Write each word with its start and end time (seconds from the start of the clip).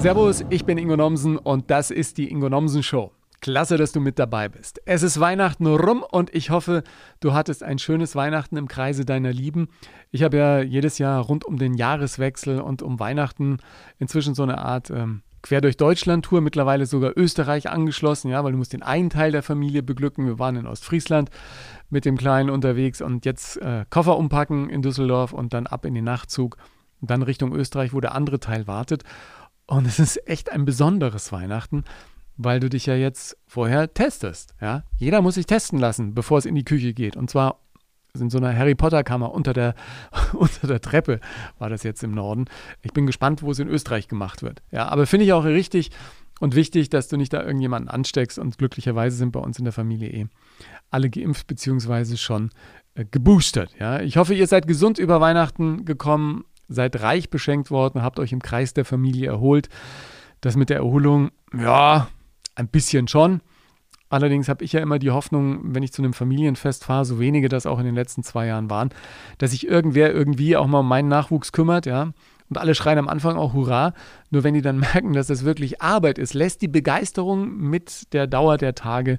Servus, 0.00 0.44
ich 0.48 0.64
bin 0.64 0.78
Ingo 0.78 0.96
Nomsen 0.96 1.36
und 1.36 1.72
das 1.72 1.90
ist 1.90 2.18
die 2.18 2.30
Ingo 2.30 2.48
Nomsen 2.48 2.84
Show. 2.84 3.10
Klasse, 3.40 3.76
dass 3.76 3.90
du 3.90 3.98
mit 3.98 4.20
dabei 4.20 4.48
bist. 4.48 4.80
Es 4.84 5.02
ist 5.02 5.18
Weihnachten 5.18 5.66
rum 5.66 6.04
und 6.08 6.32
ich 6.32 6.50
hoffe, 6.50 6.84
du 7.18 7.32
hattest 7.32 7.64
ein 7.64 7.80
schönes 7.80 8.14
Weihnachten 8.14 8.56
im 8.56 8.68
Kreise 8.68 9.04
deiner 9.04 9.32
Lieben. 9.32 9.68
Ich 10.12 10.22
habe 10.22 10.36
ja 10.36 10.60
jedes 10.60 10.98
Jahr 10.98 11.20
rund 11.20 11.44
um 11.44 11.58
den 11.58 11.74
Jahreswechsel 11.74 12.60
und 12.60 12.80
um 12.80 13.00
Weihnachten 13.00 13.58
inzwischen 13.98 14.36
so 14.36 14.44
eine 14.44 14.58
Art 14.58 14.88
ähm, 14.90 15.22
Quer 15.42 15.60
durch 15.60 15.76
Deutschland 15.76 16.24
Tour, 16.24 16.42
mittlerweile 16.42 16.86
sogar 16.86 17.12
Österreich 17.16 17.68
angeschlossen, 17.68 18.30
ja, 18.30 18.42
weil 18.44 18.52
du 18.52 18.58
musst 18.58 18.72
den 18.72 18.82
einen 18.82 19.10
Teil 19.10 19.32
der 19.32 19.42
Familie 19.42 19.82
beglücken. 19.82 20.26
Wir 20.26 20.38
waren 20.38 20.56
in 20.56 20.66
Ostfriesland 20.66 21.30
mit 21.90 22.04
dem 22.04 22.16
Kleinen 22.16 22.50
unterwegs 22.50 23.00
und 23.00 23.24
jetzt 23.24 23.56
äh, 23.58 23.84
Koffer 23.90 24.16
umpacken 24.16 24.70
in 24.70 24.80
Düsseldorf 24.80 25.32
und 25.32 25.54
dann 25.54 25.66
ab 25.66 25.84
in 25.84 25.94
den 25.94 26.04
Nachtzug 26.04 26.56
und 27.00 27.10
dann 27.10 27.22
Richtung 27.22 27.54
Österreich, 27.54 27.92
wo 27.92 28.00
der 28.00 28.14
andere 28.14 28.40
Teil 28.40 28.66
wartet. 28.66 29.04
Und 29.68 29.86
es 29.86 29.98
ist 29.98 30.26
echt 30.26 30.50
ein 30.50 30.64
besonderes 30.64 31.30
Weihnachten, 31.30 31.84
weil 32.38 32.58
du 32.58 32.70
dich 32.70 32.86
ja 32.86 32.94
jetzt 32.94 33.36
vorher 33.46 33.92
testest. 33.92 34.54
Ja? 34.62 34.84
Jeder 34.96 35.20
muss 35.20 35.34
sich 35.34 35.44
testen 35.44 35.78
lassen, 35.78 36.14
bevor 36.14 36.38
es 36.38 36.46
in 36.46 36.54
die 36.54 36.64
Küche 36.64 36.94
geht. 36.94 37.16
Und 37.16 37.28
zwar 37.28 37.60
in 38.18 38.30
so 38.30 38.38
einer 38.38 38.56
Harry 38.56 38.74
Potter 38.74 39.04
Kammer 39.04 39.32
unter 39.32 39.52
der, 39.52 39.74
unter 40.32 40.66
der 40.66 40.80
Treppe 40.80 41.20
war 41.58 41.68
das 41.68 41.82
jetzt 41.82 42.02
im 42.02 42.12
Norden. 42.12 42.46
Ich 42.80 42.94
bin 42.94 43.06
gespannt, 43.06 43.42
wo 43.42 43.50
es 43.50 43.58
in 43.58 43.68
Österreich 43.68 44.08
gemacht 44.08 44.42
wird. 44.42 44.62
Ja, 44.70 44.88
aber 44.88 45.06
finde 45.06 45.26
ich 45.26 45.34
auch 45.34 45.44
richtig 45.44 45.90
und 46.40 46.54
wichtig, 46.54 46.88
dass 46.88 47.08
du 47.08 47.18
nicht 47.18 47.34
da 47.34 47.42
irgendjemanden 47.42 47.90
ansteckst. 47.90 48.38
Und 48.38 48.56
glücklicherweise 48.56 49.18
sind 49.18 49.32
bei 49.32 49.40
uns 49.40 49.58
in 49.58 49.64
der 49.64 49.74
Familie 49.74 50.08
eh 50.08 50.26
alle 50.90 51.10
geimpft 51.10 51.46
bzw. 51.46 52.16
schon 52.16 52.50
äh, 52.94 53.04
geboostert. 53.10 53.74
Ja, 53.78 54.00
ich 54.00 54.16
hoffe, 54.16 54.32
ihr 54.32 54.46
seid 54.46 54.66
gesund 54.66 54.98
über 54.98 55.20
Weihnachten 55.20 55.84
gekommen, 55.84 56.44
seid 56.68 57.00
reich 57.00 57.30
beschenkt 57.30 57.70
worden, 57.70 58.02
habt 58.02 58.18
euch 58.18 58.32
im 58.32 58.42
Kreis 58.42 58.74
der 58.74 58.84
Familie 58.84 59.28
erholt. 59.28 59.68
Das 60.40 60.56
mit 60.56 60.70
der 60.70 60.76
Erholung, 60.78 61.30
ja, 61.56 62.08
ein 62.54 62.68
bisschen 62.68 63.08
schon. 63.08 63.40
Allerdings 64.10 64.48
habe 64.48 64.64
ich 64.64 64.72
ja 64.72 64.80
immer 64.80 64.98
die 64.98 65.10
Hoffnung, 65.10 65.74
wenn 65.74 65.82
ich 65.82 65.92
zu 65.92 66.00
einem 66.00 66.14
Familienfest 66.14 66.84
fahre, 66.84 67.04
so 67.04 67.18
wenige 67.18 67.48
das 67.48 67.66
auch 67.66 67.78
in 67.78 67.84
den 67.84 67.94
letzten 67.94 68.22
zwei 68.22 68.46
Jahren 68.46 68.70
waren, 68.70 68.90
dass 69.36 69.50
sich 69.50 69.66
irgendwer 69.66 70.14
irgendwie 70.14 70.56
auch 70.56 70.66
mal 70.66 70.80
um 70.80 70.88
meinen 70.88 71.08
Nachwuchs 71.08 71.52
kümmert, 71.52 71.86
ja. 71.86 72.12
Und 72.48 72.56
alle 72.56 72.74
schreien 72.74 72.98
am 72.98 73.08
Anfang 73.08 73.36
auch 73.36 73.52
Hurra. 73.52 73.92
Nur 74.30 74.42
wenn 74.42 74.54
die 74.54 74.62
dann 74.62 74.78
merken, 74.94 75.12
dass 75.12 75.26
das 75.26 75.44
wirklich 75.44 75.82
Arbeit 75.82 76.18
ist, 76.18 76.32
lässt 76.32 76.62
die 76.62 76.68
Begeisterung 76.68 77.58
mit 77.58 78.12
der 78.14 78.26
Dauer 78.26 78.56
der 78.56 78.74
Tage 78.74 79.18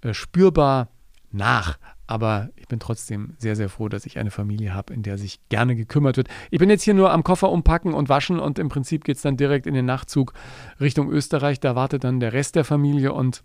äh, 0.00 0.14
spürbar 0.14 0.88
nach. 1.30 1.78
Aber 2.12 2.50
ich 2.56 2.68
bin 2.68 2.78
trotzdem 2.78 3.36
sehr, 3.38 3.56
sehr 3.56 3.70
froh, 3.70 3.88
dass 3.88 4.04
ich 4.04 4.18
eine 4.18 4.30
Familie 4.30 4.74
habe, 4.74 4.92
in 4.92 5.02
der 5.02 5.16
sich 5.16 5.40
gerne 5.48 5.74
gekümmert 5.74 6.18
wird. 6.18 6.28
Ich 6.50 6.58
bin 6.58 6.68
jetzt 6.68 6.82
hier 6.82 6.92
nur 6.92 7.10
am 7.10 7.24
Koffer 7.24 7.50
umpacken 7.50 7.94
und 7.94 8.10
waschen 8.10 8.38
und 8.38 8.58
im 8.58 8.68
Prinzip 8.68 9.04
geht 9.04 9.16
es 9.16 9.22
dann 9.22 9.38
direkt 9.38 9.66
in 9.66 9.72
den 9.72 9.86
Nachtzug 9.86 10.34
Richtung 10.78 11.10
Österreich. 11.10 11.58
Da 11.58 11.74
wartet 11.74 12.04
dann 12.04 12.20
der 12.20 12.34
Rest 12.34 12.54
der 12.54 12.66
Familie 12.66 13.14
und 13.14 13.44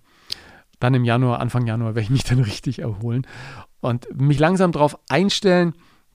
dann 0.82 0.94
im 0.94 1.06
Januar, 1.06 1.40
Anfang 1.40 1.66
Januar, 1.66 1.96
werde 1.96 2.02
ich 2.02 2.10
mich 2.10 2.24
dann 2.26 2.42
richtig 2.42 2.80
erholen 2.80 3.26
und 3.80 4.06
mich 4.20 4.38
langsam 4.38 4.74
darauf 4.74 5.00
einstellen, 5.08 5.72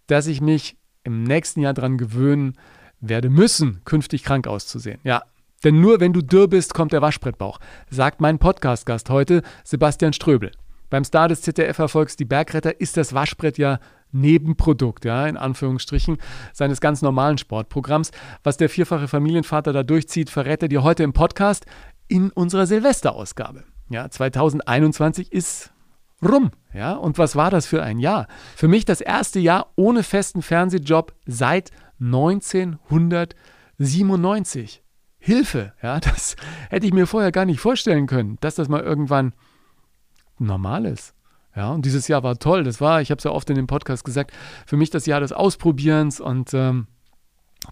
dass 0.06 0.26
ich 0.26 0.42
mich 0.42 0.76
im 1.04 1.22
nächsten 1.22 1.62
Jahr 1.62 1.72
daran 1.72 1.96
gewöhnen 1.96 2.58
werde 3.00 3.30
müssen, 3.30 3.80
künftig 3.86 4.24
krank 4.24 4.46
auszusehen. 4.46 5.00
Ja, 5.04 5.22
denn 5.64 5.80
nur 5.80 6.00
wenn 6.00 6.12
du 6.12 6.20
dürr 6.20 6.48
bist, 6.48 6.74
kommt 6.74 6.92
der 6.92 7.00
Waschbrettbauch, 7.00 7.60
sagt 7.88 8.20
mein 8.20 8.38
Podcast-Gast 8.38 9.08
heute, 9.08 9.40
Sebastian 9.64 10.12
Ströbel. 10.12 10.52
Beim 10.92 11.02
Star 11.04 11.28
des 11.28 11.40
ZDF-Erfolgs 11.40 12.16
Die 12.16 12.26
Bergretter 12.26 12.78
ist 12.78 12.98
das 12.98 13.14
Waschbrett 13.14 13.56
ja 13.56 13.80
Nebenprodukt, 14.10 15.06
ja, 15.06 15.26
in 15.26 15.38
Anführungsstrichen, 15.38 16.18
seines 16.52 16.82
ganz 16.82 17.00
normalen 17.00 17.38
Sportprogramms. 17.38 18.10
Was 18.42 18.58
der 18.58 18.68
vierfache 18.68 19.08
Familienvater 19.08 19.72
da 19.72 19.84
durchzieht, 19.84 20.28
verrät 20.28 20.60
er 20.60 20.68
dir 20.68 20.82
heute 20.82 21.02
im 21.02 21.14
Podcast 21.14 21.64
in 22.08 22.28
unserer 22.28 22.66
Silvesterausgabe. 22.66 23.64
Ja, 23.88 24.10
2021 24.10 25.32
ist 25.32 25.72
rum. 26.22 26.50
Ja, 26.74 26.92
und 26.92 27.16
was 27.16 27.36
war 27.36 27.50
das 27.50 27.64
für 27.64 27.82
ein 27.82 27.98
Jahr? 27.98 28.26
Für 28.54 28.68
mich 28.68 28.84
das 28.84 29.00
erste 29.00 29.40
Jahr 29.40 29.72
ohne 29.76 30.02
festen 30.02 30.42
Fernsehjob 30.42 31.14
seit 31.24 31.70
1997. 32.00 34.82
Hilfe, 35.18 35.72
ja, 35.82 36.00
das 36.00 36.36
hätte 36.68 36.84
ich 36.84 36.92
mir 36.92 37.06
vorher 37.06 37.32
gar 37.32 37.46
nicht 37.46 37.60
vorstellen 37.60 38.06
können, 38.06 38.36
dass 38.42 38.56
das 38.56 38.68
mal 38.68 38.82
irgendwann 38.82 39.32
normal 40.38 40.86
ist. 40.86 41.14
Ja, 41.54 41.70
und 41.70 41.84
dieses 41.84 42.08
Jahr 42.08 42.22
war 42.22 42.38
toll. 42.38 42.64
Das 42.64 42.80
war, 42.80 43.02
ich 43.02 43.10
habe 43.10 43.18
es 43.18 43.24
ja 43.24 43.30
oft 43.30 43.48
in 43.50 43.56
dem 43.56 43.66
Podcast 43.66 44.04
gesagt, 44.04 44.32
für 44.66 44.76
mich 44.76 44.90
das 44.90 45.06
Jahr 45.06 45.20
des 45.20 45.32
Ausprobierens 45.32 46.18
und 46.18 46.54
ähm, 46.54 46.86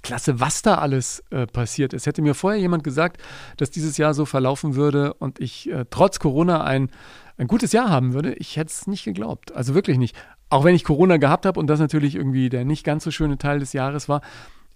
klasse, 0.03 0.39
was 0.39 0.63
da 0.63 0.77
alles 0.77 1.25
äh, 1.31 1.47
passiert 1.47 1.93
ist. 1.93 2.07
Hätte 2.07 2.23
mir 2.23 2.35
vorher 2.35 2.61
jemand 2.61 2.85
gesagt, 2.85 3.21
dass 3.57 3.71
dieses 3.71 3.97
Jahr 3.97 4.15
so 4.15 4.27
verlaufen 4.27 4.75
würde 4.75 5.15
und 5.15 5.41
ich 5.41 5.71
äh, 5.71 5.87
trotz 5.91 6.19
Corona 6.19 6.63
ein, 6.63 6.91
ein 7.39 7.47
gutes 7.47 7.73
Jahr 7.73 7.89
haben 7.89 8.13
würde, 8.13 8.35
ich 8.35 8.57
hätte 8.57 8.71
es 8.71 8.87
nicht 8.87 9.05
geglaubt. 9.05 9.55
Also 9.55 9.75
wirklich 9.75 9.99
nicht. 9.99 10.15
Auch 10.51 10.65
wenn 10.65 10.75
ich 10.75 10.85
Corona 10.85 11.17
gehabt 11.17 11.47
habe 11.47 11.59
und 11.59 11.69
das 11.69 11.81
natürlich 11.81 12.17
irgendwie 12.17 12.49
der 12.49 12.65
nicht 12.65 12.85
ganz 12.85 13.05
so 13.05 13.11
schöne 13.11 13.39
Teil 13.39 13.61
des 13.61 13.73
Jahres 13.73 14.09
war, 14.09 14.21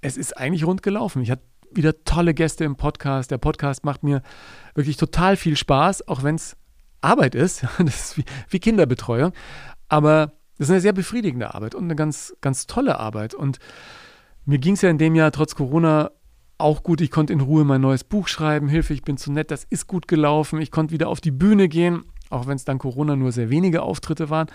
es 0.00 0.16
ist 0.16 0.36
eigentlich 0.36 0.64
rund 0.64 0.82
gelaufen. 0.82 1.22
Ich 1.22 1.30
hatte 1.30 1.42
wieder 1.72 2.04
tolle 2.04 2.34
Gäste 2.34 2.64
im 2.64 2.76
Podcast. 2.76 3.30
Der 3.30 3.38
Podcast 3.38 3.84
macht 3.84 4.02
mir 4.02 4.22
wirklich 4.74 4.96
total 4.96 5.36
viel 5.36 5.56
Spaß, 5.56 6.08
auch 6.08 6.22
wenn 6.22 6.36
es 6.36 6.56
Arbeit 7.04 7.34
ist. 7.34 7.66
Das 7.78 7.94
ist 7.94 8.18
wie, 8.18 8.24
wie 8.48 8.58
Kinderbetreuung. 8.58 9.32
Aber 9.88 10.32
das 10.58 10.68
ist 10.68 10.70
eine 10.70 10.80
sehr 10.80 10.92
befriedigende 10.92 11.54
Arbeit 11.54 11.74
und 11.74 11.84
eine 11.84 11.96
ganz, 11.96 12.34
ganz 12.40 12.66
tolle 12.66 12.98
Arbeit. 12.98 13.34
Und 13.34 13.58
mir 14.44 14.58
ging 14.58 14.74
es 14.74 14.82
ja 14.82 14.90
in 14.90 14.98
dem 14.98 15.14
Jahr 15.14 15.32
trotz 15.32 15.54
Corona 15.54 16.10
auch 16.58 16.82
gut. 16.82 17.00
Ich 17.00 17.10
konnte 17.10 17.32
in 17.32 17.40
Ruhe 17.40 17.64
mein 17.64 17.80
neues 17.80 18.04
Buch 18.04 18.28
schreiben. 18.28 18.68
Hilfe, 18.68 18.94
ich 18.94 19.02
bin 19.02 19.16
zu 19.16 19.32
nett. 19.32 19.50
Das 19.50 19.64
ist 19.64 19.86
gut 19.86 20.08
gelaufen. 20.08 20.60
Ich 20.60 20.70
konnte 20.70 20.92
wieder 20.92 21.08
auf 21.08 21.20
die 21.20 21.32
Bühne 21.32 21.68
gehen, 21.68 22.04
auch 22.30 22.46
wenn 22.46 22.56
es 22.56 22.64
dann 22.64 22.78
Corona 22.78 23.16
nur 23.16 23.32
sehr 23.32 23.50
wenige 23.50 23.82
Auftritte 23.82 24.30
waren. 24.30 24.48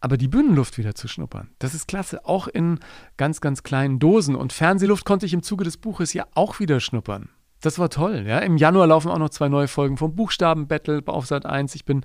Aber 0.00 0.16
die 0.16 0.28
Bühnenluft 0.28 0.78
wieder 0.78 0.94
zu 0.94 1.08
schnuppern, 1.08 1.50
das 1.58 1.74
ist 1.74 1.86
klasse. 1.86 2.24
Auch 2.24 2.48
in 2.48 2.78
ganz, 3.18 3.40
ganz 3.40 3.62
kleinen 3.62 3.98
Dosen. 3.98 4.34
Und 4.34 4.52
Fernsehluft 4.52 5.04
konnte 5.04 5.26
ich 5.26 5.34
im 5.34 5.42
Zuge 5.42 5.64
des 5.64 5.76
Buches 5.76 6.14
ja 6.14 6.26
auch 6.34 6.58
wieder 6.58 6.80
schnuppern. 6.80 7.28
Das 7.60 7.78
war 7.78 7.90
toll. 7.90 8.24
Ja. 8.26 8.38
Im 8.38 8.56
Januar 8.56 8.86
laufen 8.86 9.10
auch 9.10 9.18
noch 9.18 9.30
zwei 9.30 9.48
neue 9.48 9.68
Folgen 9.68 9.96
vom 9.96 10.14
Buchstaben-Battle 10.14 11.02
auf 11.06 11.26
Sat 11.26 11.44
1. 11.44 11.74
Ich 11.74 11.84
bin 11.84 12.02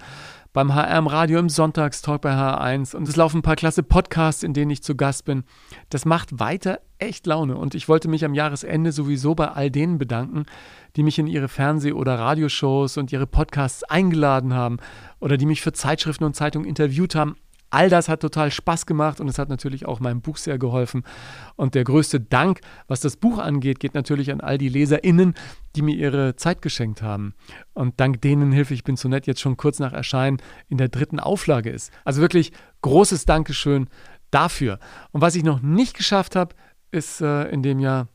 beim 0.51 0.73
HR 0.73 0.97
im 0.97 1.07
Radio 1.07 1.39
im 1.39 1.49
Sonntagstalk 1.49 2.21
bei 2.21 2.31
HR1 2.31 2.95
und 2.95 3.07
es 3.07 3.15
laufen 3.15 3.39
ein 3.39 3.41
paar 3.41 3.55
klasse 3.55 3.83
Podcasts, 3.83 4.43
in 4.43 4.53
denen 4.53 4.71
ich 4.71 4.83
zu 4.83 4.95
Gast 4.95 5.25
bin. 5.25 5.43
Das 5.89 6.05
macht 6.05 6.39
weiter 6.39 6.79
echt 6.97 7.25
Laune 7.25 7.57
und 7.57 7.75
ich 7.75 7.89
wollte 7.89 8.07
mich 8.07 8.23
am 8.23 8.33
Jahresende 8.33 8.93
sowieso 8.93 9.35
bei 9.35 9.49
all 9.49 9.69
denen 9.69 9.97
bedanken, 9.97 10.45
die 10.95 11.03
mich 11.03 11.19
in 11.19 11.27
ihre 11.27 11.49
Fernseh- 11.49 11.91
oder 11.91 12.17
Radioshows 12.17 12.97
und 12.97 13.11
ihre 13.11 13.27
Podcasts 13.27 13.83
eingeladen 13.83 14.53
haben 14.53 14.77
oder 15.19 15.35
die 15.35 15.45
mich 15.45 15.61
für 15.61 15.73
Zeitschriften 15.73 16.23
und 16.23 16.35
Zeitungen 16.35 16.67
interviewt 16.67 17.15
haben. 17.15 17.35
All 17.69 17.89
das 17.89 18.07
hat 18.07 18.21
total 18.21 18.51
Spaß 18.51 18.85
gemacht 18.85 19.19
und 19.19 19.27
es 19.27 19.37
hat 19.37 19.49
natürlich 19.49 19.85
auch 19.85 19.99
meinem 19.99 20.21
Buch 20.21 20.37
sehr 20.37 20.57
geholfen. 20.57 21.03
Und 21.55 21.75
der 21.75 21.83
größte 21.83 22.19
Dank, 22.19 22.61
was 22.87 23.01
das 23.01 23.17
Buch 23.17 23.39
angeht, 23.39 23.79
geht 23.79 23.93
natürlich 23.93 24.31
an 24.31 24.41
all 24.41 24.57
die 24.57 24.69
LeserInnen, 24.69 25.33
die 25.75 25.81
mir 25.81 25.95
ihre 25.95 26.35
Zeit 26.35 26.61
geschenkt 26.61 27.01
haben. 27.01 27.33
Und 27.73 27.99
dank 27.99 28.21
denen 28.21 28.51
Hilfe, 28.51 28.73
ich 28.73 28.83
bin 28.83 28.95
so 28.95 29.09
nett, 29.09 29.27
jetzt 29.27 29.41
schon 29.41 29.57
kurz 29.57 29.79
nach 29.79 29.93
Erscheinen 29.93 30.37
in 30.69 30.77
der 30.77 30.89
dritten 30.89 31.19
Auflage 31.19 31.69
ist. 31.69 31.91
Also 32.05 32.21
wirklich 32.21 32.51
großes 32.81 33.25
Dankeschön 33.25 33.89
dafür. 34.31 34.79
Und 35.11 35.21
was 35.21 35.35
ich 35.35 35.43
noch 35.43 35.61
nicht 35.61 35.95
geschafft 35.95 36.35
habe, 36.35 36.55
ist 36.91 37.21
äh, 37.21 37.49
in 37.49 37.63
dem 37.63 37.79
Jahr 37.79 38.07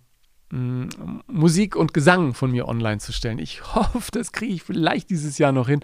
mm, 0.50 0.86
Musik 1.26 1.76
und 1.76 1.92
Gesang 1.92 2.34
von 2.34 2.50
mir 2.50 2.68
online 2.68 2.98
zu 2.98 3.12
stellen. 3.12 3.38
Ich 3.38 3.74
hoffe, 3.74 4.10
das 4.12 4.32
kriege 4.32 4.54
ich 4.54 4.62
vielleicht 4.62 5.10
dieses 5.10 5.38
Jahr 5.38 5.52
noch 5.52 5.68
hin. 5.68 5.80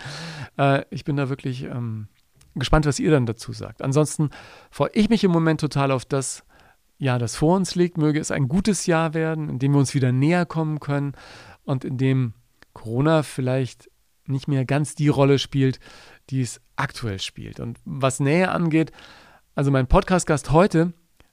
Äh, 0.57 0.85
ich 0.91 1.05
bin 1.05 1.17
da 1.17 1.29
wirklich 1.29 1.65
ähm, 1.65 2.09
gespannt, 2.59 2.87
was 2.87 2.99
ihr 2.99 3.11
dann 3.11 3.27
dazu 3.27 3.53
sagt. 3.53 3.83
Ansonsten 3.83 4.31
freue 4.71 4.91
ich 4.93 5.09
mich 5.09 5.25
im 5.25 5.31
Moment 5.31 5.61
total 5.61 5.91
auf 5.91 6.05
das 6.05 6.45
Jahr, 6.99 7.19
das 7.19 7.37
vor 7.37 7.57
uns 7.57 7.75
liegt. 7.75 7.99
Möge 7.99 8.21
es 8.21 8.31
ein 8.31 8.49
gutes 8.49 8.87
Jahr 8.87 9.15
werden, 9.15 9.49
in 9.49 9.59
dem 9.59 9.73
wir 9.73 9.79
uns 9.79 9.95
wieder 9.95 10.13
näher 10.13 10.47
kommen 10.47 10.81
können 10.81 11.13
und 11.65 11.85
in 11.85 11.99
dem 11.99 12.35
Corona 12.73 13.23
vielleicht 13.23 13.91
nicht 14.27 14.49
mehr 14.49 14.65
ganz 14.65 14.95
die 14.95 15.09
Rolle 15.09 15.39
spielt, 15.39 15.79
die 16.31 16.43
es 16.43 16.61
aktuell 16.77 17.19
spielt. 17.21 17.61
Und 17.61 17.79
was 17.85 18.21
Nähe 18.21 18.51
angeht, 18.51 18.93
also 19.55 19.71
mein 19.71 19.87
Podcast-Gast 19.87 20.51
heute, 20.51 20.93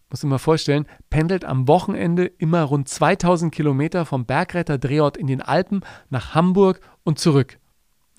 muss 0.10 0.24
ich 0.24 0.30
mal 0.30 0.38
vorstellen, 0.38 0.86
pendelt 1.10 1.44
am 1.44 1.68
Wochenende 1.68 2.26
immer 2.26 2.64
rund 2.64 2.88
2000 2.88 3.54
Kilometer 3.54 4.06
vom 4.06 4.26
Bergretter 4.26 4.78
Drehort 4.78 5.18
in 5.18 5.28
den 5.28 5.42
Alpen 5.42 5.82
nach 6.10 6.36
Hamburg 6.36 6.82
und 7.04 7.20
zurück. 7.20 7.58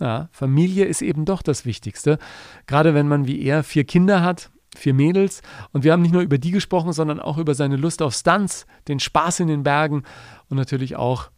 Ja, 0.05 0.29
Familie 0.33 0.85
ist 0.85 1.01
eben 1.01 1.25
doch 1.25 1.41
das 1.41 1.65
Wichtigste. 1.65 2.19
Gerade 2.67 2.93
wenn 2.93 3.09
man 3.09 3.27
wie 3.27 3.43
er 3.43 3.63
vier 3.63 3.85
Kinder 3.85 4.23
hat, 4.23 4.51
vier 4.77 4.93
Mädels. 4.93 5.41
Und 5.73 5.83
wir 5.83 5.93
haben 5.93 6.03
nicht 6.03 6.13
nur 6.13 6.21
über 6.21 6.37
die 6.37 6.51
gesprochen, 6.51 6.93
sondern 6.93 7.21
auch 7.21 7.39
über 7.39 7.55
seine 7.55 7.77
Lust 7.77 8.03
auf 8.03 8.13
Stunts, 8.13 8.67
den 8.87 9.01
Spaß 9.01 9.41
in 9.41 9.49
den 9.49 9.63
Bergen 9.63 10.03
und 10.51 10.59
natürlich 10.59 10.97
auch 10.97 11.31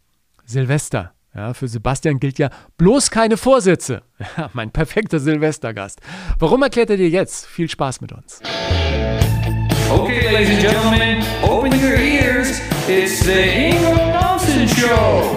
Silvester. 0.45 1.13
Ja, 1.33 1.53
für 1.53 1.69
Sebastian 1.69 2.19
gilt 2.19 2.39
ja 2.39 2.49
bloß 2.77 3.09
keine 3.09 3.37
Vorsätze. 3.37 4.01
Ja, 4.37 4.49
mein 4.51 4.71
perfekter 4.71 5.19
Silvestergast. 5.19 6.01
Warum 6.37 6.61
erklärt 6.61 6.89
er 6.89 6.97
dir 6.97 7.09
jetzt? 7.09 7.45
Viel 7.45 7.69
Spaß 7.69 8.01
mit 8.01 8.11
uns. 8.11 8.41
Okay, 9.89 10.29
ladies 10.33 10.49
and 10.49 10.59
gentlemen, 10.59 11.23
open 11.41 11.71
your 11.71 11.95
ears. 11.95 12.59
It's 12.89 13.23
the 13.23 13.69
Ingo 13.69 13.95
Nelson 13.95 14.67
Show. 14.67 15.36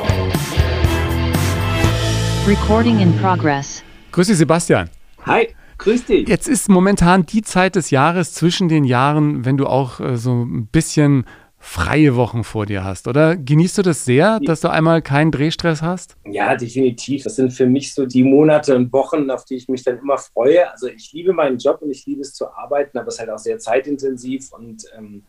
Recording 2.50 2.98
in 2.98 3.16
progress. 3.18 3.84
Grüß 4.10 4.26
dich, 4.26 4.38
Sebastian. 4.38 4.90
Hi, 5.24 5.54
grüß 5.78 6.06
dich. 6.06 6.28
Jetzt 6.28 6.48
ist 6.48 6.68
momentan 6.68 7.24
die 7.24 7.42
Zeit 7.42 7.76
des 7.76 7.90
Jahres 7.90 8.34
zwischen 8.34 8.68
den 8.68 8.82
Jahren, 8.82 9.44
wenn 9.44 9.56
du 9.56 9.66
auch 9.68 10.00
äh, 10.00 10.16
so 10.16 10.42
ein 10.42 10.66
bisschen 10.66 11.26
freie 11.60 12.16
Wochen 12.16 12.42
vor 12.42 12.66
dir 12.66 12.82
hast, 12.82 13.06
oder? 13.06 13.36
Genießt 13.36 13.78
du 13.78 13.82
das 13.82 14.04
sehr, 14.04 14.40
dass 14.40 14.62
du 14.62 14.68
einmal 14.68 15.00
keinen 15.00 15.30
Drehstress 15.30 15.80
hast? 15.80 16.16
Ja, 16.24 16.56
definitiv. 16.56 17.22
Das 17.22 17.36
sind 17.36 17.52
für 17.52 17.66
mich 17.66 17.94
so 17.94 18.04
die 18.04 18.24
Monate 18.24 18.74
und 18.74 18.92
Wochen, 18.92 19.30
auf 19.30 19.44
die 19.44 19.54
ich 19.54 19.68
mich 19.68 19.84
dann 19.84 19.98
immer 19.98 20.18
freue. 20.18 20.72
Also 20.72 20.88
ich 20.88 21.12
liebe 21.12 21.32
meinen 21.32 21.58
Job 21.58 21.82
und 21.82 21.90
ich 21.92 22.04
liebe 22.04 22.22
es 22.22 22.34
zu 22.34 22.50
arbeiten, 22.52 22.98
aber 22.98 23.06
es 23.06 23.14
ist 23.14 23.20
halt 23.20 23.30
auch 23.30 23.38
sehr 23.38 23.60
zeitintensiv 23.60 24.50
und 24.52 24.86
ähm, 24.98 25.22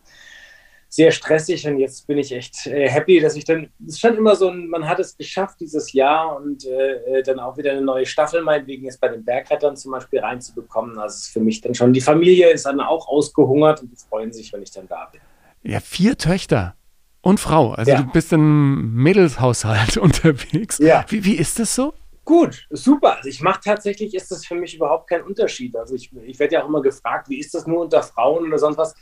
sehr 0.93 1.11
stressig. 1.11 1.65
Und 1.67 1.79
jetzt 1.79 2.05
bin 2.05 2.17
ich 2.17 2.33
echt 2.33 2.67
äh, 2.67 2.89
happy, 2.89 3.21
dass 3.21 3.37
ich 3.37 3.45
dann, 3.45 3.69
es 3.87 3.93
ist 3.93 4.01
schon 4.01 4.17
immer 4.17 4.35
so, 4.35 4.49
ein, 4.49 4.67
man 4.67 4.87
hat 4.87 4.99
es 4.99 5.15
geschafft 5.15 5.61
dieses 5.61 5.93
Jahr 5.93 6.35
und 6.35 6.65
äh, 6.65 7.19
äh, 7.19 7.23
dann 7.23 7.39
auch 7.39 7.57
wieder 7.57 7.71
eine 7.71 7.81
neue 7.81 8.05
Staffel 8.05 8.41
meinetwegen 8.41 8.83
jetzt 8.83 8.99
bei 8.99 9.07
den 9.07 9.23
Bergrettern 9.23 9.77
zum 9.77 9.93
Beispiel 9.93 10.19
reinzubekommen. 10.19 10.99
Also 10.99 11.13
es 11.15 11.21
ist 11.27 11.33
für 11.33 11.39
mich 11.39 11.61
dann 11.61 11.73
schon, 11.73 11.93
die 11.93 12.01
Familie 12.01 12.49
ist 12.51 12.65
dann 12.65 12.81
auch 12.81 13.07
ausgehungert 13.07 13.81
und 13.81 13.89
die 13.91 13.95
freuen 13.95 14.33
sich, 14.33 14.51
wenn 14.51 14.61
ich 14.61 14.71
dann 14.71 14.85
da 14.87 15.07
bin. 15.11 15.21
Ja, 15.63 15.79
vier 15.79 16.17
Töchter 16.17 16.75
und 17.21 17.39
Frau. 17.39 17.71
Also 17.71 17.91
Ja. 17.91 18.01
du 18.01 18.11
bist 18.11 18.33
im 18.33 18.93
Mädelshaushalt 18.95 19.95
unterwegs. 19.97 20.77
Ja. 20.79 21.05
Wie, 21.07 21.23
wie 21.23 21.35
ist 21.37 21.57
das 21.57 21.73
so? 21.73 21.93
Gut, 22.25 22.65
super. 22.69 23.15
Also 23.15 23.29
ich 23.29 23.41
mache 23.41 23.61
tatsächlich, 23.63 24.13
ist 24.13 24.29
das 24.29 24.45
für 24.45 24.55
mich 24.55 24.75
überhaupt 24.75 25.09
kein 25.09 25.23
Unterschied. 25.23 25.73
Also 25.77 25.95
ich, 25.95 26.11
ich 26.25 26.37
werde 26.37 26.55
ja 26.55 26.63
auch 26.63 26.67
immer 26.67 26.81
gefragt, 26.81 27.29
wie 27.29 27.39
ist 27.39 27.53
das 27.53 27.65
nur 27.65 27.79
unter 27.81 28.03
Frauen 28.03 28.45
oder 28.47 28.57
sonst 28.59 28.77
was. 28.77 28.93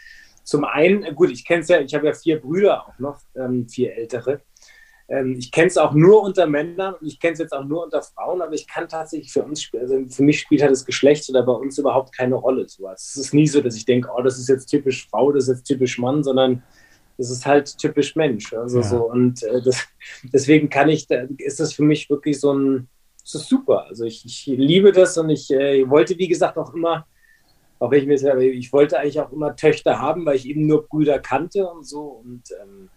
Zum 0.50 0.66
einen, 0.66 1.04
äh, 1.04 1.14
gut, 1.14 1.30
ich 1.30 1.46
kenne 1.46 1.62
es 1.62 1.68
ja, 1.68 1.80
ich 1.80 1.94
habe 1.94 2.08
ja 2.08 2.14
vier 2.14 2.42
Brüder 2.42 2.88
auch 2.88 2.98
noch, 2.98 3.22
ähm, 3.36 3.70
vier 3.70 3.96
ältere. 3.96 4.42
Ähm, 5.08 5.36
ich 5.38 5.52
kenne 5.52 5.68
es 5.68 5.78
auch 5.78 5.94
nur 5.94 6.24
unter 6.24 6.48
Männern 6.48 6.96
und 6.96 7.06
ich 7.06 7.20
kenne 7.20 7.34
es 7.34 7.40
jetzt 7.40 7.54
auch 7.54 7.66
nur 7.66 7.84
unter 7.84 8.02
Frauen, 8.02 8.42
aber 8.42 8.54
ich 8.54 8.68
kann 8.68 8.88
tatsächlich 8.90 9.32
für 9.32 9.44
uns, 9.44 9.70
also 9.80 10.04
für 10.10 10.24
mich 10.24 10.40
spielt 10.40 10.64
halt 10.64 10.72
das 10.72 10.86
Geschlecht 10.86 11.30
oder 11.30 11.44
bei 11.44 11.52
uns 11.54 11.78
überhaupt 11.78 12.16
keine 12.18 12.34
Rolle. 12.34 12.68
So. 12.68 12.88
Also 12.88 13.20
Es 13.20 13.26
ist 13.28 13.34
nie 13.36 13.48
so, 13.48 13.62
dass 13.62 13.76
ich 13.76 13.86
denke, 13.86 14.10
oh, 14.12 14.24
das 14.24 14.40
ist 14.40 14.50
jetzt 14.50 14.66
typisch 14.66 15.08
Frau, 15.08 15.32
das 15.32 15.44
ist 15.44 15.58
jetzt 15.58 15.68
typisch 15.68 16.00
Mann, 16.00 16.24
sondern 16.24 16.64
es 17.20 17.30
ist 17.30 17.46
halt 17.46 17.78
typisch 17.78 18.16
Mensch. 18.16 18.52
Also 18.54 18.80
Ja. 18.80 18.84
so 18.84 19.12
und 19.12 19.44
äh, 19.44 19.62
das, 19.62 19.88
deswegen 20.34 20.68
kann 20.70 20.90
ich, 20.90 21.06
da 21.06 21.28
ist 21.38 21.60
das 21.60 21.74
für 21.74 21.84
mich 21.84 22.10
wirklich 22.10 22.40
so 22.40 22.54
ein, 22.54 22.88
es 23.24 23.36
ist 23.36 23.50
super. 23.50 23.86
Also 23.88 24.06
ich, 24.06 24.26
ich 24.26 24.48
liebe 24.48 24.92
das 24.92 25.16
und 25.16 25.30
ich 25.30 25.52
äh, 25.52 25.88
wollte, 25.88 26.18
wie 26.18 26.28
gesagt, 26.28 26.58
auch 26.58 26.74
immer, 26.74 27.06
auch 27.80 27.92
ich 27.92 28.08
ich 28.08 28.74
wollte 28.74 29.00
eigentlich 29.00 29.20
auch 29.20 29.32
immer 29.32 29.56
Töchter 29.56 30.00
haben, 30.00 30.26
weil 30.26 30.36
ich 30.36 30.48
eben 30.48 30.68
nur 30.68 30.88
Brüder 30.88 31.20
kannte 31.20 31.68
und 31.68 31.88
so 31.88 32.02
und 32.24 32.44
ähm, 32.62 32.90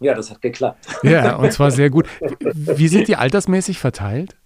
ja, 0.00 0.14
das 0.14 0.30
hat 0.30 0.42
geklappt. 0.42 0.84
Ja, 1.02 1.36
und 1.36 1.52
zwar 1.52 1.70
sehr 1.70 1.88
gut. 1.88 2.08
Wie 2.40 2.88
sind 2.88 3.08
die 3.08 3.16
altersmäßig 3.16 3.78
verteilt? 3.78 4.36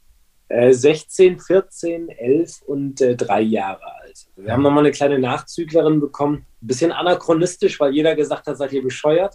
Äh, 0.48 0.72
16, 0.72 1.40
14, 1.40 2.08
11 2.08 2.62
und 2.62 3.00
äh, 3.00 3.16
drei 3.16 3.40
Jahre 3.40 3.82
alt. 4.00 4.26
Wir 4.36 4.52
haben 4.52 4.62
nochmal 4.62 4.84
eine 4.84 4.92
kleine 4.92 5.18
Nachzüglerin 5.18 6.00
bekommen. 6.00 6.46
Ein 6.62 6.66
bisschen 6.66 6.92
anachronistisch, 6.92 7.80
weil 7.80 7.92
jeder 7.94 8.14
gesagt 8.14 8.46
hat, 8.46 8.56
seid 8.56 8.72
ihr 8.72 8.82
bescheuert. 8.82 9.34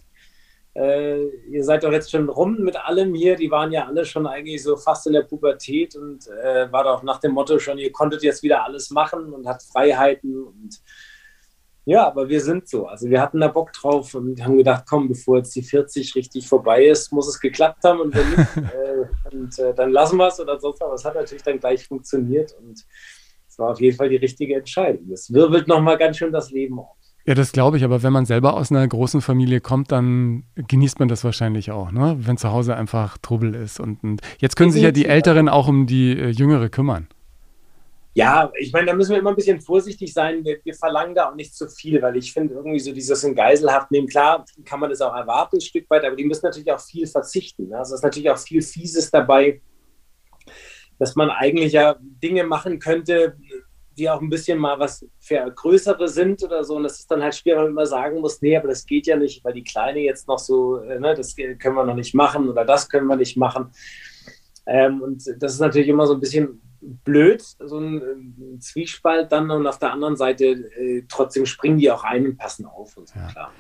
Äh, 0.73 1.27
ihr 1.49 1.63
seid 1.63 1.83
doch 1.83 1.91
jetzt 1.91 2.11
schon 2.11 2.29
rum 2.29 2.57
mit 2.59 2.77
allem 2.77 3.13
hier. 3.13 3.35
Die 3.35 3.51
waren 3.51 3.71
ja 3.71 3.87
alle 3.87 4.05
schon 4.05 4.25
eigentlich 4.25 4.63
so 4.63 4.77
fast 4.77 5.05
in 5.07 5.13
der 5.13 5.23
Pubertät 5.23 5.95
und 5.95 6.27
äh, 6.27 6.71
war 6.71 6.83
doch 6.83 7.03
nach 7.03 7.19
dem 7.19 7.33
Motto 7.33 7.59
schon, 7.59 7.77
ihr 7.77 7.91
konntet 7.91 8.23
jetzt 8.23 8.41
wieder 8.41 8.63
alles 8.63 8.89
machen 8.89 9.33
und 9.33 9.47
hat 9.47 9.63
Freiheiten 9.63 10.43
und 10.43 10.81
ja, 11.83 12.05
aber 12.05 12.29
wir 12.29 12.39
sind 12.41 12.69
so. 12.69 12.85
Also 12.85 13.09
wir 13.09 13.19
hatten 13.19 13.39
da 13.39 13.47
Bock 13.47 13.73
drauf 13.73 14.13
und 14.13 14.43
haben 14.43 14.55
gedacht, 14.57 14.85
komm, 14.87 15.07
bevor 15.07 15.37
jetzt 15.37 15.55
die 15.55 15.63
40 15.63 16.15
richtig 16.15 16.47
vorbei 16.47 16.85
ist, 16.85 17.11
muss 17.11 17.27
es 17.27 17.39
geklappt 17.39 17.83
haben 17.83 17.99
und 18.01 18.15
wenn 18.15 18.29
nicht, 18.29 18.57
äh, 18.73 19.35
und 19.35 19.59
äh, 19.59 19.73
dann 19.73 19.91
lassen 19.91 20.17
wir 20.17 20.27
es 20.27 20.39
oder 20.39 20.59
sonst 20.59 20.79
was. 20.79 20.85
Aber 20.85 20.95
es 20.95 21.05
hat 21.05 21.15
natürlich 21.15 21.43
dann 21.43 21.59
gleich 21.59 21.87
funktioniert 21.87 22.55
und 22.59 22.85
es 23.47 23.57
war 23.57 23.71
auf 23.71 23.81
jeden 23.81 23.97
Fall 23.97 24.09
die 24.09 24.17
richtige 24.17 24.55
Entscheidung. 24.55 25.09
Das 25.09 25.33
wirbelt 25.33 25.67
nochmal 25.67 25.97
ganz 25.97 26.17
schön 26.17 26.31
das 26.31 26.51
Leben 26.51 26.79
auf. 26.79 27.00
Ja, 27.25 27.35
das 27.35 27.51
glaube 27.51 27.77
ich, 27.77 27.83
aber 27.83 28.01
wenn 28.01 28.13
man 28.13 28.25
selber 28.25 28.55
aus 28.55 28.71
einer 28.71 28.87
großen 28.87 29.21
Familie 29.21 29.61
kommt, 29.61 29.91
dann 29.91 30.43
genießt 30.55 30.99
man 30.99 31.07
das 31.07 31.23
wahrscheinlich 31.23 31.69
auch, 31.71 31.91
ne? 31.91 32.17
wenn 32.19 32.37
zu 32.37 32.51
Hause 32.51 32.75
einfach 32.75 33.17
Trubel 33.19 33.53
ist. 33.53 33.79
Und, 33.79 34.03
und 34.03 34.21
jetzt 34.39 34.55
können 34.55 34.71
sich 34.71 34.81
ja 34.81 34.91
die. 34.91 35.11
Älteren 35.11 35.49
auch 35.49 35.67
um 35.67 35.87
die 35.87 36.17
äh, 36.17 36.29
Jüngere 36.29 36.69
kümmern. 36.69 37.07
Ja, 38.13 38.51
ich 38.57 38.73
meine, 38.73 38.87
da 38.87 38.93
müssen 38.93 39.11
wir 39.11 39.19
immer 39.19 39.29
ein 39.29 39.35
bisschen 39.35 39.61
vorsichtig 39.61 40.13
sein. 40.13 40.43
Wir, 40.43 40.59
wir 40.63 40.73
verlangen 40.73 41.15
da 41.15 41.29
auch 41.29 41.35
nicht 41.35 41.55
zu 41.55 41.67
viel, 41.69 42.01
weil 42.01 42.17
ich 42.17 42.33
finde, 42.33 42.55
irgendwie 42.55 42.79
so 42.79 42.93
dieses 42.93 43.23
in 43.23 43.35
Geiselhaft 43.35 43.91
nehmen, 43.91 44.07
klar, 44.07 44.45
kann 44.65 44.79
man 44.79 44.89
das 44.89 45.01
auch 45.01 45.15
erwarten, 45.15 45.57
ein 45.57 45.61
Stück 45.61 45.89
weit, 45.89 46.03
aber 46.03 46.15
die 46.15 46.25
müssen 46.25 46.45
natürlich 46.45 46.71
auch 46.71 46.79
viel 46.79 47.07
verzichten. 47.07 47.69
ne? 47.69 47.77
Also 47.77 47.93
es 47.93 47.99
ist 47.99 48.03
natürlich 48.03 48.29
auch 48.29 48.37
viel 48.37 48.61
Fieses 48.61 49.11
dabei, 49.11 49.61
dass 50.99 51.15
man 51.15 51.29
eigentlich 51.29 51.73
ja 51.73 51.95
Dinge 51.99 52.43
machen 52.43 52.79
könnte, 52.79 53.37
die 53.97 54.09
auch 54.09 54.21
ein 54.21 54.29
bisschen 54.29 54.57
mal 54.57 54.79
was 54.79 55.05
für 55.19 55.51
größere 55.55 56.07
sind 56.07 56.43
oder 56.43 56.63
so. 56.63 56.75
Und 56.75 56.83
das 56.83 56.99
ist 56.99 57.11
dann 57.11 57.21
halt 57.21 57.35
schwer, 57.35 57.57
wenn 57.57 57.63
man 57.63 57.71
immer 57.71 57.85
sagen 57.85 58.19
muss, 58.21 58.41
nee, 58.41 58.55
aber 58.55 58.69
das 58.69 58.85
geht 58.85 59.07
ja 59.07 59.17
nicht, 59.17 59.43
weil 59.43 59.53
die 59.53 59.63
Kleine 59.63 59.99
jetzt 59.99 60.27
noch 60.27 60.39
so, 60.39 60.77
äh, 60.77 60.99
ne, 60.99 61.13
das 61.13 61.35
können 61.35 61.75
wir 61.75 61.85
noch 61.85 61.95
nicht 61.95 62.13
machen 62.15 62.49
oder 62.49 62.65
das 62.65 62.89
können 62.89 63.07
wir 63.07 63.15
nicht 63.17 63.37
machen. 63.37 63.71
Ähm, 64.65 65.01
und 65.01 65.23
das 65.39 65.53
ist 65.53 65.59
natürlich 65.59 65.89
immer 65.89 66.05
so 66.07 66.13
ein 66.13 66.19
bisschen 66.19 66.61
blöd, 66.81 67.43
so 67.59 67.77
ein, 67.77 68.01
äh, 68.01 68.59
Zwiespalt 68.59 69.31
dann 69.31 69.51
und 69.51 69.67
auf 69.67 69.79
der 69.79 69.91
anderen 69.91 70.15
Seite 70.15 70.45
äh, 70.45 71.03
trotzdem 71.07 71.45
springen 71.45 71.77
die 71.77 71.91
auch 71.91 72.03
ein 72.03 72.25
und 72.25 72.37
passen 72.37 72.65
auf 72.65 72.97
und 72.97 73.07
so, 73.09 73.19
Ja. 73.19 73.27
klar. 73.27 73.51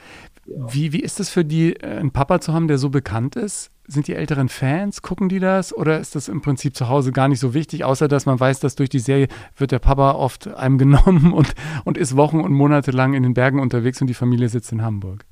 Ja. 0.45 0.73
Wie, 0.73 0.91
wie 0.91 1.01
ist 1.01 1.19
es 1.19 1.29
für 1.29 1.45
die, 1.45 1.73
äh, 1.75 1.85
einen 1.85 2.11
Papa 2.11 2.39
zu 2.41 2.53
haben, 2.53 2.67
der 2.67 2.77
so 2.77 2.89
bekannt 2.89 3.35
ist? 3.35 3.69
Sind 3.91 4.07
die 4.07 4.15
Älteren 4.15 4.47
Fans? 4.47 5.01
Gucken 5.01 5.27
die 5.27 5.39
das? 5.39 5.75
Oder 5.75 5.99
ist 5.99 6.15
das 6.15 6.29
im 6.29 6.41
Prinzip 6.41 6.77
zu 6.77 6.87
Hause 6.87 7.11
gar 7.11 7.27
nicht 7.27 7.41
so 7.41 7.53
wichtig, 7.53 7.83
außer 7.83 8.07
dass 8.07 8.25
man 8.25 8.39
weiß, 8.39 8.61
dass 8.61 8.75
durch 8.75 8.87
die 8.87 8.99
Serie 8.99 9.27
wird 9.57 9.73
der 9.73 9.79
Papa 9.79 10.13
oft 10.13 10.47
einem 10.47 10.77
genommen 10.77 11.33
und, 11.33 11.53
und 11.83 11.97
ist 11.97 12.15
Wochen 12.15 12.39
und 12.39 12.53
Monate 12.53 12.91
lang 12.91 13.15
in 13.15 13.23
den 13.23 13.33
Bergen 13.33 13.59
unterwegs 13.59 13.99
und 13.99 14.07
die 14.07 14.13
Familie 14.13 14.47
sitzt 14.47 14.71
in 14.71 14.81
Hamburg? 14.81 15.25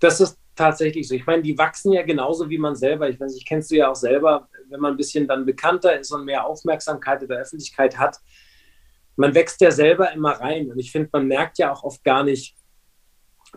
Das 0.00 0.18
ist 0.18 0.38
tatsächlich 0.56 1.06
so. 1.06 1.14
Ich 1.14 1.26
meine, 1.26 1.42
die 1.42 1.58
wachsen 1.58 1.92
ja 1.92 2.02
genauso 2.04 2.48
wie 2.48 2.56
man 2.56 2.74
selber. 2.74 3.10
Ich 3.10 3.20
weiß, 3.20 3.36
ich 3.36 3.44
kennst 3.44 3.70
du 3.70 3.76
ja 3.76 3.90
auch 3.90 3.96
selber, 3.96 4.48
wenn 4.70 4.80
man 4.80 4.94
ein 4.94 4.96
bisschen 4.96 5.28
dann 5.28 5.44
bekannter 5.44 6.00
ist 6.00 6.10
und 6.10 6.24
mehr 6.24 6.46
Aufmerksamkeit 6.46 7.20
in 7.20 7.28
der 7.28 7.40
Öffentlichkeit 7.40 7.98
hat. 7.98 8.16
Man 9.16 9.34
wächst 9.34 9.60
ja 9.60 9.70
selber 9.70 10.10
immer 10.12 10.30
rein. 10.30 10.70
Und 10.70 10.78
ich 10.78 10.90
finde, 10.90 11.10
man 11.12 11.26
merkt 11.26 11.58
ja 11.58 11.70
auch 11.70 11.84
oft 11.84 12.02
gar 12.02 12.24
nicht, 12.24 12.56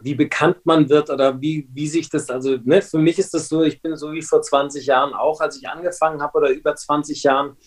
wie 0.01 0.15
bekannt 0.15 0.65
man 0.65 0.89
wird 0.89 1.09
oder 1.09 1.39
wie, 1.41 1.67
wie 1.73 1.87
sich 1.87 2.09
das, 2.09 2.29
also 2.29 2.57
ne, 2.63 2.81
für 2.81 2.97
mich 2.97 3.19
ist 3.19 3.33
das 3.33 3.49
so, 3.49 3.63
ich 3.63 3.81
bin 3.81 3.95
so 3.95 4.11
wie 4.11 4.21
vor 4.21 4.41
20 4.41 4.85
Jahren 4.85 5.13
auch, 5.13 5.41
als 5.41 5.57
ich 5.57 5.67
angefangen 5.67 6.21
habe 6.21 6.37
oder 6.37 6.49
über 6.49 6.75
20 6.75 7.23
Jahren. 7.23 7.57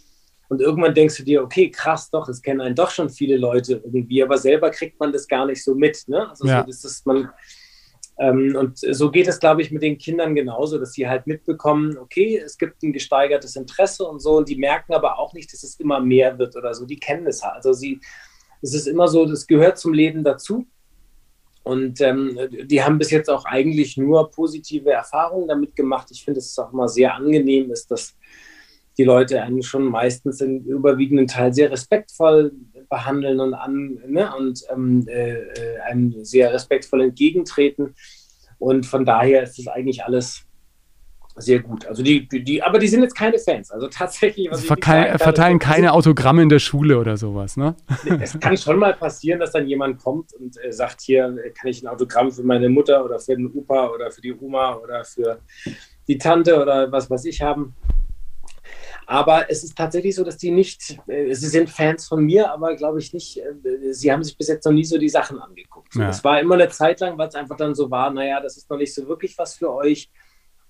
Und 0.49 0.61
irgendwann 0.61 0.95
denkst 0.95 1.17
du 1.17 1.23
dir, 1.23 1.43
okay, 1.43 1.71
krass, 1.71 2.11
doch, 2.11 2.29
es 2.29 2.43
kennen 2.43 2.61
einen 2.61 2.75
doch 2.75 2.91
schon 2.91 3.09
viele 3.09 3.37
Leute 3.37 3.81
irgendwie, 3.85 4.23
aber 4.23 4.37
selber 4.37 4.71
kriegt 4.71 4.99
man 4.99 5.13
das 5.13 5.29
gar 5.29 5.47
nicht 5.47 5.63
so 5.63 5.75
mit. 5.75 6.09
Ne? 6.09 6.29
Also 6.29 6.47
Ja. 6.47 6.61
so, 6.61 6.67
das 6.67 6.85
ist 6.85 7.07
man, 7.07 7.31
ähm, 8.21 8.55
und 8.55 8.79
so 8.79 9.11
geht 9.11 9.29
es, 9.29 9.41
glaube 9.41 9.63
ich, 9.63 9.71
mit 9.71 9.83
den 9.83 9.97
Kindern 9.97 10.35
genauso, 10.35 10.79
dass 10.79 10.93
sie 10.93 11.09
halt 11.09 11.27
mitbekommen, 11.27 11.97
okay, 11.97 12.37
es 12.37 12.59
gibt 12.59 12.83
ein 12.83 12.93
gesteigertes 12.93 13.57
Interesse 13.57 14.05
und 14.05 14.21
so, 14.21 14.37
und 14.37 14.49
die 14.49 14.57
merken 14.57 14.93
aber 14.93 15.19
auch 15.19 15.33
nicht, 15.33 15.53
dass 15.53 15.63
es 15.63 15.81
immer 15.81 16.01
mehr 16.01 16.39
wird 16.39 16.55
oder 16.55 16.75
so. 16.75 16.85
Die 16.85 16.99
kennen 16.99 17.27
es 17.27 17.43
halt. 17.43 17.57
Also 17.57 17.73
sie, 17.73 17.99
es 18.61 18.75
ist 18.75 18.87
immer 18.87 19.09
so, 19.09 19.25
das 19.25 19.47
gehört 19.47 19.79
zum 19.79 19.95
Leben 19.95 20.23
dazu. 20.23 20.67
Und 21.63 22.01
ähm, 22.01 22.39
die 22.65 22.83
haben 22.83 22.99
bis 22.99 23.11
jetzt 23.11 23.29
auch 23.29 23.45
eigentlich 23.45 23.97
nur 23.97 24.31
positive 24.31 24.91
Erfahrungen 24.91 25.49
damit 25.49 25.77
gemacht. 25.77 26.09
Ich 26.11 26.25
finde, 26.25 26.39
es 26.39 26.47
ist 26.47 26.59
auch 26.59 26.73
immer 26.73 26.89
sehr 26.89 27.15
angenehm, 27.15 27.71
ist, 27.71 27.91
dass 27.91 28.17
die 28.97 29.05
Leute 29.05 29.43
einen 29.43 29.63
schon 29.63 29.85
meistens 29.85 30.41
im 30.41 30.65
überwiegenden 30.65 31.27
Teil 31.27 31.53
sehr 31.53 31.71
respektvoll 31.71 32.53
behandeln 32.89 33.41
und 33.41 33.55
an 33.55 33.99
ne, 34.07 34.31
und 34.37 34.63
ähm, 34.71 35.07
äh, 35.09 35.39
äh, 35.39 35.79
einem 35.89 36.25
sehr 36.25 36.53
respektvoll 36.53 37.03
entgegentreten. 37.03 37.95
Und 38.59 38.85
von 38.85 39.05
daher 39.05 39.43
ist 39.43 39.59
es 39.59 39.69
eigentlich 39.69 40.05
alles 40.05 40.43
sehr 41.37 41.61
gut. 41.61 41.87
Also 41.87 42.03
die, 42.03 42.29
die, 42.29 42.63
aber 42.63 42.79
die 42.79 42.89
sind 42.89 43.03
jetzt 43.03 43.17
keine 43.17 43.39
Fans. 43.39 43.71
Also 43.71 43.89
tatsächlich, 43.89 44.51
was 44.51 44.59
Sie 44.59 44.65
ich 44.65 44.69
verteilen, 44.69 45.05
gesagt 45.05 45.23
habe, 45.23 45.25
verteilen 45.25 45.59
keine 45.59 45.93
Autogramme 45.93 46.43
in 46.43 46.49
der 46.49 46.59
Schule 46.59 46.99
oder 46.99 47.17
sowas, 47.17 47.57
ne? 47.57 47.77
es 48.21 48.39
kann 48.39 48.57
schon 48.57 48.79
mal 48.79 48.95
passieren, 48.95 49.41
dass 49.41 49.53
dann 49.53 49.67
jemand 49.67 50.03
kommt 50.03 50.33
und 50.35 50.63
äh, 50.63 50.73
sagt, 50.73 51.01
hier 51.03 51.37
kann 51.59 51.71
ich 51.71 51.83
ein 51.83 51.87
Autogramm 51.87 52.31
für 52.31 52.43
meine 52.43 52.69
Mutter 52.69 53.05
oder 53.05 53.19
für 53.19 53.37
den 53.37 53.51
Opa 53.53 53.89
oder 53.89 54.11
für 54.11 54.21
die 54.21 54.35
Oma 54.35 54.75
oder 54.77 55.05
für 55.05 55.41
die 56.09 56.19
Tante 56.19 56.61
oder 56.61 56.91
was 56.91 57.09
weiß 57.09 57.25
ich 57.27 57.41
haben. 57.41 57.75
Aber 59.07 59.51
es 59.51 59.65
ist 59.65 59.77
tatsächlich 59.77 60.15
so, 60.15 60.23
dass 60.23 60.37
die 60.37 60.53
nicht, 60.53 60.97
äh, 61.09 61.35
sie 61.35 61.49
sind 61.49 61.69
Fans 61.69 62.07
von 62.07 62.25
mir, 62.25 62.53
aber 62.53 62.77
glaube 62.77 63.01
ich 63.01 63.13
nicht, 63.13 63.39
äh, 63.39 63.93
sie 63.93 64.13
haben 64.13 64.23
sich 64.23 64.39
bis 64.39 64.47
jetzt 64.47 64.65
noch 64.65 64.73
nie 64.73 64.85
so 64.85 64.99
die 64.99 65.09
Sachen 65.09 65.41
angeguckt. 65.41 65.93
So, 65.93 66.01
Ja. 66.01 66.25
War 66.25 66.41
immer 66.41 66.55
eine 66.55 66.69
Zeit 66.69 67.01
lang, 67.01 67.19
weil 67.19 67.27
es 67.27 67.35
einfach 67.35 67.57
dann 67.57 67.75
so 67.75 67.91
war, 67.91 68.11
naja, 68.13 68.41
das 68.41 68.57
ist 68.57 68.71
noch 68.71 68.77
nicht 68.77 68.95
so 68.95 69.09
wirklich 69.09 69.37
was 69.37 69.57
für 69.57 69.73
euch. 69.73 70.09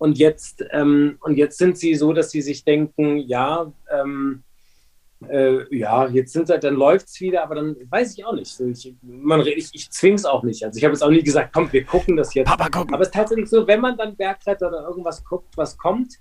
Und 0.00 0.16
jetzt, 0.16 0.64
ähm, 0.70 1.18
und 1.20 1.36
jetzt 1.36 1.58
sind 1.58 1.76
sie 1.76 1.94
so, 1.94 2.14
dass 2.14 2.30
sie 2.30 2.40
sich 2.40 2.64
denken, 2.64 3.18
ja, 3.18 3.70
ähm, 3.90 4.44
äh, 5.28 5.76
ja, 5.76 6.08
jetzt 6.08 6.32
sind 6.32 6.46
sie, 6.46 6.58
dann 6.58 6.74
läuft 6.74 7.08
es 7.08 7.20
wieder, 7.20 7.42
aber 7.42 7.56
dann 7.56 7.76
weiß 7.90 8.16
ich 8.16 8.24
auch 8.24 8.32
nicht. 8.32 8.58
Ich, 8.58 8.94
man, 9.02 9.46
ich, 9.46 9.68
ich 9.74 9.90
zwinge 9.90 10.14
es 10.14 10.24
auch 10.24 10.42
nicht. 10.42 10.64
Also 10.64 10.78
ich 10.78 10.84
habe 10.84 10.94
jetzt 10.94 11.02
auch 11.02 11.10
nie 11.10 11.22
gesagt, 11.22 11.50
komm, 11.52 11.70
wir 11.70 11.84
gucken 11.84 12.16
das 12.16 12.32
jetzt. 12.32 12.46
Papa, 12.46 12.70
gucken. 12.70 12.94
Aber 12.94 13.02
es 13.02 13.08
ist 13.08 13.14
tatsächlich 13.14 13.50
so, 13.50 13.66
wenn 13.66 13.82
man 13.82 13.98
dann 13.98 14.16
Bergkletter 14.16 14.68
oder 14.68 14.88
irgendwas 14.88 15.22
guckt, 15.22 15.54
was 15.58 15.76
kommt, 15.76 16.14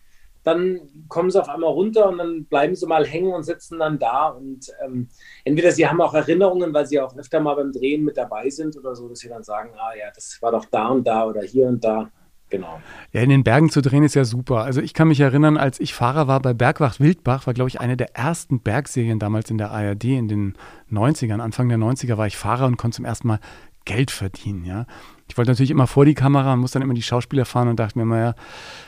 dann 0.44 0.82
kommen 1.08 1.32
sie 1.32 1.40
auf 1.40 1.48
einmal 1.48 1.72
runter 1.72 2.10
und 2.10 2.18
dann 2.18 2.44
bleiben 2.48 2.76
sie 2.76 2.86
mal 2.86 3.06
hängen 3.06 3.32
und 3.32 3.44
sitzen 3.44 3.80
dann 3.80 3.98
da. 3.98 4.28
Und 4.28 4.74
ähm, 4.84 5.08
entweder 5.46 5.72
sie 5.72 5.88
haben 5.88 6.02
auch 6.02 6.14
Erinnerungen, 6.14 6.74
weil 6.74 6.86
sie 6.86 7.00
auch 7.00 7.16
öfter 7.16 7.40
mal 7.40 7.56
beim 7.56 7.72
Drehen 7.72 8.04
mit 8.04 8.18
dabei 8.18 8.50
sind 8.50 8.76
oder 8.76 8.94
so, 8.94 9.08
dass 9.08 9.20
sie 9.20 9.30
dann 9.30 9.44
sagen, 9.44 9.70
ah 9.78 9.96
ja, 9.98 10.12
das 10.14 10.38
war 10.42 10.52
doch 10.52 10.66
da 10.66 10.90
und 10.90 11.08
da 11.08 11.26
oder 11.28 11.44
hier 11.44 11.70
und 11.70 11.82
da. 11.82 12.12
Genau. 12.50 12.82
Ja, 13.12 13.22
in 13.22 13.30
den 13.30 13.44
Bergen 13.44 13.70
zu 13.70 13.82
drehen 13.82 14.04
ist 14.04 14.16
ja 14.16 14.26
super. 14.26 14.64
Also 14.64 14.82
ich 14.82 14.94
kann 14.94 15.08
mich 15.08 15.20
erinnern, 15.20 15.58
als 15.58 15.80
ich 15.80 15.94
Fahrer 15.94 16.28
war 16.28 16.40
bei 16.40 16.54
Bergwacht 16.54 17.00
Wildbach, 17.00 17.46
war 17.46 17.54
glaube 17.54 17.70
ich 17.70 17.80
eine 17.80 17.96
der 17.96 18.16
ersten 18.16 18.60
Bergserien 18.60 19.20
damals 19.20 19.52
in 19.52 19.58
der 19.58 19.72
ARD 19.72 20.06
in 20.06 20.28
den 20.28 20.54
90ern, 20.92 21.40
Anfang 21.40 21.70
der 21.70 21.78
90er 21.78 22.18
war 22.18 22.28
ich 22.28 22.38
Fahrer 22.38 22.66
und 22.66 22.78
konnte 22.78 22.96
zum 22.96 23.06
ersten 23.06 23.28
Mal 23.28 23.40
Geld 23.86 24.12
verdienen, 24.12 24.66
ja. 24.66 24.86
Ich 25.30 25.38
wollte 25.38 25.52
natürlich 25.52 25.72
immer 25.72 25.86
vor 25.86 26.06
die 26.06 26.16
Kamera 26.16 26.54
und 26.54 26.60
muss 26.60 26.72
dann 26.72 26.82
immer 26.82 26.96
die 26.96 27.04
Schauspieler 27.04 27.46
fahren 27.46 27.68
und 27.68 27.80
dachte 27.80 27.98
mir 27.98 28.04
immer, 28.04 28.20
ja, 28.20 28.36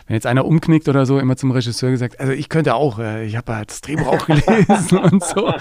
wenn 0.07 0.15
jetzt 0.15 0.25
einer 0.25 0.43
umknickt 0.45 0.89
oder 0.89 1.05
so, 1.05 1.19
immer 1.19 1.37
zum 1.37 1.51
Regisseur 1.51 1.91
gesagt, 1.91 2.19
also 2.19 2.33
ich 2.33 2.49
könnte 2.49 2.73
auch, 2.73 2.97
äh, 2.97 3.25
ich 3.25 3.35
habe 3.37 3.63
das 3.65 3.81
Drehbuch 3.81 4.07
auch 4.07 4.25
gelesen 4.25 4.97
und 5.11 5.23
so. 5.23 5.53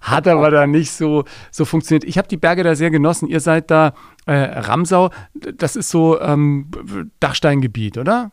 Hat 0.00 0.26
aber 0.26 0.50
da 0.50 0.66
nicht 0.66 0.92
so, 0.92 1.24
so 1.50 1.66
funktioniert. 1.66 2.04
Ich 2.04 2.16
habe 2.16 2.26
die 2.26 2.38
Berge 2.38 2.62
da 2.62 2.74
sehr 2.74 2.90
genossen. 2.90 3.28
Ihr 3.28 3.40
seid 3.40 3.70
da 3.70 3.92
äh, 4.24 4.32
Ramsau, 4.32 5.10
das 5.34 5.76
ist 5.76 5.90
so 5.90 6.18
ähm, 6.20 6.70
Dachsteingebiet, 7.20 7.98
oder? 7.98 8.32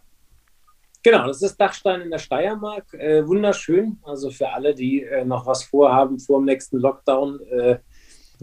Genau, 1.03 1.25
das 1.27 1.41
ist 1.41 1.60
Dachstein 1.60 2.01
in 2.01 2.12
der 2.12 2.19
Steiermark. 2.19 2.93
Äh, 2.93 3.27
wunderschön. 3.27 3.98
Also 4.03 4.29
für 4.29 4.50
alle, 4.50 4.75
die 4.75 5.03
äh, 5.03 5.25
noch 5.25 5.45
was 5.45 5.63
vorhaben 5.63 6.19
vor 6.19 6.39
dem 6.39 6.45
nächsten 6.45 6.77
Lockdown, 6.77 7.39
äh, 7.50 7.77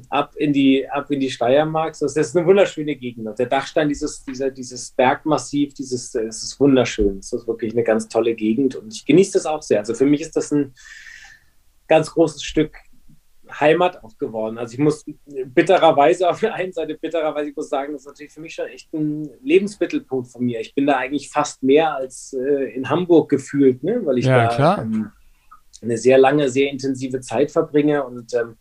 ab 0.08 0.34
in 0.36 0.52
die, 0.52 0.88
ab 0.88 1.10
in 1.10 1.20
die 1.20 1.30
Steiermark. 1.30 1.96
Das 1.98 2.16
ist 2.16 2.36
eine 2.36 2.46
wunderschöne 2.46 2.96
Gegend. 2.96 3.26
Und 3.26 3.38
der 3.38 3.46
Dachstein, 3.46 3.88
dieses, 3.88 4.24
dieser, 4.24 4.50
dieses 4.50 4.90
Bergmassiv, 4.92 5.74
dieses, 5.74 6.14
es 6.14 6.42
ist 6.42 6.60
wunderschön. 6.60 7.18
Es 7.18 7.32
ist 7.32 7.46
wirklich 7.46 7.72
eine 7.72 7.84
ganz 7.84 8.08
tolle 8.08 8.34
Gegend 8.34 8.76
und 8.76 8.94
ich 8.94 9.04
genieße 9.04 9.32
das 9.32 9.46
auch 9.46 9.62
sehr. 9.62 9.80
Also 9.80 9.94
für 9.94 10.06
mich 10.06 10.20
ist 10.20 10.36
das 10.36 10.52
ein 10.52 10.74
ganz 11.86 12.10
großes 12.10 12.42
Stück 12.42 12.76
Heimat 13.50 14.04
auch 14.04 14.16
geworden. 14.18 14.58
Also 14.58 14.74
ich 14.74 14.78
muss 14.78 15.04
bittererweise 15.26 16.28
auf 16.28 16.40
der 16.40 16.54
einen 16.54 16.72
Seite 16.72 16.96
bittererweise, 16.96 17.50
ich 17.50 17.56
muss 17.56 17.68
sagen, 17.68 17.92
das 17.92 18.02
ist 18.02 18.08
natürlich 18.08 18.32
für 18.32 18.40
mich 18.40 18.54
schon 18.54 18.66
echt 18.66 18.92
ein 18.92 19.30
Lebensmittelpunkt 19.42 20.28
von 20.28 20.44
mir. 20.44 20.60
Ich 20.60 20.74
bin 20.74 20.86
da 20.86 20.98
eigentlich 20.98 21.30
fast 21.30 21.62
mehr 21.62 21.94
als 21.94 22.34
äh, 22.34 22.74
in 22.74 22.88
Hamburg 22.88 23.30
gefühlt, 23.30 23.82
ne? 23.82 24.00
weil 24.04 24.18
ich 24.18 24.26
ja, 24.26 24.54
da 24.54 24.82
ähm, 24.82 25.10
eine 25.80 25.96
sehr 25.96 26.18
lange, 26.18 26.48
sehr 26.50 26.70
intensive 26.70 27.20
Zeit 27.20 27.50
verbringe 27.50 28.04
und 28.04 28.34
ähm, 28.34 28.56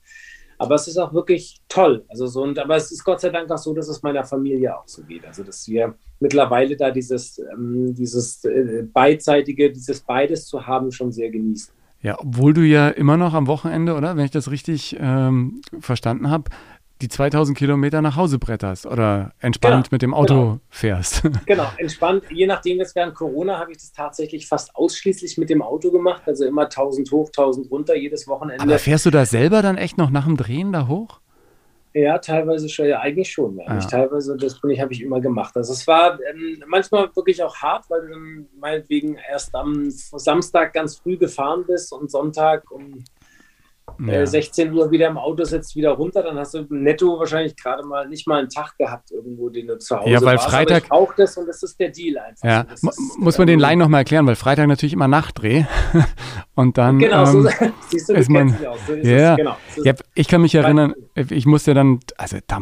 aber 0.58 0.76
es 0.76 0.88
ist 0.88 0.98
auch 0.98 1.14
wirklich 1.14 1.62
toll. 1.68 2.04
Also 2.10 2.28
so, 2.28 2.44
und, 2.44 2.58
aber 2.60 2.76
es 2.76 2.92
ist 2.92 3.04
Gott 3.04 3.22
sei 3.22 3.30
Dank 3.30 3.50
auch 3.52 3.58
so, 3.58 3.74
dass 3.74 3.88
es 3.88 4.02
meiner 4.02 4.24
Familie 4.24 4.78
auch 4.78 4.88
so 4.88 5.04
geht. 5.04 5.26
Also 5.26 5.44
dass 5.44 5.68
wir 5.68 5.96
mittlerweile 6.20 6.76
da 6.76 6.92
dieses, 6.92 7.40
ähm, 7.40 7.94
dieses 7.94 8.44
äh, 8.46 8.84
beidseitige, 8.92 9.72
dieses 9.72 10.02
beides 10.02 10.48
zu 10.48 10.66
haben, 10.66 10.92
schon 10.92 11.12
sehr 11.12 11.30
genießen. 11.30 11.74
Ja, 12.02 12.18
obwohl 12.20 12.54
du 12.54 12.62
ja 12.62 12.90
immer 12.90 13.18
noch 13.18 13.34
am 13.34 13.48
Wochenende, 13.48 13.96
oder 13.96 14.16
wenn 14.16 14.26
ich 14.26 14.32
das 14.32 14.52
richtig 14.52 14.96
ähm, 15.00 15.62
verstanden 15.80 16.30
habe, 16.30 16.52
die 17.02 17.10
2000 17.10 17.58
Kilometer 17.58 18.02
nach 18.02 18.16
Hause 18.16 18.40
bretterst 18.40 18.86
oder 18.86 19.34
entspannt 19.40 19.86
genau, 19.86 19.88
mit 19.92 20.02
dem 20.02 20.14
Auto 20.14 20.34
genau. 20.34 20.60
fährst. 20.70 21.24
Genau, 21.46 21.68
entspannt. 21.78 22.24
Je 22.30 22.46
nachdem, 22.48 22.78
jetzt 22.78 22.96
während 22.96 23.16
Corona 23.16 23.60
habe 23.60 23.72
ich 23.72 23.78
das 23.78 23.92
tatsächlich 23.92 24.48
fast 24.48 24.76
ausschließlich 24.76 25.38
mit 25.38 25.50
dem 25.50 25.62
Auto 25.62 25.92
gemacht. 25.92 26.24
Also 26.26 26.46
immer 26.46 26.64
1000 26.64 27.12
hoch, 27.12 27.28
1000 27.28 27.72
runter 27.72 27.96
jedes 27.96 28.28
Wochenende. 28.28 28.64
Aber 28.64 28.80
fährst 28.80 29.06
du 29.06 29.12
da 29.12 29.26
selber 29.26 29.62
dann 29.62 29.78
echt 29.78 29.98
noch 29.98 30.10
nach 30.10 30.26
dem 30.26 30.38
Drehen 30.38 30.74
da 30.74 30.88
hoch? 30.88 31.20
Ja, 31.94 32.20
teilweise 32.20 32.70
schon, 32.70 32.88
ja, 32.88 33.00
eigentlich 33.00 33.32
schon. 33.32 33.58
Ja. 33.58 33.66
Ah. 33.68 33.80
Teilweise, 33.80 34.38
das 34.38 34.60
bin 34.60 34.70
ich, 34.72 34.80
habe 34.80 34.94
ich 34.94 35.02
immer 35.02 35.20
gemacht. 35.20 35.56
Also 35.56 35.74
es 35.74 35.88
war 35.88 36.20
ähm, 36.30 36.64
manchmal 36.68 37.10
wirklich 37.16 37.42
auch 37.42 37.56
hart, 37.56 37.90
weil 37.90 38.02
du 38.02 38.10
dann 38.10 38.48
meinetwegen 38.60 39.18
erst 39.30 39.56
am 39.56 39.90
Samstag 39.90 40.74
ganz 40.74 40.98
früh 40.98 41.18
gefahren 41.18 41.64
bist 41.66 41.92
und 41.94 42.12
Sonntag 42.12 42.70
um 42.70 43.04
ja. 44.00 44.26
16 44.26 44.74
Uhr 44.74 44.92
wieder 44.92 45.08
im 45.08 45.18
Auto 45.18 45.44
sitzt, 45.44 45.76
wieder 45.76 45.92
runter, 45.92 46.24
dann 46.24 46.38
hast 46.38 46.54
du 46.54 46.66
netto 46.70 47.20
wahrscheinlich 47.20 47.56
gerade 47.56 47.86
mal 47.86 48.08
nicht 48.08 48.28
mal 48.28 48.40
einen 48.40 48.50
Tag 48.50 48.78
gehabt, 48.78 49.12
irgendwo, 49.12 49.50
den 49.50 49.68
du 49.68 49.78
zu 49.78 49.98
Hause 49.98 50.10
Ja, 50.10 50.22
weil 50.22 50.38
warst, 50.38 50.50
Freitag. 50.50 50.84
auch 50.90 51.14
das 51.16 51.38
und 51.38 51.48
das 51.48 51.64
ist 51.64 51.80
der 51.80 51.90
Deal 51.90 52.18
einfach. 52.18 52.48
Ja, 52.48 52.66
so, 52.76 52.90
ist, 52.90 53.18
muss 53.18 53.38
man 53.38 53.48
den 53.48 53.60
Laien 53.60 53.80
nochmal 53.80 54.02
erklären, 54.02 54.28
weil 54.28 54.36
Freitag 54.36 54.68
natürlich 54.68 54.94
immer 54.94 55.08
Nachtdreh 55.08 55.66
und 56.56 56.78
dann. 56.78 57.00
Genau, 57.00 57.26
ähm, 57.26 57.44
so 57.44 57.50
siehst 57.90 58.10
du, 58.10 58.14
ist 58.14 58.30
man, 58.30 58.54
aus. 58.66 58.80
So 58.88 58.94
ja, 58.94 59.32
es, 59.32 59.38
genau. 59.38 59.58
ja, 59.84 59.94
ich 60.14 60.28
kann 60.28 60.42
mich 60.42 60.56
erinnern, 60.56 60.94
ich 61.16 61.46
musste 61.46 61.74
dann, 61.74 62.00
also 62.18 62.38
da, 62.48 62.60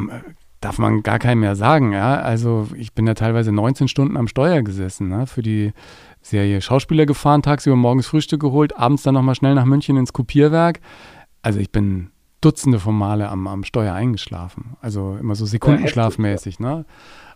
darf 0.61 0.79
man 0.79 1.03
gar 1.03 1.19
keinem 1.19 1.41
mehr 1.41 1.55
sagen, 1.55 1.93
ja. 1.93 2.15
Also 2.15 2.67
ich 2.75 2.93
bin 2.93 3.05
ja 3.07 3.13
teilweise 3.13 3.51
19 3.51 3.87
Stunden 3.87 4.17
am 4.17 4.27
Steuer 4.27 4.61
gesessen, 4.63 5.09
ne, 5.09 5.27
für 5.27 5.41
die 5.41 5.73
Serie 6.21 6.59
Schauspieler 6.59 7.05
gefahren, 7.05 7.43
tagsüber 7.43 7.75
morgens 7.75 8.07
Frühstück 8.07 8.41
geholt, 8.41 8.75
abends 8.75 9.03
dann 9.03 9.13
nochmal 9.13 9.35
schnell 9.35 9.53
nach 9.53 9.65
München 9.65 9.95
ins 9.95 10.11
Kopierwerk 10.11 10.79
also 11.45 11.59
ich 11.59 11.71
bin 11.71 12.11
Dutzende 12.41 12.79
von 12.79 12.95
Male 12.95 13.29
am, 13.29 13.47
am 13.47 13.63
Steuer 13.63 13.93
eingeschlafen. 13.93 14.77
Also 14.81 15.17
immer 15.19 15.35
so 15.35 15.45
sekundenschlafmäßig. 15.45 16.59
Ne? 16.59 16.85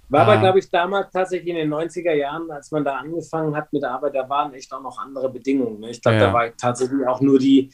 War 0.10 0.22
aber, 0.22 0.34
ah. 0.34 0.40
glaube 0.40 0.60
ich, 0.60 0.70
damals 0.72 1.12
tatsächlich 1.12 1.50
in 1.50 1.56
den 1.56 1.72
90er 1.72 2.14
Jahren, 2.14 2.50
als 2.50 2.72
man 2.72 2.84
da 2.84 2.96
angefangen 2.96 3.56
hat 3.56 3.72
mit 3.72 3.84
der 3.84 3.92
Arbeit, 3.92 4.16
da 4.16 4.28
waren 4.28 4.54
echt 4.54 4.74
auch 4.74 4.82
noch 4.82 4.98
andere 4.98 5.32
Bedingungen. 5.32 5.80
Ne? 5.80 5.92
Ich 5.92 6.02
glaube, 6.02 6.18
ja. 6.18 6.28
da 6.28 6.34
war 6.34 6.58
tatsächlich 6.58 7.08
auch 7.08 7.22
nur 7.22 7.38
die, 7.38 7.72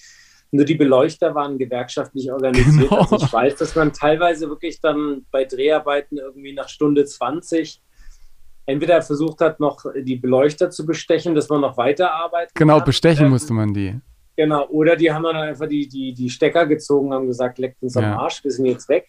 nur 0.51 0.65
die 0.65 0.75
Beleuchter 0.75 1.33
waren 1.33 1.57
gewerkschaftlich 1.57 2.29
organisiert. 2.31 2.89
Genau. 2.89 3.01
Also 3.01 3.15
ich 3.17 3.31
weiß, 3.31 3.55
dass 3.55 3.75
man 3.75 3.93
teilweise 3.93 4.49
wirklich 4.49 4.81
dann 4.81 5.25
bei 5.31 5.45
Dreharbeiten 5.45 6.17
irgendwie 6.17 6.53
nach 6.53 6.67
Stunde 6.67 7.05
20 7.05 7.81
entweder 8.65 9.01
versucht 9.01 9.39
hat, 9.41 9.61
noch 9.61 9.85
die 9.95 10.17
Beleuchter 10.17 10.69
zu 10.69 10.85
bestechen, 10.85 11.35
dass 11.35 11.47
man 11.49 11.61
noch 11.61 11.77
weiterarbeiten 11.77 12.51
Genau, 12.55 12.77
kann. 12.77 12.85
bestechen 12.85 13.25
ähm, 13.25 13.31
musste 13.31 13.53
man 13.53 13.73
die. 13.73 13.99
Genau, 14.37 14.67
oder 14.67 14.95
die 14.95 15.11
haben 15.11 15.23
dann 15.23 15.35
einfach 15.35 15.67
die, 15.67 15.87
die, 15.87 16.13
die 16.13 16.29
Stecker 16.29 16.65
gezogen, 16.65 17.13
haben 17.13 17.27
gesagt, 17.27 17.57
leckt 17.57 17.81
uns 17.81 17.95
am 17.95 18.03
ja. 18.03 18.17
Arsch, 18.17 18.43
wir 18.43 18.51
sind 18.51 18.65
jetzt 18.65 18.89
weg. 18.89 19.07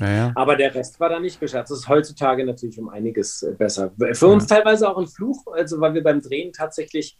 Ja, 0.00 0.10
ja. 0.10 0.32
Aber 0.36 0.54
der 0.54 0.74
Rest 0.74 1.00
war 1.00 1.08
da 1.08 1.18
nicht 1.18 1.40
geschafft. 1.40 1.70
Das 1.70 1.78
ist 1.78 1.88
heutzutage 1.88 2.44
natürlich 2.44 2.78
um 2.78 2.88
einiges 2.88 3.42
äh, 3.42 3.52
besser. 3.52 3.92
Für 4.12 4.28
uns 4.28 4.46
teilweise 4.46 4.88
auch 4.88 4.96
ein 4.96 5.08
Fluch, 5.08 5.44
also 5.52 5.80
weil 5.80 5.94
wir 5.94 6.04
beim 6.04 6.20
Drehen 6.20 6.52
tatsächlich, 6.52 7.18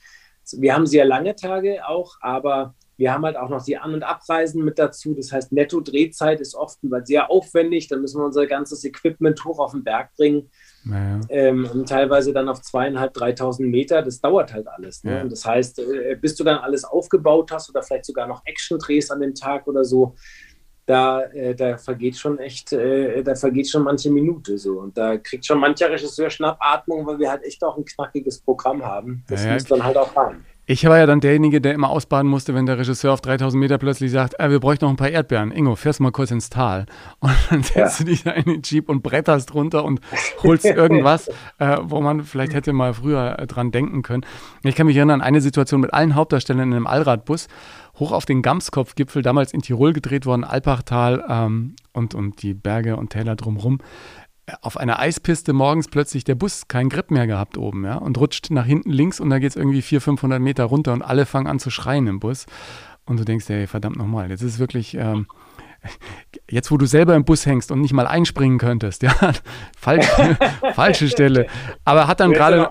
wir 0.52 0.74
haben 0.74 0.86
sehr 0.86 1.04
lange 1.04 1.34
Tage 1.34 1.86
auch, 1.86 2.16
aber 2.20 2.74
wir 2.96 3.12
haben 3.12 3.24
halt 3.24 3.36
auch 3.36 3.48
noch 3.48 3.64
die 3.64 3.76
An- 3.76 3.94
und 3.94 4.02
Abreisen 4.02 4.64
mit 4.64 4.78
dazu. 4.78 5.14
Das 5.14 5.32
heißt, 5.32 5.52
Netto-Drehzeit 5.52 6.40
ist 6.40 6.54
oft 6.54 6.78
sehr 7.04 7.30
aufwendig. 7.30 7.86
Dann 7.86 8.00
müssen 8.00 8.20
wir 8.20 8.26
unser 8.26 8.46
ganzes 8.46 8.84
Equipment 8.84 9.44
hoch 9.44 9.60
auf 9.60 9.70
den 9.70 9.84
Berg 9.84 10.14
bringen. 10.16 10.50
Naja. 10.88 11.20
Ähm, 11.28 11.68
und 11.72 11.88
teilweise 11.88 12.32
dann 12.32 12.48
auf 12.48 12.62
zweieinhalb, 12.62 13.12
dreitausend 13.12 13.68
Meter. 13.68 14.02
Das 14.02 14.20
dauert 14.20 14.52
halt 14.52 14.66
alles. 14.68 15.04
Ne? 15.04 15.16
Ja. 15.16 15.22
Und 15.22 15.30
das 15.30 15.44
heißt, 15.44 15.78
äh, 15.80 16.16
bis 16.20 16.34
du 16.34 16.44
dann 16.44 16.58
alles 16.58 16.84
aufgebaut 16.84 17.50
hast 17.52 17.68
oder 17.68 17.82
vielleicht 17.82 18.06
sogar 18.06 18.26
noch 18.26 18.42
Action 18.46 18.78
drehst 18.78 19.12
an 19.12 19.20
dem 19.20 19.34
Tag 19.34 19.66
oder 19.66 19.84
so, 19.84 20.14
da, 20.86 21.22
äh, 21.24 21.54
da 21.54 21.76
vergeht 21.76 22.16
schon 22.16 22.38
echt, 22.38 22.72
äh, 22.72 23.22
da 23.22 23.34
vergeht 23.34 23.68
schon 23.68 23.82
manche 23.82 24.10
Minute 24.10 24.56
so. 24.56 24.80
Und 24.80 24.96
da 24.96 25.18
kriegt 25.18 25.44
schon 25.44 25.58
mancher 25.58 25.90
Regisseur 25.90 26.30
Schnappatmung, 26.30 27.06
weil 27.06 27.18
wir 27.18 27.30
halt 27.30 27.44
echt 27.44 27.62
auch 27.62 27.76
ein 27.76 27.84
knackiges 27.84 28.40
Programm 28.40 28.82
haben. 28.82 29.22
Das 29.28 29.44
ja, 29.44 29.52
muss 29.52 29.64
dann 29.64 29.84
halt 29.84 29.98
auch 29.98 30.16
rein. 30.16 30.44
Ich 30.70 30.84
war 30.84 30.98
ja 30.98 31.06
dann 31.06 31.20
derjenige, 31.20 31.62
der 31.62 31.72
immer 31.72 31.88
ausbaden 31.88 32.30
musste, 32.30 32.54
wenn 32.54 32.66
der 32.66 32.76
Regisseur 32.76 33.14
auf 33.14 33.22
3000 33.22 33.58
Meter 33.58 33.78
plötzlich 33.78 34.12
sagt, 34.12 34.38
ah, 34.38 34.50
wir 34.50 34.60
bräuchten 34.60 34.84
noch 34.84 34.90
ein 34.90 34.98
paar 34.98 35.08
Erdbeeren. 35.08 35.50
Ingo, 35.50 35.76
fährst 35.76 35.98
mal 35.98 36.12
kurz 36.12 36.30
ins 36.30 36.50
Tal. 36.50 36.84
Und 37.20 37.32
dann 37.48 37.62
setzt 37.62 38.00
ja. 38.00 38.04
du 38.04 38.10
dich 38.10 38.22
da 38.22 38.32
in 38.32 38.44
den 38.44 38.60
Jeep 38.62 38.90
und 38.90 39.02
bretterst 39.02 39.54
runter 39.54 39.82
und 39.82 40.02
holst 40.42 40.64
irgendwas, 40.66 41.28
äh, 41.58 41.78
wo 41.82 42.02
man 42.02 42.22
vielleicht 42.22 42.52
hätte 42.52 42.74
mal 42.74 42.92
früher 42.92 43.38
äh, 43.38 43.46
dran 43.46 43.70
denken 43.70 44.02
können. 44.02 44.26
Ich 44.62 44.74
kann 44.74 44.86
mich 44.86 44.96
erinnern 44.96 45.22
an 45.22 45.26
eine 45.26 45.40
Situation 45.40 45.80
mit 45.80 45.94
allen 45.94 46.14
Hauptdarstellern 46.14 46.68
in 46.68 46.74
einem 46.74 46.86
Allradbus, 46.86 47.48
hoch 47.98 48.12
auf 48.12 48.26
den 48.26 48.42
Gamskopfgipfel, 48.42 49.22
damals 49.22 49.54
in 49.54 49.62
Tirol 49.62 49.94
gedreht 49.94 50.26
worden, 50.26 50.44
Alpachtal 50.44 51.24
ähm, 51.30 51.76
und, 51.94 52.14
und 52.14 52.42
die 52.42 52.52
Berge 52.52 52.96
und 52.96 53.08
Täler 53.08 53.36
drumherum 53.36 53.78
auf 54.62 54.76
einer 54.76 54.98
Eispiste 54.98 55.52
morgens 55.52 55.88
plötzlich 55.88 56.24
der 56.24 56.34
Bus 56.34 56.68
keinen 56.68 56.88
Grip 56.88 57.10
mehr 57.10 57.26
gehabt 57.26 57.58
oben, 57.58 57.84
ja, 57.84 57.96
und 57.96 58.18
rutscht 58.18 58.50
nach 58.50 58.66
hinten 58.66 58.90
links 58.90 59.20
und 59.20 59.30
da 59.30 59.38
geht 59.38 59.50
es 59.50 59.56
irgendwie 59.56 59.82
400, 59.82 60.04
500 60.04 60.40
Meter 60.40 60.64
runter 60.64 60.92
und 60.92 61.02
alle 61.02 61.26
fangen 61.26 61.46
an 61.46 61.58
zu 61.58 61.70
schreien 61.70 62.06
im 62.06 62.20
Bus. 62.20 62.46
Und 63.04 63.18
du 63.18 63.24
denkst, 63.24 63.48
ey, 63.48 63.66
verdammt 63.66 63.96
nochmal, 63.96 64.28
jetzt 64.28 64.42
ist 64.42 64.58
wirklich, 64.58 64.94
ähm, 64.94 65.26
jetzt 66.50 66.70
wo 66.70 66.76
du 66.76 66.86
selber 66.86 67.14
im 67.14 67.24
Bus 67.24 67.46
hängst 67.46 67.70
und 67.70 67.80
nicht 67.80 67.92
mal 67.92 68.06
einspringen 68.06 68.58
könntest, 68.58 69.02
ja, 69.02 69.14
falsche, 69.76 70.36
falsche 70.74 71.08
Stelle. 71.08 71.46
Aber 71.84 72.06
hat 72.06 72.20
dann 72.20 72.32
gerade, 72.32 72.68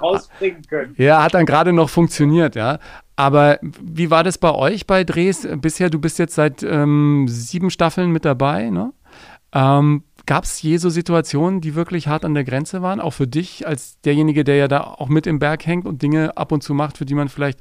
ja, 0.95 1.23
hat 1.23 1.33
dann 1.33 1.45
gerade 1.45 1.73
noch 1.73 1.89
funktioniert, 1.89 2.55
ja. 2.55 2.79
Aber 3.15 3.57
wie 3.61 4.11
war 4.11 4.23
das 4.23 4.37
bei 4.37 4.51
euch 4.51 4.85
bei 4.85 5.03
Drehs 5.03 5.47
bisher? 5.59 5.89
Du 5.89 5.99
bist 5.99 6.19
jetzt 6.19 6.35
seit 6.35 6.61
ähm, 6.61 7.25
sieben 7.27 7.71
Staffeln 7.71 8.11
mit 8.11 8.25
dabei, 8.25 8.69
ne? 8.69 8.93
Ähm, 9.53 10.03
Gab 10.27 10.43
es 10.43 10.61
je 10.61 10.75
so 10.75 10.89
Situationen, 10.89 11.61
die 11.61 11.73
wirklich 11.73 12.09
hart 12.09 12.25
an 12.25 12.33
der 12.33 12.43
Grenze 12.43 12.81
waren? 12.81 12.99
Auch 12.99 13.11
für 13.11 13.27
dich 13.27 13.65
als 13.65 13.99
derjenige, 14.01 14.43
der 14.43 14.57
ja 14.57 14.67
da 14.67 14.81
auch 14.81 15.07
mit 15.07 15.25
im 15.25 15.39
Berg 15.39 15.65
hängt 15.65 15.85
und 15.85 16.01
Dinge 16.01 16.35
ab 16.35 16.51
und 16.51 16.61
zu 16.61 16.73
macht, 16.73 16.97
für 16.97 17.05
die 17.05 17.15
man 17.15 17.29
vielleicht 17.29 17.59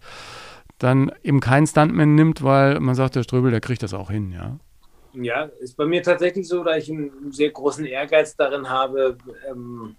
dann 0.78 1.12
eben 1.23 1.38
keinen 1.38 1.68
Stuntman 1.68 2.16
nimmt, 2.16 2.42
weil 2.42 2.80
man 2.80 2.96
sagt, 2.96 3.14
der 3.14 3.23
Ströbel, 3.23 3.52
der 3.52 3.61
kriegt 3.61 3.85
das 3.85 3.94
auch 3.94 4.11
hin, 4.11 4.32
ja? 4.32 4.58
Ja, 5.14 5.44
ist 5.61 5.76
bei 5.76 5.87
mir 5.87 6.02
tatsächlich 6.02 6.46
so, 6.46 6.62
dass 6.64 6.82
ich 6.82 6.90
einen 6.90 7.32
sehr 7.32 7.50
großen 7.50 7.87
Ehrgeiz 7.87 8.37
darin 8.37 8.68
habe, 8.68 9.16
ähm, 9.49 9.94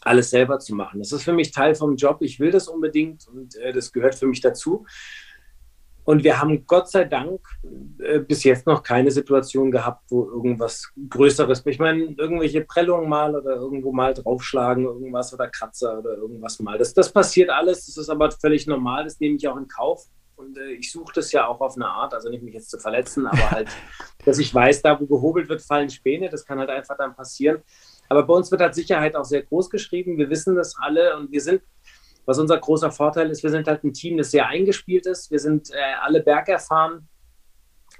alles 0.00 0.30
selber 0.30 0.58
zu 0.58 0.74
machen. 0.74 1.00
Das 1.00 1.12
ist 1.12 1.22
für 1.22 1.34
mich 1.34 1.52
Teil 1.52 1.74
vom 1.74 1.96
Job. 1.96 2.18
Ich 2.22 2.40
will 2.40 2.50
das 2.50 2.66
unbedingt 2.66 3.28
und 3.28 3.56
äh, 3.56 3.72
das 3.72 3.92
gehört 3.92 4.14
für 4.14 4.26
mich 4.26 4.40
dazu. 4.40 4.86
Und 6.10 6.24
wir 6.24 6.40
haben 6.40 6.66
Gott 6.66 6.90
sei 6.90 7.04
Dank 7.04 7.40
äh, 8.00 8.18
bis 8.18 8.42
jetzt 8.42 8.66
noch 8.66 8.82
keine 8.82 9.12
Situation 9.12 9.70
gehabt, 9.70 10.10
wo 10.10 10.24
irgendwas 10.24 10.90
Größeres, 11.08 11.64
ich 11.66 11.78
meine, 11.78 12.16
irgendwelche 12.18 12.62
Prellungen 12.62 13.08
mal 13.08 13.36
oder 13.36 13.54
irgendwo 13.54 13.92
mal 13.92 14.12
draufschlagen, 14.12 14.86
irgendwas 14.86 15.32
oder 15.32 15.46
Kratzer 15.46 16.00
oder 16.00 16.16
irgendwas 16.16 16.58
mal. 16.58 16.76
Das, 16.78 16.94
das 16.94 17.12
passiert 17.12 17.48
alles, 17.48 17.86
das 17.86 17.96
ist 17.96 18.08
aber 18.08 18.28
völlig 18.32 18.66
normal, 18.66 19.04
das 19.04 19.20
nehme 19.20 19.36
ich 19.36 19.46
auch 19.46 19.56
in 19.56 19.68
Kauf. 19.68 20.06
Und 20.34 20.58
äh, 20.58 20.72
ich 20.72 20.90
suche 20.90 21.12
das 21.14 21.30
ja 21.30 21.46
auch 21.46 21.60
auf 21.60 21.76
eine 21.76 21.86
Art, 21.86 22.12
also 22.12 22.28
nicht 22.28 22.42
mich 22.42 22.54
jetzt 22.54 22.70
zu 22.70 22.80
verletzen, 22.80 23.28
aber 23.28 23.48
halt, 23.52 23.68
dass 24.24 24.40
ich 24.40 24.52
weiß, 24.52 24.82
da 24.82 25.00
wo 25.00 25.06
gehobelt 25.06 25.48
wird, 25.48 25.62
fallen 25.62 25.90
Späne. 25.90 26.28
Das 26.28 26.44
kann 26.44 26.58
halt 26.58 26.70
einfach 26.70 26.96
dann 26.96 27.14
passieren. 27.14 27.62
Aber 28.08 28.24
bei 28.24 28.34
uns 28.34 28.50
wird 28.50 28.62
halt 28.62 28.74
Sicherheit 28.74 29.14
auch 29.14 29.24
sehr 29.24 29.42
groß 29.42 29.70
geschrieben. 29.70 30.18
Wir 30.18 30.28
wissen 30.28 30.56
das 30.56 30.74
alle 30.76 31.16
und 31.16 31.30
wir 31.30 31.40
sind, 31.40 31.62
was 32.30 32.38
unser 32.38 32.58
großer 32.58 32.92
Vorteil 32.92 33.28
ist, 33.28 33.42
wir 33.42 33.50
sind 33.50 33.66
halt 33.66 33.82
ein 33.82 33.92
Team, 33.92 34.16
das 34.16 34.30
sehr 34.30 34.46
eingespielt 34.46 35.04
ist. 35.04 35.32
Wir 35.32 35.40
sind 35.40 35.70
äh, 35.70 35.74
alle 36.00 36.22
bergerfahren. 36.22 37.08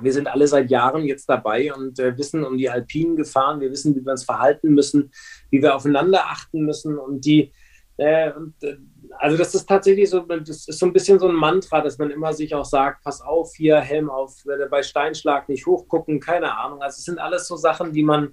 Wir 0.00 0.12
sind 0.12 0.28
alle 0.28 0.46
seit 0.46 0.70
Jahren 0.70 1.04
jetzt 1.04 1.28
dabei 1.28 1.74
und 1.74 1.98
äh, 1.98 2.16
wissen 2.16 2.44
um 2.44 2.56
die 2.56 2.70
alpinen 2.70 3.16
Gefahren. 3.16 3.60
Wir 3.60 3.72
wissen, 3.72 3.96
wie 3.96 4.04
wir 4.04 4.12
uns 4.12 4.22
verhalten 4.22 4.72
müssen, 4.72 5.10
wie 5.50 5.60
wir 5.60 5.74
aufeinander 5.74 6.26
achten 6.26 6.60
müssen 6.60 6.96
und 6.96 7.24
die, 7.24 7.50
äh, 7.96 8.30
und, 8.32 8.54
äh, 8.62 8.76
also 9.18 9.36
das 9.36 9.52
ist 9.56 9.68
tatsächlich 9.68 10.08
so, 10.08 10.20
das 10.20 10.68
ist 10.68 10.78
so 10.78 10.86
ein 10.86 10.92
bisschen 10.92 11.18
so 11.18 11.26
ein 11.26 11.34
Mantra, 11.34 11.80
dass 11.80 11.98
man 11.98 12.12
immer 12.12 12.32
sich 12.32 12.54
auch 12.54 12.64
sagt, 12.64 13.02
pass 13.02 13.20
auf, 13.20 13.54
hier 13.56 13.80
Helm 13.80 14.08
auf, 14.08 14.44
bei 14.70 14.84
Steinschlag 14.84 15.48
nicht 15.48 15.66
hochgucken, 15.66 16.20
keine 16.20 16.56
Ahnung. 16.56 16.82
Also 16.82 16.98
es 16.98 17.04
sind 17.04 17.18
alles 17.18 17.48
so 17.48 17.56
Sachen, 17.56 17.92
die 17.92 18.04
man 18.04 18.32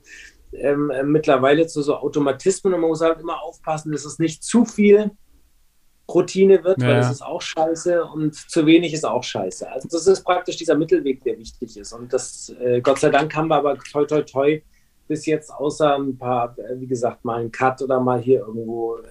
ähm, 0.54 0.92
äh, 0.92 1.02
mittlerweile 1.02 1.66
zu 1.66 1.82
so 1.82 1.96
Automatismen 1.96 2.76
und 2.76 2.82
man 2.82 2.92
muss 2.92 3.02
halt 3.02 3.20
immer 3.20 3.42
aufpassen, 3.42 3.92
dass 3.92 4.06
es 4.06 4.20
nicht 4.20 4.44
zu 4.44 4.64
viel 4.64 5.10
Routine 6.10 6.64
wird, 6.64 6.82
ja. 6.82 6.88
weil 6.88 6.96
das 6.96 7.12
ist 7.12 7.22
auch 7.22 7.42
scheiße 7.42 8.04
und 8.06 8.34
zu 8.36 8.66
wenig 8.66 8.94
ist 8.94 9.06
auch 9.06 9.24
scheiße. 9.24 9.70
Also 9.70 9.88
das 9.90 10.08
ist 10.08 10.24
praktisch 10.24 10.56
dieser 10.58 10.76
Mittelweg, 10.76 11.24
der 11.24 11.38
wichtig 11.38 11.78
ist. 11.78 11.94
Und 11.94 12.14
das, 12.14 12.54
äh, 12.62 12.82
Gott 12.82 13.00
sei 13.00 13.10
Dank 13.10 13.36
haben 13.36 13.50
wir 13.50 13.56
aber 13.56 13.78
toi 13.78 14.06
toi 14.06 14.22
toi 14.22 14.62
bis 15.08 15.26
jetzt 15.26 15.52
außer 15.52 15.96
ein 15.96 16.18
paar, 16.18 16.56
äh, 16.58 16.80
wie 16.80 16.88
gesagt, 16.88 17.26
mal 17.26 17.42
ein 17.42 17.52
Cut 17.52 17.82
oder 17.82 18.00
mal 18.00 18.20
hier 18.20 18.40
irgendwo 18.40 18.98
äh, 18.98 19.08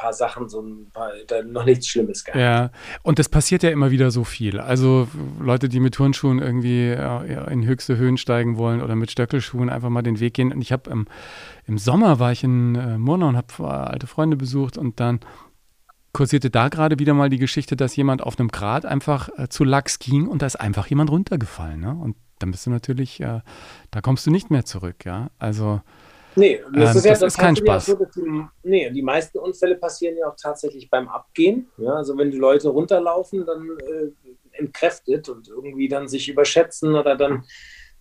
paar 0.00 0.12
Sachen, 0.12 0.48
so 0.48 0.62
ein 0.62 0.90
paar, 0.92 1.12
noch 1.44 1.64
nichts 1.64 1.86
Schlimmes 1.86 2.24
gehabt. 2.24 2.40
Ja, 2.40 2.70
und 3.02 3.18
das 3.18 3.28
passiert 3.28 3.62
ja 3.62 3.70
immer 3.70 3.90
wieder 3.90 4.10
so 4.10 4.24
viel. 4.24 4.58
Also 4.58 5.08
Leute, 5.38 5.68
die 5.68 5.80
mit 5.80 5.94
Turnschuhen 5.94 6.38
irgendwie 6.38 6.88
äh, 6.88 7.52
in 7.52 7.66
höchste 7.66 7.96
Höhen 7.98 8.16
steigen 8.16 8.56
wollen 8.56 8.80
oder 8.80 8.96
mit 8.96 9.10
Stöckelschuhen 9.10 9.68
einfach 9.68 9.90
mal 9.90 10.02
den 10.02 10.18
Weg 10.18 10.34
gehen. 10.34 10.52
Und 10.52 10.62
ich 10.62 10.72
habe 10.72 10.90
ähm, 10.90 11.06
im 11.66 11.76
Sommer 11.76 12.18
war 12.18 12.32
ich 12.32 12.42
in 12.42 12.74
äh, 12.74 12.98
Murnau 12.98 13.28
und 13.28 13.36
habe 13.36 13.46
äh, 13.60 13.64
alte 13.64 14.06
Freunde 14.06 14.36
besucht 14.36 14.78
und 14.78 15.00
dann 15.00 15.20
kursierte 16.12 16.50
da 16.50 16.68
gerade 16.68 16.98
wieder 16.98 17.14
mal 17.14 17.30
die 17.30 17.38
Geschichte, 17.38 17.76
dass 17.76 17.96
jemand 17.96 18.22
auf 18.22 18.38
einem 18.38 18.48
Grat 18.48 18.84
einfach 18.84 19.28
äh, 19.36 19.48
zu 19.48 19.64
Lachs 19.64 19.98
ging 19.98 20.26
und 20.28 20.42
da 20.42 20.46
ist 20.46 20.56
einfach 20.56 20.86
jemand 20.86 21.10
runtergefallen. 21.10 21.80
Ne? 21.80 21.90
Und 21.90 22.16
dann 22.38 22.50
bist 22.50 22.66
du 22.66 22.70
natürlich, 22.70 23.20
äh, 23.20 23.40
da 23.90 24.00
kommst 24.00 24.26
du 24.26 24.30
nicht 24.30 24.50
mehr 24.50 24.64
zurück. 24.64 25.04
Ja, 25.04 25.30
also 25.38 25.80
Nee, 26.36 26.62
das 26.72 26.92
ähm, 26.92 26.96
ist 26.96 27.04
ja 27.04 27.10
das, 27.10 27.20
das 27.20 27.34
ist 27.34 27.38
kein 27.38 27.56
Spaß. 27.56 27.86
So, 27.86 27.98
die, 28.16 28.44
nee, 28.62 28.90
die 28.90 29.02
meisten 29.02 29.38
Unfälle 29.38 29.76
passieren 29.76 30.16
ja 30.16 30.28
auch 30.28 30.36
tatsächlich 30.40 30.88
beim 30.88 31.08
Abgehen. 31.08 31.68
Ja, 31.76 31.94
also 31.94 32.16
wenn 32.16 32.30
die 32.30 32.38
Leute 32.38 32.68
runterlaufen, 32.68 33.44
dann 33.44 33.68
äh, 33.80 34.58
entkräftet 34.58 35.28
und 35.28 35.48
irgendwie 35.48 35.88
dann 35.88 36.08
sich 36.08 36.28
überschätzen 36.28 36.94
oder 36.94 37.16
dann 37.16 37.44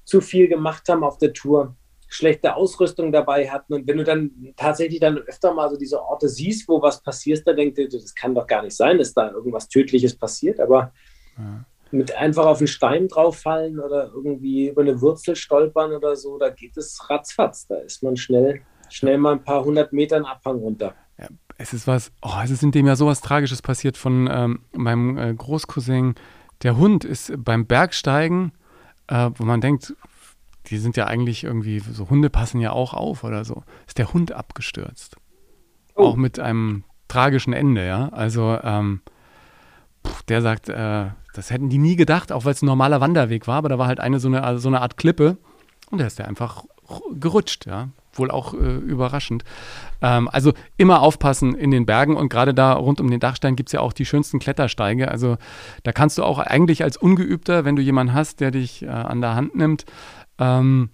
zu 0.03 0.21
viel 0.21 0.47
gemacht 0.47 0.89
haben 0.89 1.03
auf 1.03 1.17
der 1.17 1.33
Tour, 1.33 1.75
schlechte 2.09 2.55
Ausrüstung 2.55 3.11
dabei 3.11 3.49
hatten. 3.49 3.73
Und 3.73 3.87
wenn 3.87 3.97
du 3.97 4.03
dann 4.03 4.53
tatsächlich 4.57 4.99
dann 4.99 5.17
öfter 5.17 5.53
mal 5.53 5.69
so 5.69 5.77
diese 5.77 6.01
Orte 6.01 6.27
siehst, 6.27 6.67
wo 6.67 6.81
was 6.81 7.01
passiert, 7.01 7.47
dann 7.47 7.55
denkst 7.55 7.75
du, 7.75 7.87
das 7.87 8.13
kann 8.13 8.35
doch 8.35 8.47
gar 8.47 8.63
nicht 8.63 8.75
sein, 8.75 8.97
dass 8.97 9.13
da 9.13 9.31
irgendwas 9.31 9.69
Tödliches 9.69 10.17
passiert. 10.17 10.59
Aber 10.59 10.91
ja 11.37 11.65
mit 11.91 12.15
einfach 12.15 12.45
auf 12.45 12.59
einen 12.59 12.67
Stein 12.67 13.07
drauffallen 13.07 13.79
oder 13.79 14.11
irgendwie 14.13 14.69
über 14.69 14.81
eine 14.81 15.01
Wurzel 15.01 15.35
stolpern 15.35 15.91
oder 15.91 16.15
so, 16.15 16.37
da 16.37 16.49
geht 16.49 16.77
es 16.77 17.09
ratzfatz. 17.09 17.67
Da 17.67 17.77
ist 17.77 18.03
man 18.03 18.17
schnell, 18.17 18.61
schnell 18.89 19.17
mal 19.17 19.33
ein 19.33 19.43
paar 19.43 19.63
hundert 19.63 19.93
Metern 19.93 20.25
Abhang 20.25 20.57
runter. 20.57 20.93
Ja, 21.17 21.27
es 21.57 21.73
ist 21.73 21.87
was, 21.87 22.11
oh, 22.21 22.39
es 22.43 22.51
ist 22.51 22.63
in 22.63 22.71
dem 22.71 22.87
Jahr 22.87 22.95
sowas 22.95 23.21
Tragisches 23.21 23.61
passiert 23.61 23.97
von 23.97 24.29
ähm, 24.31 24.59
meinem 24.73 25.17
äh, 25.17 25.33
Großcousin. 25.33 26.15
Der 26.63 26.77
Hund 26.77 27.05
ist 27.05 27.33
beim 27.37 27.65
Bergsteigen, 27.65 28.51
äh, 29.07 29.31
wo 29.35 29.43
man 29.43 29.61
denkt, 29.61 29.95
die 30.67 30.77
sind 30.77 30.97
ja 30.97 31.05
eigentlich 31.05 31.43
irgendwie, 31.43 31.79
so 31.79 32.09
Hunde 32.09 32.29
passen 32.29 32.61
ja 32.61 32.71
auch 32.71 32.93
auf 32.93 33.23
oder 33.23 33.45
so, 33.45 33.63
ist 33.87 33.97
der 33.97 34.13
Hund 34.13 34.31
abgestürzt. 34.31 35.17
Oh. 35.95 36.07
Auch 36.07 36.15
mit 36.15 36.39
einem 36.39 36.83
tragischen 37.07 37.53
Ende, 37.53 37.85
ja. 37.85 38.09
Also, 38.09 38.57
ähm, 38.63 39.01
der 40.27 40.41
sagt, 40.41 40.69
äh, 40.69 41.07
das 41.33 41.51
hätten 41.51 41.69
die 41.69 41.77
nie 41.77 41.95
gedacht, 41.95 42.31
auch 42.31 42.45
weil 42.45 42.53
es 42.53 42.61
ein 42.61 42.67
normaler 42.67 43.01
Wanderweg 43.01 43.47
war, 43.47 43.57
aber 43.57 43.69
da 43.69 43.77
war 43.77 43.87
halt 43.87 43.99
eine 43.99 44.19
so 44.19 44.27
eine, 44.27 44.43
also 44.43 44.59
so 44.59 44.69
eine 44.69 44.81
Art 44.81 44.97
Klippe 44.97 45.37
und 45.89 45.99
da 45.99 46.05
ist 46.05 46.19
der 46.19 46.27
einfach 46.27 46.63
gerutscht, 47.19 47.65
ja. 47.65 47.89
Wohl 48.13 48.31
auch 48.31 48.55
äh, 48.55 48.57
überraschend. 48.57 49.43
Ähm, 50.01 50.27
also 50.31 50.53
immer 50.77 51.01
aufpassen 51.01 51.53
in 51.53 51.69
den 51.69 51.85
Bergen 51.85 52.17
und 52.17 52.29
gerade 52.29 52.55
da 52.55 52.73
rund 52.73 52.99
um 52.99 53.09
den 53.09 53.19
Dachstein 53.19 53.55
gibt 53.55 53.69
es 53.69 53.73
ja 53.73 53.81
auch 53.81 53.93
die 53.93 54.05
schönsten 54.05 54.39
Klettersteige. 54.39 55.09
Also 55.09 55.37
da 55.83 55.91
kannst 55.91 56.17
du 56.17 56.23
auch 56.23 56.39
eigentlich 56.39 56.83
als 56.83 56.97
Ungeübter, 56.97 57.65
wenn 57.65 57.75
du 57.75 57.83
jemanden 57.83 58.13
hast, 58.13 58.39
der 58.39 58.49
dich 58.49 58.81
äh, 58.81 58.87
an 58.87 59.21
der 59.21 59.35
Hand 59.35 59.55
nimmt, 59.55 59.85
ähm, 60.39 60.89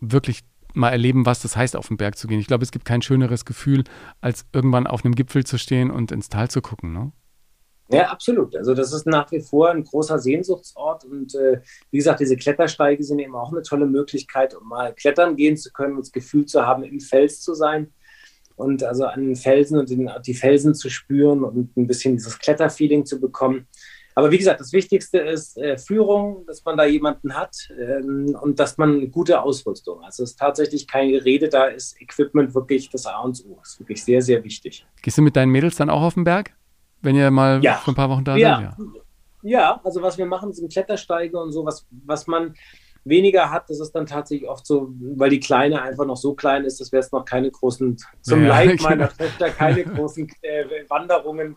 wirklich 0.00 0.42
mal 0.72 0.90
erleben, 0.90 1.26
was 1.26 1.40
das 1.40 1.56
heißt, 1.56 1.76
auf 1.76 1.88
den 1.88 1.96
Berg 1.96 2.18
zu 2.18 2.26
gehen. 2.26 2.40
Ich 2.40 2.46
glaube, 2.46 2.64
es 2.64 2.72
gibt 2.72 2.84
kein 2.84 3.02
schöneres 3.02 3.44
Gefühl, 3.44 3.84
als 4.20 4.46
irgendwann 4.52 4.86
auf 4.86 5.04
einem 5.04 5.14
Gipfel 5.14 5.44
zu 5.44 5.58
stehen 5.58 5.90
und 5.90 6.10
ins 6.10 6.28
Tal 6.28 6.50
zu 6.50 6.62
gucken. 6.62 6.92
Ne? 6.92 7.12
Ja, 7.90 8.08
absolut. 8.08 8.56
Also 8.56 8.74
das 8.74 8.92
ist 8.92 9.06
nach 9.06 9.30
wie 9.30 9.40
vor 9.40 9.70
ein 9.70 9.84
großer 9.84 10.18
Sehnsuchtsort 10.18 11.04
und 11.04 11.34
äh, 11.34 11.60
wie 11.90 11.98
gesagt, 11.98 12.20
diese 12.20 12.36
Klettersteige 12.36 13.04
sind 13.04 13.18
eben 13.18 13.36
auch 13.36 13.52
eine 13.52 13.62
tolle 13.62 13.86
Möglichkeit, 13.86 14.54
um 14.54 14.68
mal 14.68 14.94
klettern 14.94 15.36
gehen 15.36 15.56
zu 15.56 15.70
können 15.70 15.98
das 15.98 16.10
Gefühl 16.10 16.46
zu 16.46 16.66
haben, 16.66 16.82
im 16.82 17.00
Fels 17.00 17.40
zu 17.40 17.54
sein 17.54 17.92
und 18.56 18.82
also 18.82 19.04
an 19.04 19.20
den 19.20 19.36
Felsen 19.36 19.78
und 19.78 19.90
den, 19.90 20.10
die 20.26 20.34
Felsen 20.34 20.74
zu 20.74 20.88
spüren 20.88 21.44
und 21.44 21.76
ein 21.76 21.86
bisschen 21.86 22.16
dieses 22.16 22.38
Kletterfeeling 22.38 23.04
zu 23.04 23.20
bekommen. 23.20 23.66
Aber 24.14 24.30
wie 24.30 24.38
gesagt, 24.38 24.60
das 24.60 24.72
Wichtigste 24.72 25.18
ist 25.18 25.58
äh, 25.58 25.76
Führung, 25.76 26.46
dass 26.46 26.64
man 26.64 26.76
da 26.76 26.84
jemanden 26.84 27.34
hat 27.34 27.56
ähm, 27.78 28.36
und 28.40 28.60
dass 28.60 28.78
man 28.78 29.10
gute 29.10 29.42
Ausrüstung. 29.42 30.02
Also 30.04 30.22
es 30.22 30.30
ist 30.30 30.38
tatsächlich 30.38 30.86
kein 30.86 31.10
Gerede, 31.10 31.48
da 31.48 31.64
ist 31.64 32.00
Equipment 32.00 32.54
wirklich 32.54 32.88
das 32.90 33.06
A 33.06 33.18
und 33.18 33.44
O. 33.46 33.56
Das 33.60 33.72
ist 33.72 33.80
wirklich 33.80 34.04
sehr, 34.04 34.22
sehr 34.22 34.44
wichtig. 34.44 34.86
Gehst 35.02 35.18
du 35.18 35.22
mit 35.22 35.34
deinen 35.34 35.50
Mädels 35.50 35.76
dann 35.76 35.90
auch 35.90 36.02
auf 36.02 36.14
den 36.14 36.24
Berg? 36.24 36.54
wenn 37.04 37.14
ihr 37.14 37.30
mal 37.30 37.62
ja. 37.62 37.74
für 37.74 37.92
ein 37.92 37.94
paar 37.94 38.10
Wochen 38.10 38.24
da 38.24 38.36
ja. 38.36 38.56
seid? 38.56 38.86
Ja. 39.42 39.60
ja, 39.60 39.80
also 39.84 40.02
was 40.02 40.18
wir 40.18 40.26
machen, 40.26 40.52
sind 40.52 40.72
Klettersteige 40.72 41.38
und 41.38 41.52
so, 41.52 41.64
was, 41.64 41.86
was 42.04 42.26
man 42.26 42.54
weniger 43.04 43.50
hat, 43.50 43.68
das 43.68 43.80
ist 43.80 43.92
dann 43.92 44.06
tatsächlich 44.06 44.48
oft 44.48 44.66
so, 44.66 44.88
weil 45.16 45.28
die 45.28 45.40
Kleine 45.40 45.82
einfach 45.82 46.06
noch 46.06 46.16
so 46.16 46.34
klein 46.34 46.64
ist, 46.64 46.80
dass 46.80 46.90
wir 46.90 47.00
jetzt 47.00 47.12
noch 47.12 47.24
keine 47.24 47.50
großen, 47.50 47.98
zum 48.22 48.42
ja, 48.42 48.48
Leid 48.48 48.78
genau. 48.78 48.88
meiner 48.88 49.08
Töchter, 49.10 49.50
keine 49.50 49.84
großen 49.84 50.28
äh, 50.40 50.64
Wanderungen, 50.88 51.56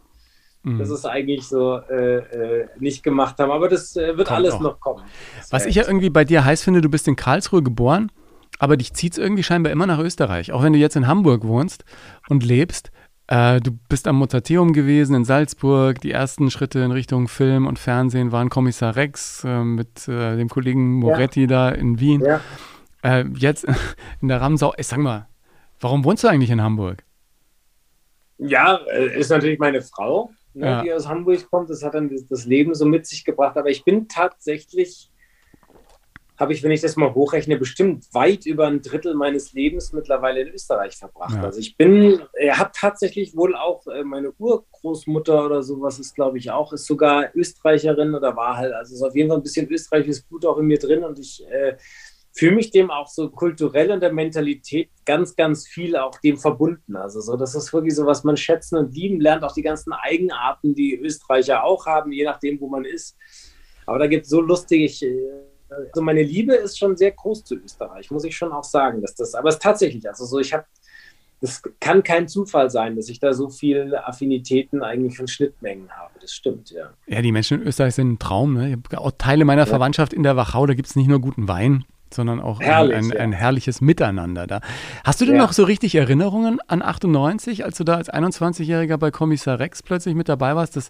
mhm. 0.73 0.79
das 0.79 0.89
ist 0.89 1.05
eigentlich 1.05 1.47
so 1.47 1.77
äh, 1.77 2.17
äh, 2.17 2.67
nicht 2.79 3.03
gemacht 3.03 3.39
haben. 3.39 3.51
Aber 3.51 3.69
das 3.69 3.95
äh, 3.95 4.17
wird 4.17 4.27
Kommt 4.27 4.39
alles 4.39 4.53
auch. 4.55 4.61
noch 4.61 4.79
kommen. 4.79 5.03
Das 5.37 5.51
was 5.51 5.65
ich 5.65 5.75
ja 5.75 5.83
irgendwie 5.85 6.09
bei 6.09 6.25
dir 6.25 6.45
heiß 6.45 6.63
finde, 6.63 6.81
du 6.81 6.89
bist 6.89 7.07
in 7.07 7.15
Karlsruhe 7.15 7.63
geboren, 7.63 8.11
aber 8.59 8.77
dich 8.77 8.93
zieht 8.93 9.13
es 9.13 9.17
irgendwie 9.17 9.43
scheinbar 9.43 9.71
immer 9.71 9.87
nach 9.87 9.99
Österreich. 9.99 10.51
Auch 10.51 10.63
wenn 10.63 10.73
du 10.73 10.79
jetzt 10.79 10.95
in 10.95 11.07
Hamburg 11.07 11.45
wohnst 11.45 11.85
und 12.29 12.43
lebst, 12.43 12.91
äh, 13.27 13.59
du 13.59 13.71
bist 13.89 14.07
am 14.07 14.17
Mutateum 14.17 14.73
gewesen 14.73 15.15
in 15.15 15.25
Salzburg. 15.25 15.99
Die 16.01 16.11
ersten 16.11 16.49
Schritte 16.49 16.79
in 16.79 16.91
Richtung 16.91 17.27
Film 17.27 17.67
und 17.67 17.77
Fernsehen 17.77 18.31
waren 18.31 18.49
Kommissar 18.49 18.95
Rex 18.95 19.43
äh, 19.43 19.63
mit 19.63 20.07
äh, 20.07 20.37
dem 20.37 20.49
Kollegen 20.49 20.99
Moretti 20.99 21.41
ja. 21.41 21.47
da 21.47 21.69
in 21.69 21.99
Wien. 21.99 22.21
Ja. 22.21 22.41
Jetzt 23.37 23.65
in 24.21 24.27
der 24.27 24.41
Ramsau. 24.41 24.73
Ich 24.77 24.87
sag 24.87 24.99
mal, 24.99 25.27
warum 25.79 26.03
wohnst 26.03 26.23
du 26.23 26.27
eigentlich 26.27 26.49
in 26.49 26.61
Hamburg? 26.61 27.03
Ja, 28.37 28.75
ist 29.15 29.29
natürlich 29.29 29.59
meine 29.59 29.81
Frau, 29.81 30.31
ne, 30.57 30.65
ja. 30.65 30.81
die 30.81 30.93
aus 30.93 31.07
Hamburg 31.07 31.49
kommt. 31.49 31.69
Das 31.69 31.83
hat 31.83 31.93
dann 31.93 32.09
das 32.29 32.45
Leben 32.45 32.73
so 32.73 32.85
mit 32.85 33.05
sich 33.05 33.23
gebracht. 33.23 33.57
Aber 33.57 33.69
ich 33.69 33.83
bin 33.83 34.07
tatsächlich 34.07 35.11
habe 36.37 36.53
ich, 36.53 36.61
wenn 36.61 36.71
ich 36.71 36.81
das 36.81 36.95
mal 36.95 37.13
hochrechne, 37.13 37.57
bestimmt 37.57 38.05
weit 38.13 38.45
über 38.45 38.67
ein 38.67 38.81
Drittel 38.81 39.15
meines 39.15 39.53
Lebens 39.53 39.91
mittlerweile 39.91 40.41
in 40.41 40.49
Österreich 40.49 40.95
verbracht. 40.95 41.35
Ja. 41.35 41.43
Also 41.43 41.59
ich 41.59 41.75
bin, 41.77 42.21
er 42.33 42.59
hat 42.59 42.75
tatsächlich 42.75 43.35
wohl 43.35 43.55
auch 43.55 43.87
äh, 43.87 44.03
meine 44.03 44.31
Urgroßmutter 44.37 45.45
oder 45.45 45.63
sowas 45.63 45.97
ist, 45.97 46.13
glaube 46.13 46.37
ich, 46.37 46.51
auch, 46.51 46.73
ist 46.73 46.85
sogar 46.85 47.35
Österreicherin 47.35 48.13
oder 48.13 48.35
war 48.35 48.57
halt, 48.57 48.73
also 48.73 48.93
ist 48.93 49.01
auf 49.01 49.15
jeden 49.15 49.29
Fall 49.29 49.39
ein 49.39 49.43
bisschen 49.43 49.67
österreichisches 49.67 50.21
Blut 50.23 50.45
auch 50.45 50.59
in 50.59 50.65
mir 50.65 50.77
drin 50.77 51.03
und 51.03 51.17
ich 51.17 51.43
äh, 51.49 51.75
fühle 52.37 52.55
mich 52.55 52.69
dem 52.69 52.91
auch 52.91 53.07
so 53.07 53.29
kulturell 53.29 53.91
und 53.91 54.01
der 54.01 54.13
Mentalität 54.13 54.89
ganz, 55.05 55.35
ganz 55.35 55.67
viel 55.67 55.95
auch 55.95 56.19
dem 56.19 56.37
verbunden. 56.37 56.95
Also 56.95 57.19
so, 57.19 57.35
das 57.35 57.55
ist 57.55 57.73
wirklich 57.73 57.95
so, 57.95 58.05
was 58.05 58.23
man 58.23 58.37
schätzen 58.37 58.77
und 58.77 58.95
lieben 58.95 59.19
lernt, 59.19 59.43
auch 59.43 59.53
die 59.53 59.63
ganzen 59.63 59.91
Eigenarten, 59.91 60.75
die 60.75 60.95
Österreicher 60.95 61.63
auch 61.63 61.85
haben, 61.87 62.11
je 62.11 62.25
nachdem, 62.25 62.61
wo 62.61 62.69
man 62.69 62.85
ist. 62.85 63.17
Aber 63.87 63.97
da 63.97 64.07
gibt 64.07 64.25
es 64.25 64.29
so 64.29 64.41
lustig, 64.41 65.01
äh, 65.01 65.15
also 65.69 66.01
meine 66.01 66.21
Liebe 66.21 66.53
ist 66.53 66.77
schon 66.77 66.95
sehr 66.95 67.11
groß 67.11 67.43
zu 67.43 67.55
Österreich, 67.55 68.11
muss 68.11 68.23
ich 68.23 68.37
schon 68.37 68.51
auch 68.51 68.63
sagen, 68.63 69.01
dass 69.01 69.15
das, 69.15 69.33
aber 69.33 69.49
es 69.49 69.55
ist 69.55 69.63
tatsächlich, 69.63 70.07
also 70.07 70.25
so, 70.25 70.39
ich 70.39 70.53
habe 70.53 70.65
das 71.39 71.61
kann 71.79 72.01
kein 72.01 72.27
Zufall 72.27 72.71
sein, 72.71 72.95
dass 72.95 73.09
ich 73.09 73.19
da 73.19 73.31
so 73.31 73.49
viele 73.49 74.07
Affinitäten 74.07 74.81
eigentlich 74.81 75.17
von 75.17 75.27
Schnittmengen 75.27 75.91
habe. 75.91 76.13
Das 76.19 76.31
stimmt, 76.31 76.71
ja. 76.71 76.89
Ja, 77.05 77.21
die 77.21 77.31
Menschen 77.31 77.61
in 77.61 77.67
Österreich 77.67 77.93
sind 77.93 78.13
ein 78.13 78.17
Traum. 78.17 78.55
Ne? 78.55 78.69
Ich 78.69 78.73
habe 78.73 78.97
auch 78.97 79.11
Teile 79.19 79.45
meiner 79.45 79.61
ja. 79.61 79.65
Verwandtschaft 79.67 80.13
in 80.13 80.23
der 80.23 80.35
Wachau, 80.35 80.65
da 80.65 80.73
gibt 80.73 80.87
es 80.89 80.95
nicht 80.95 81.07
nur 81.07 81.21
guten 81.21 81.47
Wein, 81.47 81.85
sondern 82.13 82.39
auch 82.39 82.59
Herrlich, 82.59 82.95
ein, 82.95 83.11
ein, 83.11 83.17
ein, 83.17 83.31
herrliches 83.31 83.81
Miteinander 83.81 84.47
da. 84.47 84.61
Hast 85.03 85.21
du 85.21 85.25
denn 85.25 85.35
ja. 85.35 85.41
noch 85.41 85.53
so 85.53 85.63
richtig 85.63 85.95
Erinnerungen 85.95 86.59
an 86.67 86.81
98, 86.81 87.65
als 87.65 87.77
du 87.77 87.83
da 87.83 87.95
als 87.95 88.11
21-Jähriger 88.11 88.97
bei 88.97 89.11
Kommissar 89.11 89.59
Rex 89.59 89.83
plötzlich 89.83 90.15
mit 90.15 90.29
dabei 90.29 90.55
warst? 90.55 90.75
Das 90.75 90.89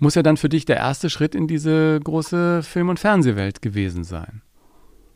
muss 0.00 0.14
ja 0.14 0.22
dann 0.22 0.36
für 0.36 0.48
dich 0.48 0.64
der 0.64 0.76
erste 0.76 1.10
Schritt 1.10 1.34
in 1.34 1.46
diese 1.46 2.00
große 2.00 2.62
Film- 2.62 2.88
und 2.88 2.98
Fernsehwelt 2.98 3.62
gewesen 3.62 4.04
sein. 4.04 4.42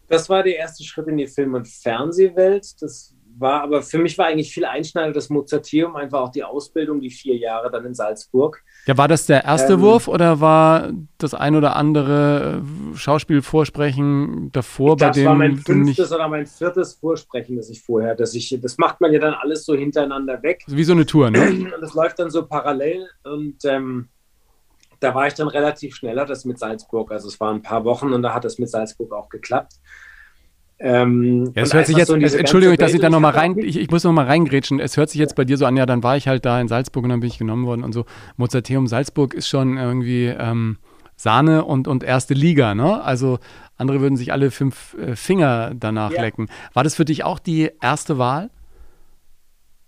Das 0.09 0.29
war 0.29 0.43
der 0.43 0.57
erste 0.57 0.85
Schritt 0.85 1.09
in 1.09 1.17
die 1.17 1.27
Film- 1.27 1.55
und 1.55 1.67
Fernsehwelt. 1.67 2.83
Das 2.83 3.14
war 3.39 3.63
aber 3.63 3.83
für 3.83 3.99
mich 3.99 4.17
war 4.19 4.27
eigentlich 4.27 4.53
viel 4.53 4.65
einschneidender 4.65 5.15
das 5.15 5.31
Mozarteum, 5.31 5.97
einfach 5.97 6.21
auch 6.21 6.31
die 6.31 6.45
Ausbildung, 6.45 7.01
die 7.01 7.11
vier 7.11 7.37
Jahre 7.37 7.71
dann 7.71 7.85
in 7.85 7.95
Salzburg. 7.95 8.63
Ja, 8.87 8.97
war 8.97 9.09
das 9.09 9.27
der 9.27 9.45
erste 9.45 9.75
ähm, 9.75 9.81
Wurf 9.81 10.09
oder 10.09 10.41
war 10.41 10.93
das 11.19 11.35
ein 11.35 11.57
oder 11.57 11.77
andere 11.77 12.63
äh, 12.63 12.97
Schauspielvorsprechen 12.97 14.53
davor, 14.53 14.97
bei 14.97 15.11
dem? 15.11 15.25
Das 15.25 15.31
war 15.31 15.35
mein 15.35 15.57
fünftes 15.57 16.13
oder 16.13 16.29
mein 16.29 16.47
viertes 16.47 16.95
Vorsprechen, 16.95 17.57
das 17.57 17.71
ich 17.71 17.83
vorher, 17.83 18.15
dass 18.15 18.35
ich, 18.35 18.59
das 18.61 18.79
macht 18.79 19.01
man 19.01 19.13
ja 19.13 19.19
dann 19.19 19.35
alles 19.35 19.65
so 19.65 19.75
hintereinander 19.75 20.43
weg. 20.43 20.63
Wie 20.67 20.85
so 20.85 20.93
eine 20.93 21.07
Tour, 21.07 21.31
ne? 21.31 21.49
Und 21.75 21.81
das 21.81 21.95
läuft 21.95 22.19
dann 22.19 22.31
so 22.31 22.47
parallel 22.47 23.09
und 23.25 23.65
ähm, 23.65 24.09
da 25.01 25.15
war 25.15 25.27
ich 25.27 25.35
dann 25.35 25.49
relativ 25.49 25.97
schneller, 25.97 26.25
das 26.25 26.45
mit 26.45 26.59
Salzburg. 26.59 27.11
Also 27.13 27.29
es 27.29 27.39
waren 27.41 27.57
ein 27.57 27.63
paar 27.63 27.85
Wochen 27.85 28.13
und 28.13 28.23
da 28.23 28.33
hat 28.33 28.45
es 28.45 28.59
mit 28.59 28.71
Salzburg 28.71 29.13
auch 29.13 29.29
geklappt. 29.29 29.75
Ähm, 30.79 31.53
ja, 31.55 31.63
es 31.63 31.73
hört 31.73 31.87
sich 31.87 31.97
jetzt, 31.97 32.09
so 32.09 32.15
Entschuldigung, 32.15 32.77
dass 32.77 32.93
ich 32.93 33.01
da 33.01 33.09
nochmal 33.09 33.33
rein, 33.33 33.57
ich, 33.59 33.77
ich 33.77 33.91
muss 33.91 34.05
nochmal 34.05 34.27
reingrätschen. 34.27 34.81
Es 34.81 34.97
hört 34.97 35.09
sich 35.09 35.21
jetzt 35.21 35.37
bei 35.37 35.45
dir 35.45 35.57
so 35.57 35.67
an, 35.67 35.77
ja, 35.77 35.87
dann 35.87 36.03
war 36.03 36.17
ich 36.17 36.29
halt 36.29 36.45
da 36.45 36.61
in 36.61 36.69
Salzburg 36.69 37.05
und 37.05 37.11
dann 37.11 37.21
bin 37.21 37.29
ich 37.29 37.39
genommen 37.39 37.65
worden 37.65 37.85
und 37.85 37.93
so. 37.93 38.05
Mozarteum 38.37 38.87
Salzburg 38.87 39.35
ist 39.35 39.49
schon 39.49 39.79
irgendwie 39.79 40.27
ähm, 40.27 40.79
Sahne 41.17 41.65
und, 41.65 41.87
und 41.87 42.03
erste 42.03 42.35
Liga, 42.35 42.75
ne? 42.75 43.03
Also 43.03 43.39
andere 43.77 44.01
würden 44.01 44.17
sich 44.17 44.33
alle 44.33 44.51
fünf 44.51 44.95
äh, 44.95 45.17
Finger 45.17 45.73
danach 45.75 46.11
ja. 46.11 46.21
lecken. 46.21 46.49
War 46.73 46.85
das 46.85 46.97
für 46.97 47.05
dich 47.05 47.25
auch 47.25 47.39
die 47.39 47.71
erste 47.81 48.19
Wahl? 48.19 48.51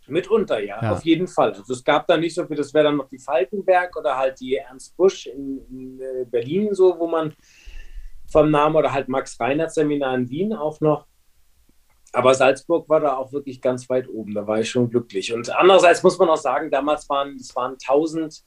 Mitunter, 0.09 0.61
ja, 0.61 0.81
ja, 0.81 0.92
auf 0.92 1.05
jeden 1.05 1.27
Fall. 1.27 1.53
Also 1.53 1.72
es 1.72 1.83
gab 1.83 2.07
da 2.07 2.16
nicht 2.16 2.35
so 2.35 2.46
viel, 2.46 2.57
das 2.57 2.72
wäre 2.72 2.85
dann 2.85 2.96
noch 2.96 3.09
die 3.09 3.18
Falkenberg 3.18 3.96
oder 3.96 4.16
halt 4.16 4.38
die 4.38 4.57
Ernst 4.57 4.96
Busch 4.96 5.27
in, 5.27 5.61
in 5.68 6.01
äh, 6.01 6.25
Berlin 6.25 6.75
so, 6.75 6.96
wo 6.99 7.09
man 7.09 7.33
vom 8.37 8.51
Namen 8.51 8.77
oder 8.77 8.92
halt 8.92 9.09
Max 9.09 9.40
Reinhardt 9.40 9.72
Seminar 9.72 10.14
in 10.14 10.29
Wien 10.29 10.53
auch 10.53 10.83
noch. 10.83 11.07
Aber 12.12 12.35
Salzburg 12.35 12.87
war 12.87 13.01
da 13.01 13.16
auch 13.16 13.33
wirklich 13.33 13.62
ganz 13.62 13.88
weit 13.88 14.11
oben, 14.11 14.35
da 14.35 14.46
war 14.46 14.61
ich 14.61 14.68
schon 14.68 14.90
glücklich. 14.90 15.33
Und 15.33 15.49
andererseits 15.57 16.03
muss 16.03 16.18
man 16.18 16.29
auch 16.29 16.37
sagen, 16.37 16.70
damals 16.70 17.09
waren 17.09 17.37
es 17.37 17.57
waren 17.57 17.79
1000 17.83 18.44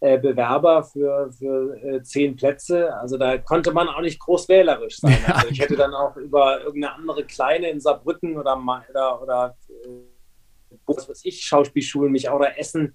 äh, 0.00 0.18
Bewerber 0.18 0.84
für, 0.84 1.30
für 1.32 1.76
äh, 1.82 2.02
zehn 2.02 2.34
Plätze. 2.34 2.96
Also 2.96 3.18
da 3.18 3.36
konnte 3.36 3.72
man 3.72 3.88
auch 3.88 4.00
nicht 4.00 4.18
groß 4.20 4.48
wählerisch 4.48 4.96
sein. 4.96 5.18
Also 5.26 5.48
ich 5.48 5.60
hätte 5.60 5.76
dann 5.76 5.92
auch 5.92 6.16
über 6.16 6.62
irgendeine 6.62 6.94
andere 6.94 7.24
kleine 7.24 7.68
in 7.68 7.78
Saarbrücken 7.78 8.38
oder, 8.38 8.58
oder, 8.88 9.22
oder 9.22 9.56
äh, 9.68 10.76
was 10.86 11.06
weiß 11.10 11.20
ich, 11.24 11.42
Schauspielschulen 11.42 12.10
mich 12.10 12.30
auch 12.30 12.36
oder 12.36 12.58
Essen 12.58 12.94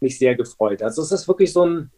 mich 0.00 0.18
sehr 0.18 0.34
gefreut. 0.34 0.82
Also 0.82 1.02
es 1.02 1.12
ist 1.12 1.28
wirklich 1.28 1.52
so 1.52 1.64
ein 1.64 1.92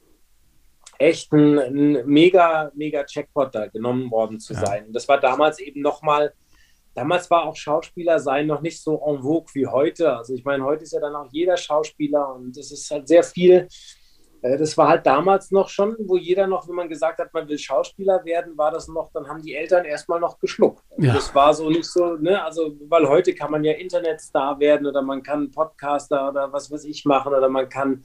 echt 0.98 1.32
ein, 1.32 1.58
ein 1.58 2.06
mega, 2.06 2.70
mega 2.74 3.04
Checkpot 3.04 3.54
da 3.54 3.66
genommen 3.68 4.10
worden 4.10 4.38
zu 4.40 4.52
ja. 4.54 4.66
sein. 4.66 4.92
Das 4.92 5.08
war 5.08 5.20
damals 5.20 5.60
eben 5.60 5.80
nochmal, 5.80 6.34
damals 6.94 7.30
war 7.30 7.44
auch 7.44 7.56
Schauspieler 7.56 8.18
sein 8.18 8.46
noch 8.46 8.60
nicht 8.60 8.82
so 8.82 9.00
en 9.06 9.22
vogue 9.22 9.48
wie 9.54 9.66
heute. 9.66 10.16
Also 10.16 10.34
ich 10.34 10.44
meine, 10.44 10.64
heute 10.64 10.82
ist 10.82 10.92
ja 10.92 11.00
dann 11.00 11.14
auch 11.14 11.28
jeder 11.30 11.56
Schauspieler 11.56 12.34
und 12.34 12.56
es 12.56 12.72
ist 12.72 12.90
halt 12.90 13.06
sehr 13.06 13.22
viel. 13.22 13.68
Äh, 14.42 14.56
das 14.56 14.76
war 14.76 14.88
halt 14.88 15.06
damals 15.06 15.50
noch 15.50 15.68
schon, 15.68 15.96
wo 16.00 16.16
jeder 16.16 16.46
noch, 16.46 16.68
wenn 16.68 16.74
man 16.74 16.88
gesagt 16.88 17.18
hat, 17.18 17.32
man 17.32 17.48
will 17.48 17.58
Schauspieler 17.58 18.24
werden, 18.24 18.56
war 18.56 18.70
das 18.70 18.88
noch, 18.88 19.10
dann 19.12 19.28
haben 19.28 19.42
die 19.42 19.54
Eltern 19.54 19.84
erstmal 19.84 20.20
noch 20.20 20.38
geschluckt. 20.38 20.82
Ja. 20.98 21.14
Das 21.14 21.34
war 21.34 21.54
so 21.54 21.68
nicht 21.70 21.86
so, 21.86 22.16
ne, 22.16 22.42
also, 22.42 22.76
weil 22.88 23.08
heute 23.08 23.34
kann 23.34 23.50
man 23.50 23.64
ja 23.64 23.72
Internetstar 23.72 24.58
werden 24.58 24.86
oder 24.86 25.02
man 25.02 25.22
kann 25.22 25.50
Podcaster 25.50 26.30
oder 26.30 26.52
was 26.52 26.70
weiß 26.70 26.84
ich 26.84 27.04
machen 27.04 27.32
oder 27.34 27.48
man 27.48 27.68
kann 27.68 28.02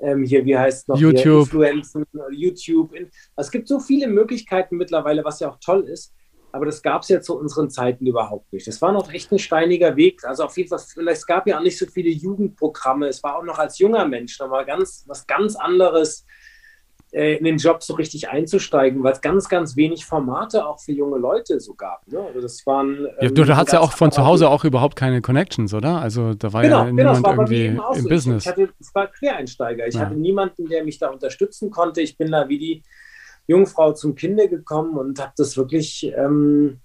ähm, 0.00 0.24
hier, 0.24 0.44
wie 0.44 0.56
heißt 0.56 0.82
es 0.82 0.88
noch, 0.88 0.98
YouTube. 0.98 1.42
Influenzen, 1.42 2.04
YouTube. 2.30 2.94
Es 3.36 3.50
gibt 3.50 3.68
so 3.68 3.80
viele 3.80 4.06
Möglichkeiten 4.08 4.76
mittlerweile, 4.76 5.24
was 5.24 5.40
ja 5.40 5.50
auch 5.50 5.58
toll 5.60 5.84
ist. 5.88 6.14
Aber 6.50 6.64
das 6.64 6.82
gab 6.82 7.02
es 7.02 7.08
ja 7.08 7.20
zu 7.20 7.38
unseren 7.38 7.68
Zeiten 7.68 8.06
überhaupt 8.06 8.52
nicht. 8.52 8.66
Das 8.66 8.80
war 8.80 8.92
noch 8.92 9.12
echt 9.12 9.30
ein 9.30 9.38
steiniger 9.38 9.96
Weg. 9.96 10.24
Also 10.24 10.44
auf 10.44 10.56
jeden 10.56 10.68
Fall, 10.68 10.78
vielleicht, 10.78 11.18
es 11.18 11.26
gab 11.26 11.46
ja 11.46 11.58
auch 11.58 11.62
nicht 11.62 11.78
so 11.78 11.86
viele 11.86 12.08
Jugendprogramme. 12.08 13.08
Es 13.08 13.22
war 13.22 13.36
auch 13.36 13.44
noch 13.44 13.58
als 13.58 13.78
junger 13.78 14.06
Mensch 14.06 14.38
nochmal 14.38 14.64
ganz, 14.64 15.04
was 15.06 15.26
ganz 15.26 15.56
anderes, 15.56 16.24
in 17.10 17.44
den 17.44 17.56
Job 17.56 17.82
so 17.82 17.94
richtig 17.94 18.28
einzusteigen, 18.28 19.02
weil 19.02 19.12
es 19.12 19.20
ganz, 19.20 19.48
ganz 19.48 19.76
wenig 19.76 20.04
Formate 20.04 20.66
auch 20.66 20.78
für 20.78 20.92
junge 20.92 21.18
Leute 21.18 21.58
so 21.58 21.74
gab. 21.74 22.06
Ne? 22.06 22.20
Also 22.20 22.40
das 22.40 22.66
waren, 22.66 22.98
ähm, 22.98 23.06
ja, 23.20 23.28
du, 23.30 23.44
du 23.44 23.56
hast 23.56 23.72
ja 23.72 23.80
auch 23.80 23.92
von 23.92 24.12
zu 24.12 24.24
Hause 24.24 24.48
auch 24.50 24.64
überhaupt 24.64 24.96
keine 24.96 25.22
Connections, 25.22 25.72
oder? 25.72 26.00
Also 26.00 26.34
da 26.34 26.52
war 26.52 26.62
genau, 26.62 26.84
ja 26.84 26.90
genau, 26.90 27.14
niemand 27.14 27.26
irgendwie 27.26 27.66
im 27.66 28.02
so. 28.02 28.08
Business. 28.08 28.42
Ich, 28.44 28.48
hatte, 28.48 28.68
ich 28.78 28.94
war 28.94 29.06
Quereinsteiger. 29.06 29.86
Ich 29.86 29.94
ja. 29.94 30.00
hatte 30.00 30.14
niemanden, 30.16 30.66
der 30.68 30.84
mich 30.84 30.98
da 30.98 31.08
unterstützen 31.08 31.70
konnte. 31.70 32.02
Ich 32.02 32.18
bin 32.18 32.30
da 32.30 32.48
wie 32.48 32.58
die 32.58 32.82
Jungfrau 33.46 33.92
zum 33.92 34.14
Kinde 34.14 34.48
gekommen 34.48 34.98
und 34.98 35.18
habe 35.20 35.32
das 35.36 35.56
wirklich 35.56 36.12
ähm, 36.14 36.80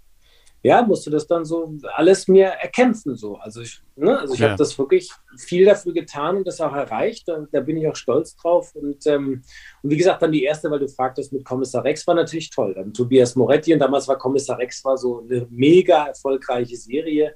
ja, 0.66 0.82
musste 0.82 1.12
das 1.12 1.28
dann 1.28 1.44
so 1.44 1.76
alles 1.94 2.30
mir 2.30 2.46
erkämpfen. 2.46 3.16
So. 3.16 3.36
Also 3.36 3.62
ich, 3.62 3.82
ne? 3.98 4.18
also 4.18 4.34
ich 4.34 4.40
ja. 4.40 4.48
habe 4.48 4.58
das 4.58 4.78
wirklich 4.80 5.12
viel 5.38 5.66
dafür 5.66 5.92
getan 5.92 6.38
und 6.38 6.48
das 6.48 6.62
auch 6.62 6.74
erreicht. 6.74 7.30
Und 7.30 7.54
da 7.54 7.60
bin 7.60 7.76
ich 7.76 7.86
auch 7.86 7.98
stolz 7.98 8.34
drauf. 8.38 8.74
Und, 8.74 9.06
ähm, 9.06 9.44
und 9.84 9.90
wie 9.90 9.98
gesagt, 9.98 10.22
dann 10.22 10.32
die 10.32 10.44
erste, 10.44 10.72
weil 10.72 10.80
du 10.80 10.88
fragtest 10.88 11.34
mit 11.34 11.44
Kommissar 11.44 11.84
Rex, 11.84 12.08
war 12.08 12.16
natürlich 12.16 12.50
toll. 12.50 12.74
Dann 12.74 12.94
Tobias 12.94 13.36
Moretti 13.36 13.74
und 13.74 13.80
damals 13.80 14.08
war 14.08 14.18
Kommissar 14.18 14.58
Rex 14.58 14.86
war 14.86 14.98
so 14.98 15.22
eine 15.30 15.46
mega 15.50 16.08
erfolgreiche 16.08 16.78
Serie. 16.78 17.36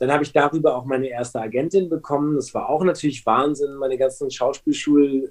Dann 0.00 0.10
habe 0.10 0.24
ich 0.24 0.32
darüber 0.32 0.74
auch 0.74 0.84
meine 0.84 1.08
erste 1.08 1.40
Agentin 1.40 1.88
bekommen. 1.88 2.34
Das 2.34 2.52
war 2.54 2.68
auch 2.68 2.82
natürlich 2.82 3.24
Wahnsinn. 3.24 3.76
Meine 3.76 3.96
ganzen 3.96 4.28
Schauspielschul 4.32 5.30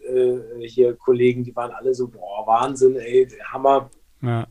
äh, 0.62 0.65
hier 0.65 0.95
Kollegen, 0.95 1.43
die 1.43 1.54
waren 1.54 1.71
alle 1.71 1.93
so, 1.93 2.08
boah, 2.08 2.47
Wahnsinn, 2.47 2.95
ey, 2.95 3.28
Hammer. 3.52 3.89
Ja. 4.21 4.47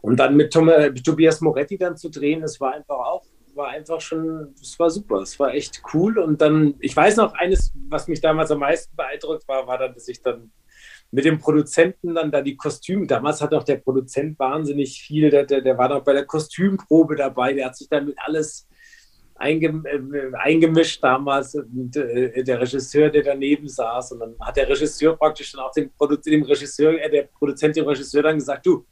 Und 0.00 0.18
dann 0.18 0.36
mit, 0.36 0.54
äh, 0.54 0.94
Tobias 0.94 1.40
Moretti 1.40 1.76
dann 1.78 1.96
zu 1.96 2.08
drehen, 2.10 2.40
das 2.40 2.60
war 2.60 2.74
einfach 2.74 2.98
auch, 2.98 3.24
war 3.54 3.68
einfach 3.68 4.00
schon, 4.00 4.54
das 4.58 4.78
war 4.78 4.90
super, 4.90 5.16
es 5.22 5.38
war 5.38 5.52
echt 5.52 5.82
cool. 5.92 6.18
Und 6.18 6.40
dann, 6.40 6.74
ich 6.80 6.96
weiß 6.96 7.16
noch, 7.16 7.34
eines, 7.34 7.72
was 7.88 8.08
mich 8.08 8.20
damals 8.20 8.50
am 8.50 8.60
meisten 8.60 8.94
beeindruckt 8.96 9.46
war, 9.48 9.66
war 9.66 9.78
dann, 9.78 9.94
dass 9.94 10.08
ich 10.08 10.22
dann 10.22 10.52
mit 11.10 11.24
dem 11.24 11.38
Produzenten 11.38 12.14
dann 12.14 12.30
da 12.30 12.42
die 12.42 12.56
Kostüme, 12.56 13.06
damals 13.06 13.40
hat 13.40 13.54
auch 13.54 13.64
der 13.64 13.76
Produzent 13.76 14.38
wahnsinnig 14.38 15.00
viel, 15.00 15.30
der, 15.30 15.44
der, 15.44 15.62
der 15.62 15.78
war 15.78 15.88
noch 15.88 16.04
bei 16.04 16.12
der 16.12 16.26
Kostümprobe 16.26 17.16
dabei, 17.16 17.54
der 17.54 17.66
hat 17.66 17.76
sich 17.76 17.88
dann 17.88 18.06
mit 18.06 18.16
alles 18.18 18.68
äh, 19.40 20.32
eingemischt 20.34 21.02
damals 21.02 21.54
und 21.54 21.96
äh, 21.96 22.42
der 22.42 22.60
Regisseur, 22.60 23.08
der 23.08 23.22
daneben 23.22 23.68
saß 23.68 24.12
und 24.12 24.20
dann 24.20 24.34
hat 24.40 24.56
der 24.56 24.68
Regisseur 24.68 25.16
praktisch 25.16 25.52
dann 25.52 25.62
auch 25.62 25.72
dem, 25.72 25.90
Produ 25.92 26.16
dem 26.16 26.42
Regisseur, 26.42 27.00
äh, 27.00 27.08
der 27.10 27.22
Produzent 27.22 27.76
dem 27.76 27.86
Regisseur 27.86 28.22
dann 28.22 28.36
gesagt, 28.36 28.66
du, 28.66 28.84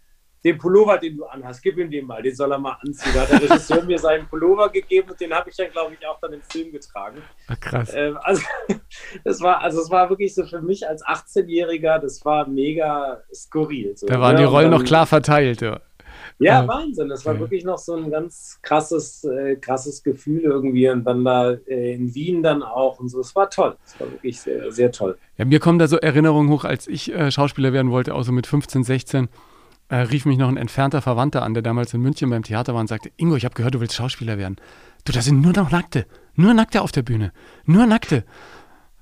den 0.44 0.58
Pullover, 0.58 0.98
den 0.98 1.16
du 1.16 1.24
anhast, 1.24 1.62
gib 1.62 1.78
ihm 1.78 1.90
den 1.90 2.06
mal, 2.06 2.22
den 2.22 2.34
soll 2.34 2.52
er 2.52 2.58
mal 2.58 2.76
anziehen. 2.80 3.12
Da 3.14 3.22
hat 3.22 3.30
der 3.30 3.42
Regisseur 3.42 3.82
mir 3.84 3.98
seinen 3.98 4.28
Pullover 4.28 4.68
gegeben 4.68 5.10
und 5.10 5.20
den 5.20 5.32
habe 5.32 5.50
ich 5.50 5.56
dann, 5.56 5.70
glaube 5.70 5.94
ich, 5.98 6.06
auch 6.06 6.20
dann 6.20 6.32
im 6.32 6.42
Film 6.42 6.70
getragen. 6.72 7.18
Ach, 7.48 7.58
krass. 7.58 7.92
Ähm, 7.94 8.18
also, 8.22 8.42
das 9.24 9.40
war, 9.40 9.60
also 9.60 9.80
es 9.80 9.90
war 9.90 10.08
wirklich 10.08 10.34
so 10.34 10.44
für 10.44 10.60
mich 10.60 10.86
als 10.86 11.04
18-Jähriger, 11.04 11.98
das 11.98 12.24
war 12.24 12.46
mega 12.46 13.22
skurril. 13.34 13.96
So, 13.96 14.06
da 14.06 14.20
waren 14.20 14.36
ja, 14.36 14.42
die 14.42 14.44
Rollen 14.44 14.70
dann, 14.70 14.80
noch 14.80 14.86
klar 14.86 15.06
verteilt, 15.06 15.62
ja. 15.62 15.80
Ja, 16.38 16.62
ja, 16.62 16.68
Wahnsinn. 16.68 17.08
Das 17.08 17.24
war 17.24 17.34
ja. 17.34 17.40
wirklich 17.40 17.64
noch 17.64 17.78
so 17.78 17.94
ein 17.94 18.10
ganz 18.10 18.58
krasses, 18.62 19.24
äh, 19.24 19.56
krasses 19.56 20.02
Gefühl 20.02 20.42
irgendwie. 20.42 20.88
Und 20.88 21.04
dann 21.04 21.24
da 21.24 21.52
äh, 21.52 21.94
in 21.94 22.14
Wien 22.14 22.42
dann 22.42 22.62
auch 22.62 23.00
und 23.00 23.08
so. 23.08 23.20
Es 23.20 23.34
war 23.34 23.48
toll. 23.48 23.76
Es 23.84 23.98
war 23.98 24.10
wirklich 24.10 24.40
sehr, 24.40 24.70
sehr 24.70 24.92
toll. 24.92 25.16
Ja, 25.38 25.44
mir 25.44 25.60
kommen 25.60 25.78
da 25.78 25.88
so 25.88 25.96
Erinnerungen 25.96 26.50
hoch, 26.50 26.64
als 26.64 26.88
ich 26.88 27.12
äh, 27.12 27.30
Schauspieler 27.30 27.72
werden 27.72 27.90
wollte, 27.90 28.14
auch 28.14 28.22
so 28.22 28.32
mit 28.32 28.46
15, 28.46 28.84
16 28.84 29.28
äh, 29.88 29.96
rief 29.96 30.26
mich 30.26 30.38
noch 30.38 30.48
ein 30.48 30.56
entfernter 30.56 31.02
Verwandter 31.02 31.42
an, 31.42 31.54
der 31.54 31.62
damals 31.62 31.94
in 31.94 32.00
München 32.00 32.30
beim 32.30 32.42
Theater 32.42 32.74
war 32.74 32.80
und 32.80 32.88
sagte, 32.88 33.10
Ingo, 33.16 33.36
ich 33.36 33.44
habe 33.44 33.54
gehört, 33.54 33.74
du 33.74 33.80
willst 33.80 33.94
Schauspieler 33.94 34.38
werden. 34.38 34.56
Du, 35.04 35.12
da 35.12 35.22
sind 35.22 35.40
nur 35.40 35.52
noch 35.52 35.70
Nackte. 35.70 36.06
Nur 36.34 36.54
Nackte 36.54 36.82
auf 36.82 36.92
der 36.92 37.02
Bühne. 37.02 37.32
Nur 37.64 37.86
Nackte. 37.86 38.24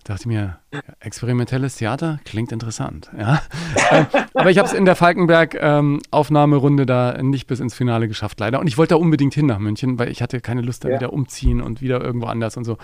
Da 0.05 0.13
dachte 0.13 0.25
ich 0.25 0.27
mir, 0.27 0.59
experimentelles 1.01 1.77
Theater 1.77 2.21
klingt 2.27 2.53
interessant. 2.53 3.11
Ja? 3.19 3.41
ähm, 3.91 4.07
aber 4.35 4.51
ich 4.51 4.59
habe 4.59 4.69
es 4.69 4.75
in 4.75 4.85
der 4.85 4.97
Falkenberg-Aufnahmerunde 4.97 6.83
ähm, 6.83 6.87
da 6.87 7.23
nicht 7.23 7.47
bis 7.47 7.61
ins 7.61 7.75
Finale 7.75 8.07
geschafft, 8.07 8.39
leider. 8.39 8.61
Und 8.61 8.67
ich 8.67 8.77
wollte 8.77 8.93
da 8.95 9.01
unbedingt 9.01 9.33
hin 9.33 9.47
nach 9.47 9.59
München, 9.59 9.99
weil 9.99 10.11
ich 10.11 10.21
hatte 10.21 10.43
keine 10.43 10.61
Lust, 10.61 10.85
da 10.85 10.91
ja. 10.91 10.97
wieder 10.97 11.15
umziehen 11.15 11.63
und 11.63 11.81
wieder 11.81 12.03
irgendwo 12.03 12.27
anders 12.27 12.59
und 12.59 12.65
so. 12.65 12.77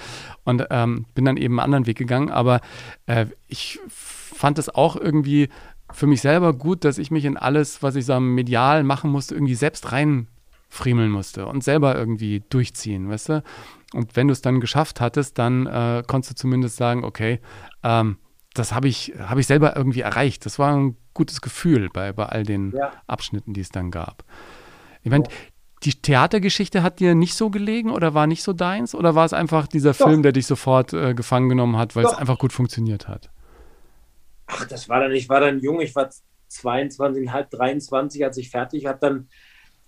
Und 0.44 0.66
ähm, 0.70 1.04
bin 1.14 1.26
dann 1.26 1.36
eben 1.36 1.60
einen 1.60 1.64
anderen 1.66 1.86
Weg 1.86 1.98
gegangen. 1.98 2.30
Aber 2.30 2.62
äh, 3.04 3.26
ich 3.48 3.78
fand 3.90 4.58
es 4.58 4.74
auch 4.74 4.96
irgendwie 4.96 5.50
für 5.92 6.06
mich 6.06 6.20
selber 6.20 6.52
gut, 6.52 6.84
dass 6.84 6.98
ich 6.98 7.10
mich 7.10 7.24
in 7.24 7.36
alles, 7.36 7.82
was 7.82 7.96
ich 7.96 8.06
so 8.06 8.18
medial 8.20 8.84
machen 8.84 9.10
musste, 9.10 9.34
irgendwie 9.34 9.54
selbst 9.54 9.92
rein 9.92 10.28
friemeln 10.68 11.10
musste 11.10 11.46
und 11.46 11.64
selber 11.64 11.96
irgendwie 11.96 12.44
durchziehen, 12.48 13.08
weißt 13.08 13.28
du? 13.30 13.42
Und 13.92 14.14
wenn 14.14 14.28
du 14.28 14.32
es 14.32 14.40
dann 14.40 14.60
geschafft 14.60 15.00
hattest, 15.00 15.36
dann 15.38 15.66
äh, 15.66 16.04
konntest 16.06 16.32
du 16.32 16.34
zumindest 16.36 16.76
sagen, 16.76 17.02
okay, 17.02 17.40
ähm, 17.82 18.18
das 18.54 18.72
habe 18.72 18.86
ich, 18.86 19.12
hab 19.18 19.38
ich 19.38 19.48
selber 19.48 19.76
irgendwie 19.76 20.00
erreicht. 20.00 20.46
Das 20.46 20.58
war 20.58 20.74
ein 20.74 20.96
gutes 21.12 21.40
Gefühl 21.40 21.88
bei, 21.92 22.12
bei 22.12 22.26
all 22.26 22.44
den 22.44 22.72
ja. 22.72 22.92
Abschnitten, 23.08 23.52
die 23.52 23.60
es 23.60 23.70
dann 23.70 23.90
gab. 23.90 24.24
Ich 25.02 25.10
meine, 25.10 25.24
die 25.82 25.94
Theatergeschichte 25.94 26.82
hat 26.82 27.00
dir 27.00 27.14
nicht 27.14 27.34
so 27.34 27.50
gelegen 27.50 27.90
oder 27.90 28.14
war 28.14 28.26
nicht 28.26 28.42
so 28.42 28.52
deins? 28.52 28.94
Oder 28.94 29.14
war 29.14 29.24
es 29.24 29.32
einfach 29.32 29.66
dieser 29.66 29.92
Doch. 29.92 30.08
Film, 30.08 30.22
der 30.22 30.32
dich 30.32 30.46
sofort 30.46 30.92
äh, 30.92 31.14
gefangen 31.14 31.48
genommen 31.48 31.76
hat, 31.76 31.96
weil 31.96 32.04
Doch. 32.04 32.12
es 32.12 32.18
einfach 32.18 32.38
gut 32.38 32.52
funktioniert 32.52 33.08
hat? 33.08 33.30
Ach, 34.52 34.66
das 34.66 34.88
war 34.88 35.00
dann, 35.00 35.12
ich 35.12 35.28
war 35.28 35.40
dann 35.40 35.60
jung, 35.60 35.80
ich 35.80 35.94
war 35.94 36.10
22,5, 36.50 37.50
23, 37.50 38.24
als 38.24 38.36
ich 38.36 38.50
fertig 38.50 38.86
habe, 38.86 38.98
dann 39.00 39.28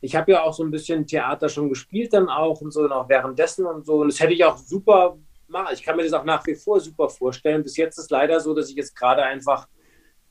ich 0.02 0.16
habe 0.16 0.32
ja 0.32 0.42
auch 0.42 0.52
so 0.52 0.64
ein 0.64 0.70
bisschen 0.72 1.06
Theater 1.06 1.48
schon 1.48 1.68
gespielt 1.68 2.12
dann 2.12 2.28
auch 2.28 2.60
und 2.60 2.72
so, 2.72 2.82
noch 2.82 3.08
währenddessen 3.08 3.64
und 3.66 3.86
so. 3.86 4.00
Und 4.00 4.08
das 4.08 4.18
hätte 4.18 4.32
ich 4.32 4.44
auch 4.44 4.58
super 4.58 5.16
machen. 5.46 5.68
Ich 5.72 5.84
kann 5.84 5.96
mir 5.96 6.02
das 6.02 6.12
auch 6.12 6.24
nach 6.24 6.44
wie 6.44 6.56
vor 6.56 6.80
super 6.80 7.08
vorstellen. 7.08 7.62
Bis 7.62 7.76
jetzt 7.76 7.98
ist 7.98 8.10
leider 8.10 8.40
so, 8.40 8.52
dass 8.52 8.68
ich 8.68 8.74
jetzt 8.74 8.96
gerade 8.96 9.22
einfach 9.22 9.68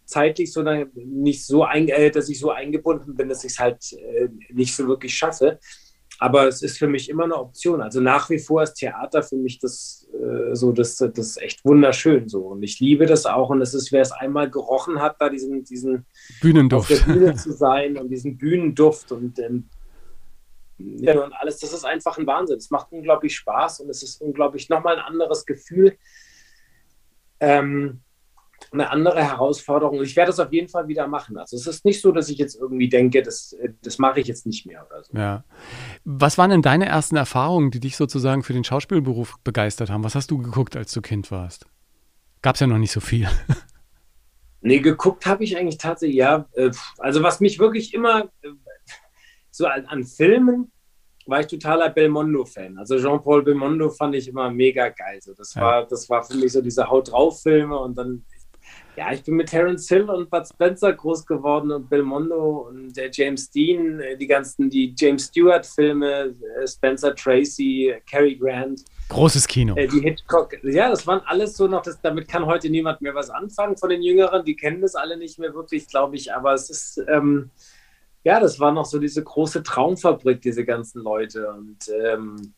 zeitlich 0.04 0.52
so 0.52 0.62
nicht 0.94 1.46
so 1.46 1.64
ein, 1.64 1.88
äh, 1.88 2.12
dass 2.12 2.28
ich 2.28 2.38
so 2.38 2.52
eingebunden 2.52 3.16
bin, 3.16 3.30
dass 3.30 3.46
ich 3.46 3.54
es 3.54 3.60
halt 3.60 3.94
äh, 3.94 4.28
nicht 4.50 4.76
so 4.76 4.88
wirklich 4.88 5.16
schaffe. 5.16 5.58
Aber 6.20 6.50
es 6.50 6.62
ist 6.62 6.78
für 6.78 6.88
mich 6.88 7.10
immer 7.10 7.24
eine 7.24 7.38
Option. 7.38 7.82
Also 7.82 8.02
nach 8.02 8.30
wie 8.30 8.40
vor 8.40 8.64
ist 8.64 8.74
Theater 8.74 9.24
für 9.24 9.38
mich 9.38 9.58
das 9.58 10.06
äh, 10.22 10.56
so, 10.56 10.72
das, 10.72 10.98
das 10.98 11.18
ist 11.18 11.42
echt 11.42 11.66
wunderschön 11.66 12.30
so. 12.30 12.48
Und 12.48 12.64
ich 12.64 12.80
liebe 12.80 13.06
das 13.06 13.26
auch. 13.26 13.50
Und 13.50 13.62
es 13.62 13.74
ist, 13.74 13.92
wer 13.92 14.02
es 14.02 14.12
einmal 14.12 14.50
gerochen 14.50 15.02
hat, 15.02 15.16
da 15.20 15.30
diesen, 15.30 15.64
diesen 15.64 16.06
Bühnenduft. 16.42 16.92
auf 16.92 16.98
der 16.98 17.14
Bühne 17.14 17.36
zu 17.36 17.52
sein 17.54 17.98
und 17.98 18.10
diesen 18.10 18.38
Bühnenduft 18.38 19.12
und 19.12 19.40
ähm, 19.40 19.70
ja, 20.78 21.24
und 21.24 21.34
alles, 21.34 21.60
das 21.60 21.74
ist 21.74 21.86
einfach 21.86 22.18
ein 22.18 22.26
Wahnsinn. 22.26 22.58
Es 22.58 22.72
macht 22.72 22.92
unglaublich 22.92 23.36
Spaß 23.36 23.82
und 23.82 23.90
es 23.90 24.02
ist 24.02 24.22
unglaublich 24.22 24.70
nochmal 24.70 24.96
ein 24.96 25.06
anderes 25.06 25.46
Gefühl. 25.46 25.96
Ähm, 27.40 28.02
eine 28.72 28.90
andere 28.90 29.22
Herausforderung. 29.22 30.02
Ich 30.02 30.16
werde 30.16 30.32
es 30.32 30.40
auf 30.40 30.52
jeden 30.54 30.70
Fall 30.70 30.88
wieder 30.88 31.08
machen. 31.08 31.38
Also 31.38 31.58
es 31.58 31.68
ist 31.68 31.84
nicht 31.84 32.02
so, 32.02 32.12
dass 32.12 32.30
ich 32.30 32.38
jetzt 32.38 32.56
irgendwie 32.56 32.88
denke, 32.88 33.22
das, 33.22 33.56
das 33.84 33.98
mache 33.98 34.22
ich 34.22 34.28
jetzt 34.28 34.46
nicht 34.46 34.66
mehr 34.66 34.86
oder 34.88 35.04
so. 35.04 35.18
Ja. 35.18 35.44
Was 36.06 36.38
waren 36.38 36.50
denn 36.52 36.62
deine 36.62 36.86
ersten 36.86 37.18
Erfahrungen, 37.18 37.72
die 37.72 37.82
dich 37.82 37.98
sozusagen 37.98 38.44
für 38.44 38.54
den 38.54 38.64
Schauspielberuf 38.64 39.36
begeistert 39.44 39.90
haben? 39.90 40.04
Was 40.04 40.16
hast 40.16 40.32
du 40.32 40.38
geguckt, 40.38 40.78
als 40.78 40.94
du 40.94 41.02
Kind 41.02 41.32
warst? 41.32 41.66
Gab 42.42 42.56
es 42.56 42.62
ja 42.62 42.68
noch 42.68 42.78
nicht 42.78 42.92
so 42.92 43.00
viel. 43.00 43.28
Nee, 44.64 44.80
geguckt 44.80 45.26
habe 45.26 45.44
ich 45.44 45.58
eigentlich 45.58 45.80
tatsächlich, 45.80 46.18
ja. 46.18 46.48
Äh, 46.54 46.70
also 47.00 47.24
was 47.24 47.40
mich 47.40 47.58
wirklich 47.58 47.96
immer 47.96 48.30
äh, 48.44 48.50
so 49.50 49.66
an, 49.66 49.86
an 49.88 50.04
Filmen 50.04 50.72
war 51.26 51.40
ich 51.40 51.48
totaler 51.48 51.90
Belmondo-Fan. 51.90 52.78
Also 52.78 53.00
Jean-Paul 53.00 53.44
Belmondo 53.44 53.90
fand 53.90 54.16
ich 54.16 54.28
immer 54.28 54.52
mega 54.52 54.90
geil. 54.90 55.20
So, 55.22 55.34
das, 55.34 55.56
ja. 55.56 55.62
war, 55.62 55.88
das 55.88 56.10
war 56.10 56.24
für 56.24 56.36
mich 56.36 56.52
so 56.52 56.62
diese 56.62 56.88
Haut 56.88 57.12
drauf-Filme 57.12 57.78
und 57.78 57.98
dann 57.98 58.24
ja, 59.02 59.12
ich 59.12 59.24
bin 59.24 59.34
mit 59.34 59.50
Terence 59.50 59.88
Hill 59.88 60.08
und 60.12 60.30
Bud 60.30 60.48
Spencer 60.48 60.94
groß 60.94 61.26
geworden 61.26 61.72
und 61.72 61.90
Bill 61.90 62.04
Mondo 62.04 62.68
und 62.70 62.96
der 62.96 63.10
James 63.12 63.50
Dean, 63.50 64.00
äh, 64.00 64.16
die 64.16 64.28
ganzen, 64.28 64.70
die 64.70 64.94
James 64.96 65.26
Stewart-Filme, 65.26 66.36
äh, 66.62 66.68
Spencer 66.68 67.16
Tracy, 67.16 67.96
Cary 68.08 68.36
Grant. 68.36 68.84
Großes 69.10 69.48
Kino. 69.48 69.76
Äh, 69.76 69.88
die 69.88 70.02
Hitchcock, 70.02 70.56
ja, 70.64 70.88
das 70.88 71.08
waren 71.08 71.22
alles 71.26 71.58
so 71.58 71.68
noch, 71.68 71.82
das, 71.82 72.00
damit 72.00 72.28
kann 72.28 72.46
heute 72.46 72.70
niemand 72.70 73.02
mehr 73.02 73.16
was 73.16 73.32
anfangen 73.32 73.76
von 73.76 73.90
den 73.90 74.04
Jüngeren, 74.04 74.46
die 74.46 74.56
kennen 74.56 74.82
das 74.82 74.94
alle 74.94 75.18
nicht 75.18 75.40
mehr 75.40 75.56
wirklich, 75.56 75.88
glaube 75.88 76.16
ich, 76.16 76.32
aber 76.32 76.54
es 76.54 76.70
ist, 76.70 77.04
ähm, 77.08 77.50
ja, 78.24 78.40
das 78.40 78.60
war 78.60 78.72
noch 78.72 78.86
so 78.86 79.00
diese 79.00 79.24
große 79.24 79.64
Traumfabrik, 79.64 80.44
diese 80.44 80.64
ganzen 80.64 81.02
Leute 81.02 81.50
und 81.50 81.90
ähm, 82.06 82.54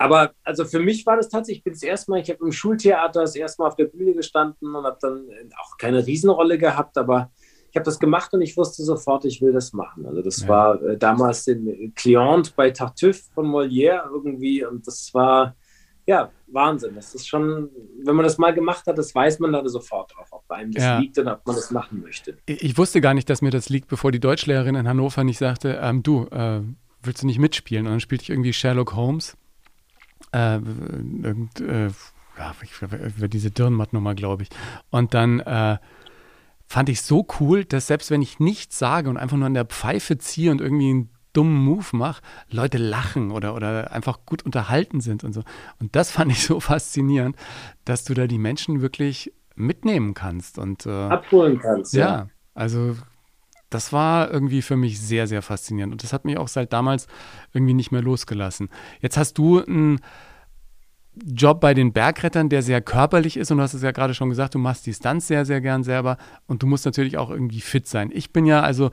aber 0.00 0.32
also 0.44 0.64
für 0.64 0.80
mich 0.80 1.04
war 1.04 1.18
das 1.18 1.28
tatsächlich, 1.28 1.58
ich 1.58 1.64
bin 1.64 1.74
das 1.74 1.82
erste 1.82 2.10
Mal, 2.10 2.20
ich 2.20 2.30
habe 2.30 2.42
im 2.42 2.52
Schultheater 2.52 3.20
das 3.20 3.36
erste 3.36 3.60
Mal 3.60 3.68
auf 3.68 3.76
der 3.76 3.84
Bühne 3.84 4.14
gestanden 4.14 4.74
und 4.74 4.84
habe 4.86 4.96
dann 4.98 5.28
auch 5.62 5.76
keine 5.76 6.06
Riesenrolle 6.06 6.56
gehabt, 6.56 6.96
aber 6.96 7.30
ich 7.70 7.76
habe 7.76 7.84
das 7.84 7.98
gemacht 7.98 8.32
und 8.32 8.40
ich 8.40 8.56
wusste 8.56 8.82
sofort, 8.82 9.26
ich 9.26 9.42
will 9.42 9.52
das 9.52 9.74
machen. 9.74 10.06
Also 10.06 10.22
das 10.22 10.40
ja. 10.40 10.48
war 10.48 10.82
äh, 10.82 10.96
damals 10.96 11.46
in 11.48 11.92
Client 11.94 12.56
bei 12.56 12.70
Tartuffe 12.70 13.24
von 13.34 13.46
Molière 13.46 14.08
irgendwie 14.10 14.64
und 14.64 14.86
das 14.86 15.12
war 15.12 15.54
ja 16.06 16.30
Wahnsinn. 16.46 16.94
Das 16.94 17.14
ist 17.14 17.28
schon, 17.28 17.68
wenn 18.02 18.16
man 18.16 18.24
das 18.24 18.38
mal 18.38 18.54
gemacht 18.54 18.86
hat, 18.86 18.96
das 18.96 19.14
weiß 19.14 19.38
man 19.40 19.52
dann 19.52 19.68
sofort 19.68 20.14
auch, 20.16 20.32
ob 20.32 20.50
einem 20.50 20.72
das 20.72 20.82
ja. 20.82 20.98
liegt 20.98 21.18
und 21.18 21.28
ob 21.28 21.46
man 21.46 21.56
das 21.56 21.70
machen 21.70 22.00
möchte. 22.00 22.38
Ich 22.46 22.78
wusste 22.78 23.02
gar 23.02 23.12
nicht, 23.12 23.28
dass 23.28 23.42
mir 23.42 23.50
das 23.50 23.68
liegt, 23.68 23.88
bevor 23.88 24.12
die 24.12 24.20
Deutschlehrerin 24.20 24.76
in 24.76 24.88
Hannover 24.88 25.24
nicht 25.24 25.38
sagte, 25.38 25.78
ähm, 25.82 26.02
du, 26.02 26.24
äh, 26.30 26.62
willst 27.02 27.22
du 27.22 27.26
nicht 27.26 27.38
mitspielen? 27.38 27.84
Und 27.84 27.92
dann 27.92 28.00
spielte 28.00 28.22
ich 28.22 28.30
irgendwie 28.30 28.54
Sherlock 28.54 28.94
Holmes 28.94 29.36
äh, 30.32 30.56
irgend, 30.56 31.60
äh, 31.60 31.88
ja, 32.38 32.54
über 33.16 33.28
diese 33.28 33.50
Dirnmatt-Nummer, 33.50 34.14
glaube 34.14 34.44
ich. 34.44 34.48
Und 34.90 35.14
dann 35.14 35.40
äh, 35.40 35.78
fand 36.66 36.88
ich 36.88 37.02
so 37.02 37.26
cool, 37.40 37.64
dass 37.64 37.88
selbst 37.88 38.10
wenn 38.10 38.22
ich 38.22 38.38
nichts 38.38 38.78
sage 38.78 39.10
und 39.10 39.16
einfach 39.16 39.36
nur 39.36 39.46
an 39.46 39.54
der 39.54 39.64
Pfeife 39.64 40.18
ziehe 40.18 40.50
und 40.50 40.60
irgendwie 40.60 40.90
einen 40.90 41.10
dummen 41.32 41.64
Move 41.64 41.96
mache, 41.96 42.22
Leute 42.48 42.78
lachen 42.78 43.30
oder, 43.30 43.54
oder 43.54 43.92
einfach 43.92 44.20
gut 44.26 44.44
unterhalten 44.44 45.00
sind 45.00 45.24
und 45.24 45.32
so. 45.32 45.42
Und 45.80 45.94
das 45.96 46.10
fand 46.12 46.32
ich 46.32 46.44
so 46.44 46.60
faszinierend, 46.60 47.36
dass 47.84 48.04
du 48.04 48.14
da 48.14 48.26
die 48.26 48.38
Menschen 48.38 48.80
wirklich 48.80 49.32
mitnehmen 49.54 50.14
kannst 50.14 50.58
und 50.58 50.86
äh, 50.86 50.90
abholen 50.90 51.58
kannst. 51.58 51.92
Ja, 51.92 52.06
ja, 52.06 52.28
also 52.54 52.96
das 53.70 53.92
war 53.92 54.30
irgendwie 54.30 54.62
für 54.62 54.76
mich 54.76 55.00
sehr, 55.00 55.26
sehr 55.26 55.42
faszinierend. 55.42 55.92
Und 55.92 56.02
das 56.02 56.12
hat 56.12 56.24
mich 56.24 56.36
auch 56.36 56.48
seit 56.48 56.72
damals 56.72 57.06
irgendwie 57.54 57.74
nicht 57.74 57.92
mehr 57.92 58.02
losgelassen. 58.02 58.68
Jetzt 59.00 59.16
hast 59.16 59.38
du 59.38 59.64
einen 59.64 60.00
Job 61.14 61.60
bei 61.60 61.72
den 61.72 61.92
Bergrettern, 61.92 62.48
der 62.48 62.62
sehr 62.62 62.80
körperlich 62.80 63.36
ist. 63.36 63.50
Und 63.50 63.58
du 63.58 63.62
hast 63.62 63.74
es 63.74 63.82
ja 63.82 63.92
gerade 63.92 64.12
schon 64.12 64.28
gesagt, 64.28 64.56
du 64.56 64.58
machst 64.58 64.86
die 64.86 64.92
Stunts 64.92 65.28
sehr, 65.28 65.44
sehr 65.44 65.60
gern 65.60 65.84
selber. 65.84 66.18
Und 66.46 66.62
du 66.62 66.66
musst 66.66 66.84
natürlich 66.84 67.16
auch 67.16 67.30
irgendwie 67.30 67.60
fit 67.60 67.86
sein. 67.86 68.10
Ich 68.12 68.32
bin 68.32 68.44
ja 68.44 68.60
also, 68.60 68.90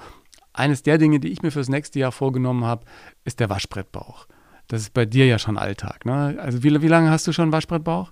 eines 0.53 0.83
der 0.83 0.99
Dinge, 0.99 1.19
die 1.19 1.29
ich 1.29 1.41
mir 1.41 1.51
fürs 1.51 1.69
nächste 1.69 1.99
Jahr 1.99 2.11
vorgenommen 2.11 2.63
habe, 2.63 2.85
ist 3.25 3.39
der 3.39 3.49
Waschbrettbauch. 3.49 4.27
Das 4.67 4.81
ist 4.81 4.93
bei 4.93 5.05
dir 5.05 5.25
ja 5.25 5.39
schon 5.39 5.57
Alltag. 5.57 6.05
Ne? 6.05 6.37
Also 6.39 6.63
wie, 6.63 6.81
wie 6.81 6.87
lange 6.87 7.09
hast 7.09 7.25
du 7.25 7.31
schon 7.31 7.51
Waschbrettbauch? 7.51 8.11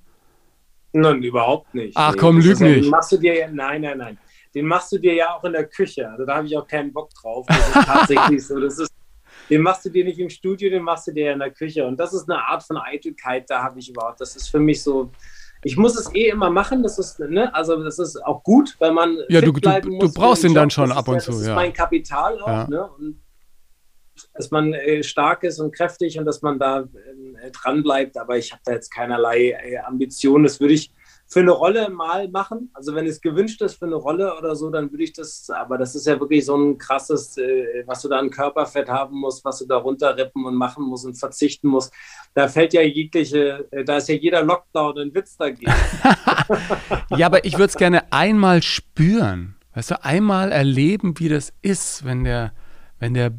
Nein, 0.94 1.22
überhaupt 1.22 1.76
nicht. 1.76 1.96
Ach 1.96 2.16
komm, 2.18 2.40
lüg 2.40 2.60
nicht. 2.60 2.90
Machst 2.90 3.12
du 3.12 3.18
dir, 3.18 3.50
nein, 3.52 3.82
nein, 3.82 3.98
nein 3.98 4.18
den 4.56 4.66
machst 4.66 4.92
du 4.94 4.98
dir 4.98 5.14
ja 5.14 5.36
auch 5.36 5.44
in 5.44 5.52
der 5.52 5.68
Küche. 5.68 6.10
Also 6.10 6.26
da 6.26 6.38
habe 6.38 6.48
ich 6.48 6.58
auch 6.58 6.66
keinen 6.66 6.94
Bock 6.94 7.10
drauf. 7.14 7.46
Das 7.48 7.68
ist 7.68 7.74
tatsächlich 7.74 8.48
so. 8.48 8.60
Das 8.60 8.80
ist, 8.80 8.92
den 9.50 9.62
machst 9.62 9.86
du 9.86 9.90
dir 9.90 10.06
nicht 10.06 10.18
im 10.18 10.30
Studio, 10.30 10.70
den 10.70 10.82
machst 10.82 11.08
du 11.08 11.12
dir 11.12 11.34
in 11.34 11.40
der 11.40 11.52
Küche. 11.52 11.86
Und 11.86 12.00
das 12.00 12.14
ist 12.14 12.30
eine 12.30 12.42
Art 12.42 12.64
von 12.64 12.78
Eitelkeit, 12.78 13.50
da 13.50 13.62
habe 13.62 13.80
ich 13.80 13.90
überhaupt. 13.90 14.22
Das 14.22 14.36
ist 14.36 14.48
für 14.48 14.60
mich 14.60 14.82
so. 14.82 15.12
Ich 15.64 15.78
muss 15.78 15.98
es 15.98 16.14
eh 16.14 16.30
immer 16.30 16.50
machen, 16.50 16.84
das 16.84 17.00
ist, 17.00 17.20
ne, 17.20 17.54
also 17.54 17.84
das 17.84 17.98
ist 17.98 18.24
auch 18.24 18.44
gut, 18.44 18.76
weil 18.80 18.92
man. 18.92 19.18
Ja, 19.30 19.42
du, 19.42 19.52
du, 19.52 19.60
du 19.82 20.14
brauchst 20.14 20.44
ihn 20.44 20.54
dann 20.54 20.70
schon 20.70 20.92
ab 20.92 21.08
und 21.08 21.22
zu. 21.22 21.32
Das 21.32 21.42
ist 21.42 21.50
mein 21.50 21.74
Kapital 21.74 22.40
auch, 22.40 22.48
ja. 22.48 22.68
ne? 22.68 22.90
Und 22.98 23.22
dass 24.34 24.52
man 24.52 24.74
äh, 24.74 25.04
stark 25.04 25.44
ist 25.44 25.60
und 25.60 25.76
kräftig 25.76 26.18
und 26.18 26.26
dass 26.26 26.42
man 26.42 26.60
da 26.60 26.82
äh, 26.82 27.52
dran 27.52 27.84
bleibt. 27.84 28.18
Aber 28.18 28.38
ich 28.38 28.54
habe 28.54 28.62
da 28.64 28.72
jetzt 28.72 28.90
keinerlei 28.90 29.50
äh, 29.50 29.78
Ambitionen. 29.80 30.46
Das 30.46 30.62
würde 30.62 30.76
ich 30.76 30.92
für 31.36 31.42
eine 31.42 31.52
Rolle 31.52 31.90
mal 31.90 32.30
machen. 32.30 32.70
Also 32.74 32.96
wenn 32.96 33.06
es 33.06 33.20
gewünscht 33.20 33.62
ist 33.62 33.76
für 33.76 33.88
eine 33.88 33.96
Rolle 33.96 34.38
oder 34.38 34.56
so, 34.56 34.70
dann 34.70 34.90
würde 34.90 35.04
ich 35.04 35.12
das, 35.12 35.50
aber 35.50 35.78
das 35.78 35.94
ist 35.94 36.08
ja 36.08 36.18
wirklich 36.18 36.46
so 36.46 36.56
ein 36.56 36.78
krasses, 36.78 37.38
äh, 37.38 37.84
was 37.86 38.02
du 38.04 38.08
da 38.08 38.20
an 38.20 38.30
Körperfett 38.30 38.88
haben 38.88 39.20
musst, 39.20 39.44
was 39.44 39.60
du 39.60 39.66
da 39.66 39.76
runterrippen 39.76 40.46
und 40.46 40.56
machen 40.56 40.86
musst 40.86 41.06
und 41.06 41.16
verzichten 41.16 41.68
musst. 41.68 41.92
Da 42.36 42.48
fällt 42.48 42.74
ja 42.74 42.84
jegliche, 42.84 43.68
äh, 43.72 43.84
da 43.84 43.98
ist 43.98 44.08
ja 44.08 44.16
jeder 44.16 44.44
Lockdown 44.44 44.98
ein 44.98 45.14
Witz 45.14 45.36
dagegen. 45.36 45.74
ja, 47.18 47.26
aber 47.26 47.44
ich 47.44 47.56
würde 47.56 47.66
es 47.66 47.76
gerne 47.76 48.14
einmal 48.14 48.64
spüren. 48.64 49.58
Weißt 49.74 49.92
du, 49.92 50.06
einmal 50.06 50.54
erleben, 50.54 51.20
wie 51.20 51.28
das 51.28 51.52
ist, 51.62 52.06
wenn 52.06 52.24
der, 52.24 52.54
wenn 52.98 53.14
der 53.14 53.34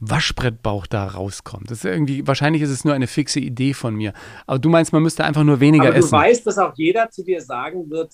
Waschbrettbauch 0.00 0.86
da 0.86 1.06
rauskommt. 1.06 1.70
Das 1.70 1.78
ist 1.78 1.84
irgendwie, 1.84 2.26
wahrscheinlich 2.26 2.62
ist 2.62 2.70
es 2.70 2.84
nur 2.84 2.94
eine 2.94 3.06
fixe 3.06 3.40
Idee 3.40 3.74
von 3.74 3.94
mir. 3.94 4.12
Aber 4.46 4.58
du 4.58 4.68
meinst, 4.68 4.92
man 4.92 5.02
müsste 5.02 5.24
einfach 5.24 5.44
nur 5.44 5.60
weniger 5.60 5.84
Aber 5.84 5.92
du 5.92 5.98
essen. 5.98 6.10
Du 6.10 6.16
weißt, 6.16 6.46
dass 6.46 6.58
auch 6.58 6.72
jeder 6.76 7.10
zu 7.10 7.24
dir 7.24 7.40
sagen 7.40 7.90
wird, 7.90 8.12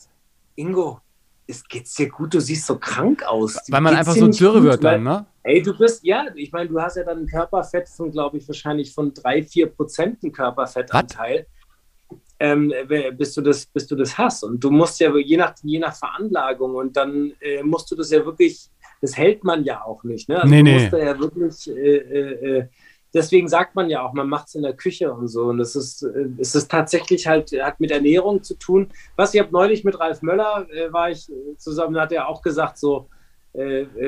Ingo, 0.56 1.00
es 1.46 1.62
geht's 1.64 1.94
dir 1.94 2.08
gut, 2.08 2.32
du 2.32 2.40
siehst 2.40 2.66
so 2.66 2.78
krank 2.78 3.22
aus. 3.24 3.58
Weil 3.68 3.80
man 3.80 3.94
einfach 3.94 4.14
so 4.14 4.28
dürr 4.28 4.62
wird 4.62 4.82
dann, 4.82 5.02
ne? 5.02 5.26
Ey, 5.42 5.60
du 5.60 5.76
bist, 5.76 6.02
ja, 6.02 6.24
ich 6.34 6.52
meine, 6.52 6.70
du 6.70 6.80
hast 6.80 6.96
ja 6.96 7.04
dann 7.04 7.18
ein 7.18 7.26
Körperfett 7.26 7.86
von, 7.88 8.10
glaube 8.10 8.38
ich, 8.38 8.48
wahrscheinlich 8.48 8.94
von 8.94 9.12
drei, 9.12 9.42
vier 9.42 9.66
Prozent 9.66 10.20
Körperfettanteil. 10.32 11.46
Ähm, 12.40 12.72
bis, 13.16 13.34
du 13.34 13.42
das, 13.42 13.66
bis 13.66 13.86
du 13.86 13.94
das 13.94 14.16
hast. 14.16 14.42
Und 14.42 14.64
du 14.64 14.70
musst 14.70 15.00
ja 15.00 15.14
je 15.16 15.36
nach, 15.36 15.54
je 15.62 15.78
nach 15.78 15.94
Veranlagung 15.94 16.74
und 16.74 16.96
dann 16.96 17.32
äh, 17.40 17.62
musst 17.62 17.90
du 17.90 17.96
das 17.96 18.10
ja 18.10 18.24
wirklich 18.24 18.70
das 19.04 19.18
hält 19.18 19.44
man 19.44 19.64
ja 19.64 19.84
auch 19.84 20.02
nicht. 20.02 20.30
Ne? 20.30 20.36
Also 20.40 20.48
nee, 20.48 20.62
nee. 20.62 20.84
ja 20.86 21.18
wirklich, 21.18 21.68
äh, 21.68 21.96
äh, 21.96 22.58
äh, 22.58 22.68
deswegen 23.12 23.48
sagt 23.48 23.74
man 23.74 23.90
ja 23.90 24.02
auch, 24.02 24.14
man 24.14 24.30
macht 24.30 24.48
es 24.48 24.54
in 24.54 24.62
der 24.62 24.72
Küche 24.72 25.12
und 25.12 25.28
so. 25.28 25.42
Und 25.42 25.60
es 25.60 25.76
ist, 25.76 26.04
äh, 26.04 26.28
es 26.38 26.54
ist 26.54 26.70
tatsächlich 26.70 27.26
halt, 27.26 27.52
hat 27.52 27.80
mit 27.80 27.90
Ernährung 27.90 28.42
zu 28.42 28.54
tun. 28.54 28.88
Was 29.14 29.34
ich 29.34 29.40
habe 29.40 29.52
neulich 29.52 29.84
mit 29.84 30.00
Ralf 30.00 30.22
Möller, 30.22 30.66
äh, 30.70 30.90
war 30.90 31.10
ich 31.10 31.30
zusammen, 31.58 32.00
hat 32.00 32.12
er 32.12 32.28
auch 32.28 32.40
gesagt, 32.40 32.78
so, 32.78 32.96
äh, 32.96 33.02
äh, 33.02 33.13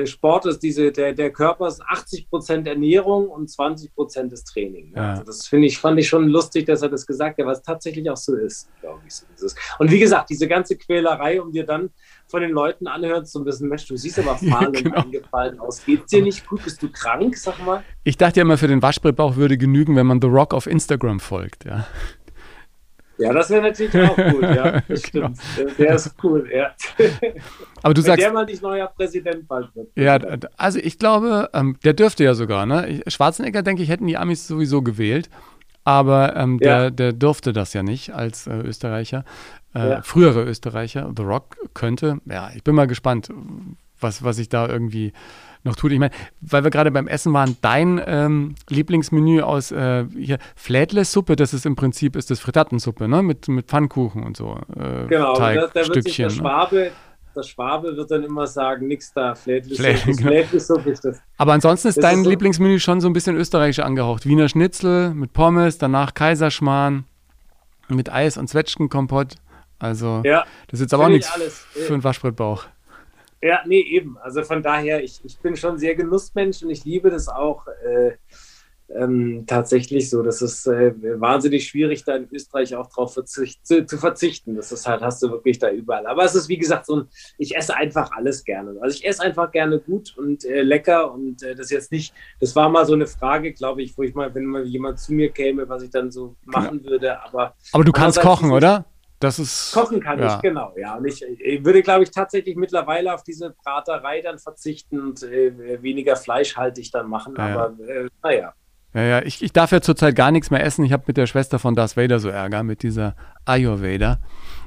Sport 0.03 0.45
ist 0.45 0.59
diese, 0.59 0.91
der, 0.91 1.13
der 1.13 1.31
Körper 1.31 1.67
ist 1.67 1.81
80 1.81 2.29
Prozent 2.29 2.67
Ernährung 2.67 3.29
und 3.29 3.49
20 3.49 3.95
Prozent 3.95 4.33
ist 4.33 4.43
Training. 4.43 4.91
Ja. 4.93 5.11
Also 5.11 5.23
das 5.23 5.47
finde 5.47 5.67
ich, 5.67 5.77
fand 5.77 5.97
ich 5.99 6.07
schon 6.09 6.27
lustig, 6.27 6.65
dass 6.65 6.81
er 6.81 6.89
das 6.89 7.07
gesagt 7.07 7.39
hat, 7.39 7.45
was 7.45 7.61
tatsächlich 7.61 8.09
auch 8.09 8.17
so 8.17 8.35
ist, 8.35 8.69
glaube 8.81 8.99
ich. 9.07 9.13
So 9.13 9.47
und 9.79 9.89
wie 9.89 9.99
gesagt, 9.99 10.29
diese 10.29 10.49
ganze 10.49 10.75
Quälerei, 10.75 11.41
um 11.41 11.53
dir 11.53 11.65
dann 11.65 11.91
von 12.27 12.41
den 12.41 12.51
Leuten 12.51 12.87
anhören 12.87 13.25
zu 13.25 13.39
müssen, 13.39 13.69
Mensch, 13.69 13.87
du 13.87 13.95
siehst 13.95 14.19
aber 14.19 14.35
fahl 14.37 14.65
ja, 14.73 14.81
genau. 14.81 14.97
und 14.97 15.05
angefallen 15.05 15.59
aus. 15.61 15.85
Geht's 15.85 16.07
dir 16.11 16.21
nicht 16.21 16.45
gut? 16.45 16.65
Bist 16.65 16.83
du 16.83 16.91
krank? 16.91 17.37
Sag 17.37 17.65
mal. 17.65 17.83
Ich 18.03 18.17
dachte 18.17 18.41
ja 18.41 18.41
immer, 18.41 18.57
für 18.57 18.67
den 18.67 18.81
Waschbrettbauch 18.81 19.37
würde 19.37 19.57
genügen, 19.57 19.95
wenn 19.95 20.07
man 20.07 20.21
The 20.21 20.27
Rock 20.27 20.53
auf 20.53 20.67
Instagram 20.67 21.21
folgt, 21.21 21.63
ja. 21.63 21.87
Ja, 23.17 23.33
das 23.33 23.49
wäre 23.49 23.61
natürlich 23.61 23.95
auch 24.09 24.15
gut, 24.31 24.43
ja. 24.43 24.81
Das 24.87 25.03
genau. 25.03 25.31
stimmt. 25.53 25.79
Der 25.79 25.95
ist 25.95 26.15
cool, 26.23 26.49
ja. 26.53 26.71
Aber 27.81 27.93
du 27.93 28.01
Wenn 28.01 28.05
sagst. 28.05 28.23
der 28.23 28.33
mal 28.33 28.45
nicht 28.45 28.61
neuer 28.61 28.87
Präsident 28.87 29.47
bald 29.47 29.75
wird. 29.75 29.89
Ja, 29.95 30.19
also 30.57 30.79
ich 30.79 30.99
glaube, 30.99 31.49
ähm, 31.53 31.77
der 31.83 31.93
dürfte 31.93 32.23
ja 32.23 32.33
sogar, 32.33 32.65
ne? 32.65 33.01
Schwarzenegger, 33.07 33.63
denke 33.63 33.83
ich, 33.83 33.89
hätten 33.89 34.07
die 34.07 34.17
Amis 34.17 34.47
sowieso 34.47 34.81
gewählt. 34.81 35.29
Aber 35.83 36.35
ähm, 36.35 36.59
der, 36.59 36.83
ja. 36.83 36.89
der 36.89 37.13
durfte 37.13 37.53
das 37.53 37.73
ja 37.73 37.81
nicht 37.81 38.13
als 38.13 38.45
äh, 38.45 38.57
Österreicher. 38.57 39.23
Äh, 39.73 39.89
ja. 39.89 40.01
Frühere 40.01 40.43
Österreicher. 40.43 41.13
The 41.15 41.23
Rock 41.23 41.55
könnte. 41.73 42.17
Ja, 42.25 42.51
ich 42.53 42.63
bin 42.63 42.75
mal 42.75 42.87
gespannt, 42.87 43.29
was, 43.99 44.21
was 44.21 44.37
ich 44.37 44.49
da 44.49 44.67
irgendwie 44.67 45.13
noch 45.63 45.75
tut. 45.75 45.91
Ich 45.91 45.99
meine, 45.99 46.13
weil 46.41 46.63
wir 46.63 46.71
gerade 46.71 46.91
beim 46.91 47.07
Essen 47.07 47.33
waren, 47.33 47.57
dein 47.61 48.01
ähm, 48.05 48.55
Lieblingsmenü 48.69 49.41
aus 49.41 49.71
äh, 49.71 50.05
hier 50.17 50.37
Flädle-Suppe, 50.55 51.35
das 51.35 51.53
ist 51.53 51.65
im 51.65 51.75
Prinzip 51.75 52.15
ist 52.15 52.31
das 52.31 52.39
Frittatensuppe, 52.39 53.07
ne? 53.07 53.21
Mit, 53.21 53.47
mit 53.47 53.67
Pfannkuchen 53.67 54.23
und 54.23 54.37
so. 54.37 54.59
Äh, 54.75 55.07
genau, 55.07 55.35
Teig, 55.35 55.55
da, 55.55 55.81
da 55.81 55.87
wird 55.87 56.03
sich 56.03 56.17
der 56.17 56.27
ne? 56.27 56.33
Schwabe, 56.33 56.75
ne? 56.75 56.91
der 57.35 57.43
Schwabe 57.43 57.95
wird 57.95 58.11
dann 58.11 58.23
immer 58.23 58.47
sagen, 58.47 58.87
nix 58.87 59.13
da, 59.13 59.35
Flädle-Suppe, 59.35 60.13
Flädle 60.15 60.57
ist 60.91 61.05
das. 61.05 61.21
Aber 61.37 61.53
ansonsten 61.53 61.87
ist 61.89 61.97
das 61.97 62.03
dein 62.03 62.21
ist 62.21 62.27
Lieblingsmenü 62.27 62.79
schon 62.79 62.99
so 62.99 63.07
ein 63.07 63.13
bisschen 63.13 63.35
österreichisch 63.35 63.79
angehaucht. 63.79 64.25
Wiener 64.25 64.49
Schnitzel 64.49 65.13
mit 65.13 65.33
Pommes, 65.33 65.77
danach 65.77 66.13
Kaiserschmarrn 66.13 67.05
mit 67.89 68.11
Eis 68.11 68.37
und 68.37 68.47
Zwetschgenkompott. 68.47 69.35
Also, 69.79 70.21
ja, 70.25 70.45
das 70.67 70.79
ist 70.79 70.85
jetzt 70.85 70.93
aber 70.93 71.05
auch 71.05 71.09
nichts 71.09 71.29
für 71.69 71.93
einen 71.93 72.03
Waschbrettbauch. 72.03 72.65
Ja, 73.41 73.61
nee, 73.65 73.81
eben. 73.81 74.17
Also 74.17 74.43
von 74.43 74.63
daher, 74.63 75.03
ich, 75.03 75.21
ich 75.23 75.37
bin 75.39 75.55
schon 75.55 75.77
sehr 75.77 75.95
Genussmensch 75.95 76.63
und 76.63 76.69
ich 76.69 76.85
liebe 76.85 77.09
das 77.09 77.27
auch 77.27 77.67
äh, 77.67 78.13
ähm, 78.95 79.43
tatsächlich 79.45 80.09
so. 80.09 80.23
Das 80.23 80.41
ist 80.41 80.65
äh, 80.67 80.93
wahnsinnig 81.19 81.67
schwierig, 81.67 82.03
da 82.03 82.15
in 82.15 82.27
Österreich 82.31 82.75
auch 82.75 82.87
drauf 82.87 83.13
verzicht, 83.13 83.65
zu, 83.65 83.85
zu, 83.85 83.97
verzichten. 83.97 84.55
Das 84.55 84.71
ist 84.71 84.87
halt, 84.87 85.01
hast 85.01 85.21
du 85.21 85.29
wirklich 85.29 85.59
da 85.59 85.69
überall. 85.69 86.07
Aber 86.07 86.23
es 86.23 86.35
ist, 86.35 86.49
wie 86.49 86.57
gesagt, 86.57 86.85
so 86.85 86.97
ein, 86.97 87.07
ich 87.37 87.55
esse 87.55 87.75
einfach 87.75 88.11
alles 88.11 88.43
gerne. 88.43 88.75
Also 88.81 88.97
ich 88.97 89.05
esse 89.05 89.21
einfach 89.21 89.51
gerne 89.51 89.79
gut 89.79 90.15
und 90.17 90.45
äh, 90.45 90.61
lecker 90.61 91.11
und 91.11 91.43
äh, 91.43 91.55
das 91.55 91.69
jetzt 91.69 91.91
nicht, 91.91 92.13
das 92.39 92.55
war 92.55 92.69
mal 92.69 92.85
so 92.85 92.93
eine 92.93 93.07
Frage, 93.07 93.53
glaube 93.53 93.81
ich, 93.81 93.97
wo 93.97 94.03
ich 94.03 94.15
mal, 94.15 94.33
wenn 94.33 94.45
mal 94.45 94.65
jemand 94.65 94.99
zu 94.99 95.13
mir 95.13 95.29
käme, 95.31 95.67
was 95.67 95.83
ich 95.83 95.89
dann 95.89 96.11
so 96.11 96.35
machen 96.45 96.83
würde. 96.85 97.21
Aber, 97.23 97.55
aber 97.73 97.83
du 97.83 97.91
kannst 97.91 98.19
kochen, 98.19 98.51
oder? 98.51 98.85
Das 99.19 99.39
ist. 99.39 99.73
Kochen 99.73 99.99
kann 99.99 100.19
ja. 100.19 100.35
ich, 100.35 100.41
genau, 100.41 100.73
ja. 100.77 100.95
Und 100.95 101.05
ich, 101.05 101.23
ich 101.23 101.65
würde, 101.65 101.81
glaube 101.81 102.03
ich, 102.03 102.11
tatsächlich 102.11 102.55
mittlerweile 102.55 103.13
auf 103.13 103.23
diese 103.23 103.55
Braterei 103.63 104.21
dann 104.21 104.37
verzichten 104.37 104.99
und 104.99 105.23
äh, 105.23 105.81
weniger 105.81 106.15
fleischhaltig 106.15 106.91
dann 106.91 107.09
machen. 107.09 107.33
Ja, 107.37 107.45
aber 107.45 107.79
äh, 107.83 108.09
naja. 108.21 108.53
Ja, 108.93 109.01
ja, 109.01 109.21
ich, 109.21 109.43
ich 109.43 109.53
darf 109.53 109.71
ja 109.71 109.81
zurzeit 109.81 110.15
gar 110.15 110.31
nichts 110.31 110.51
mehr 110.51 110.63
essen. 110.63 110.85
Ich 110.85 110.93
habe 110.93 111.03
mit 111.07 111.17
der 111.17 111.27
Schwester 111.27 111.59
von 111.59 111.75
Darth 111.75 111.97
Vader 111.97 112.19
so 112.19 112.29
Ärger, 112.29 112.63
mit 112.63 112.83
dieser 112.83 113.15
Ayurveda. 113.45 114.19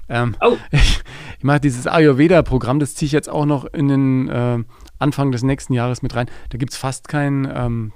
Ähm, 0.08 0.36
oh. 0.40 0.56
Ich, 0.72 1.02
ich 1.38 1.44
mache 1.44 1.60
dieses 1.60 1.86
Ayurveda-Programm, 1.86 2.80
das 2.80 2.94
ziehe 2.94 3.06
ich 3.06 3.12
jetzt 3.12 3.30
auch 3.30 3.46
noch 3.46 3.64
in 3.64 3.88
den 3.88 4.28
äh, 4.28 4.58
Anfang 4.98 5.32
des 5.32 5.42
nächsten 5.42 5.72
Jahres 5.72 6.02
mit 6.02 6.14
rein. 6.14 6.28
Da 6.50 6.58
gibt 6.58 6.72
es 6.72 6.78
fast 6.78 7.08
kein, 7.08 7.50
ähm, 7.54 7.92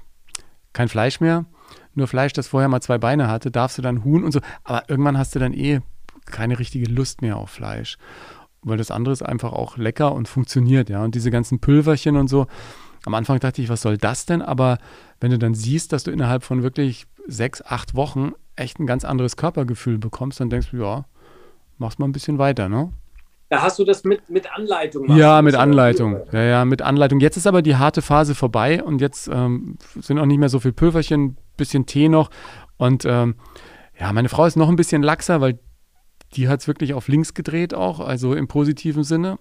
kein 0.73 0.87
Fleisch 0.87 1.19
mehr. 1.19 1.45
Nur 1.93 2.07
Fleisch, 2.07 2.33
das 2.33 2.47
vorher 2.47 2.69
mal 2.69 2.81
zwei 2.81 2.97
Beine 2.97 3.27
hatte, 3.27 3.51
darfst 3.51 3.77
du 3.77 3.81
dann 3.81 4.03
Huhn 4.03 4.23
und 4.23 4.31
so. 4.31 4.39
Aber 4.63 4.89
irgendwann 4.89 5.17
hast 5.17 5.35
du 5.35 5.39
dann 5.39 5.53
eh 5.53 5.81
keine 6.25 6.59
richtige 6.59 6.89
Lust 6.91 7.21
mehr 7.21 7.37
auf 7.37 7.49
Fleisch. 7.49 7.97
Weil 8.61 8.77
das 8.77 8.91
andere 8.91 9.13
ist 9.13 9.21
einfach 9.21 9.53
auch 9.53 9.77
lecker 9.77 10.13
und 10.13 10.27
funktioniert, 10.27 10.89
ja. 10.89 11.03
Und 11.03 11.15
diese 11.15 11.31
ganzen 11.31 11.59
Pülverchen 11.59 12.17
und 12.17 12.27
so. 12.27 12.47
Am 13.05 13.13
Anfang 13.13 13.39
dachte 13.39 13.61
ich, 13.61 13.69
was 13.69 13.81
soll 13.81 13.97
das 13.97 14.25
denn? 14.25 14.41
Aber 14.41 14.79
wenn 15.19 15.29
du 15.31 15.37
dann 15.37 15.53
siehst, 15.53 15.93
dass 15.93 16.03
du 16.03 16.11
innerhalb 16.11 16.43
von 16.43 16.63
wirklich 16.63 17.05
sechs, 17.27 17.61
acht 17.61 17.95
Wochen 17.95 18.31
echt 18.55 18.79
ein 18.79 18.87
ganz 18.87 19.05
anderes 19.05 19.37
Körpergefühl 19.37 19.99
bekommst, 19.99 20.39
dann 20.39 20.49
denkst 20.49 20.71
du, 20.71 20.77
ja, 20.77 21.05
machst 21.77 21.99
mal 21.99 22.07
ein 22.07 22.11
bisschen 22.11 22.39
weiter, 22.39 22.69
ne? 22.69 22.91
Da 23.49 23.61
hast 23.61 23.77
du 23.77 23.83
das 23.83 24.03
mit, 24.03 24.27
mit 24.29 24.51
Anleitung. 24.51 25.15
Ja, 25.15 25.41
mit 25.43 25.53
Anleitung. 25.53 26.19
Ja, 26.31 26.41
ja, 26.41 26.65
mit 26.65 26.81
Anleitung. 26.81 27.19
Jetzt 27.19 27.37
ist 27.37 27.45
aber 27.45 27.61
die 27.61 27.75
harte 27.75 28.01
Phase 28.01 28.33
vorbei 28.33 28.83
und 28.83 29.01
jetzt 29.01 29.27
ähm, 29.27 29.77
sind 29.99 30.17
auch 30.17 30.25
nicht 30.25 30.39
mehr 30.39 30.49
so 30.49 30.59
viel 30.59 30.73
Pülverchen, 30.73 31.37
bisschen 31.55 31.85
Tee 31.85 32.09
noch. 32.09 32.31
Und 32.77 33.05
ähm, 33.05 33.35
ja, 33.99 34.11
meine 34.13 34.29
Frau 34.29 34.45
ist 34.45 34.55
noch 34.55 34.67
ein 34.67 34.75
bisschen 34.75 35.03
laxer, 35.03 35.41
weil 35.41 35.59
die 36.35 36.47
hat 36.47 36.61
es 36.61 36.67
wirklich 36.67 36.93
auf 36.93 37.07
links 37.07 37.33
gedreht 37.33 37.73
auch, 37.73 37.99
also 37.99 38.33
im 38.33 38.47
positiven 38.47 39.03
Sinne. 39.03 39.39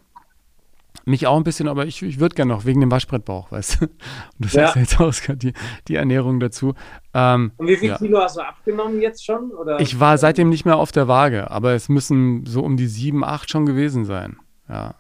Mich 1.06 1.26
auch 1.26 1.36
ein 1.36 1.44
bisschen, 1.44 1.68
aber 1.68 1.86
ich, 1.86 2.02
ich 2.02 2.18
würde 2.18 2.34
gerne 2.34 2.54
noch 2.54 2.64
wegen 2.64 2.80
dem 2.80 2.90
Waschbrettbauch, 2.90 3.50
weißt 3.50 3.80
du. 3.80 3.84
Und 3.86 3.92
das 4.38 4.52
ja. 4.52 4.74
heißt 4.74 4.76
jetzt 4.76 5.00
auch 5.00 5.34
die, 5.34 5.52
die 5.88 5.96
Ernährung 5.96 6.40
dazu. 6.40 6.74
Ähm, 7.12 7.52
Und 7.56 7.66
wie 7.66 7.76
viel 7.76 7.90
ja. 7.90 7.98
Kilo 7.98 8.20
hast 8.20 8.36
du 8.36 8.40
abgenommen 8.40 9.00
jetzt 9.00 9.24
schon? 9.24 9.50
Oder? 9.50 9.80
Ich 9.80 10.00
war 10.00 10.16
seitdem 10.16 10.48
nicht 10.48 10.64
mehr 10.64 10.76
auf 10.76 10.92
der 10.92 11.08
Waage, 11.08 11.50
aber 11.50 11.72
es 11.72 11.88
müssen 11.88 12.46
so 12.46 12.62
um 12.62 12.76
die 12.76 12.86
sieben, 12.86 13.24
acht 13.24 13.50
schon 13.50 13.66
gewesen 13.66 14.04
sein. 14.04 14.36
Ja. 14.68 14.94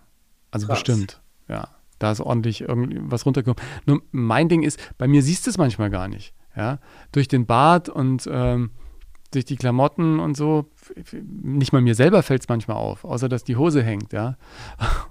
Also 0.50 0.66
Krass. 0.66 0.80
bestimmt. 0.80 1.22
Ja. 1.48 1.68
Da 2.00 2.10
ist 2.10 2.20
ordentlich 2.20 2.62
irgendwas 2.62 3.24
runtergekommen. 3.24 3.62
Nur 3.86 4.02
mein 4.10 4.48
Ding 4.48 4.62
ist, 4.62 4.78
bei 4.98 5.06
mir 5.06 5.22
siehst 5.22 5.46
du 5.46 5.50
es 5.50 5.58
manchmal 5.58 5.90
gar 5.90 6.08
nicht. 6.08 6.34
Ja. 6.56 6.80
Durch 7.12 7.28
den 7.28 7.46
Bart 7.46 7.88
und 7.88 8.28
ähm, 8.30 8.72
durch 9.34 9.44
die 9.44 9.56
Klamotten 9.56 10.20
und 10.20 10.36
so, 10.36 10.66
nicht 11.12 11.72
mal 11.72 11.82
mir 11.82 11.94
selber 11.94 12.22
fällt 12.22 12.42
es 12.42 12.48
manchmal 12.48 12.76
auf, 12.76 13.04
außer 13.04 13.28
dass 13.28 13.44
die 13.44 13.56
Hose 13.56 13.82
hängt, 13.82 14.12
ja. 14.12 14.36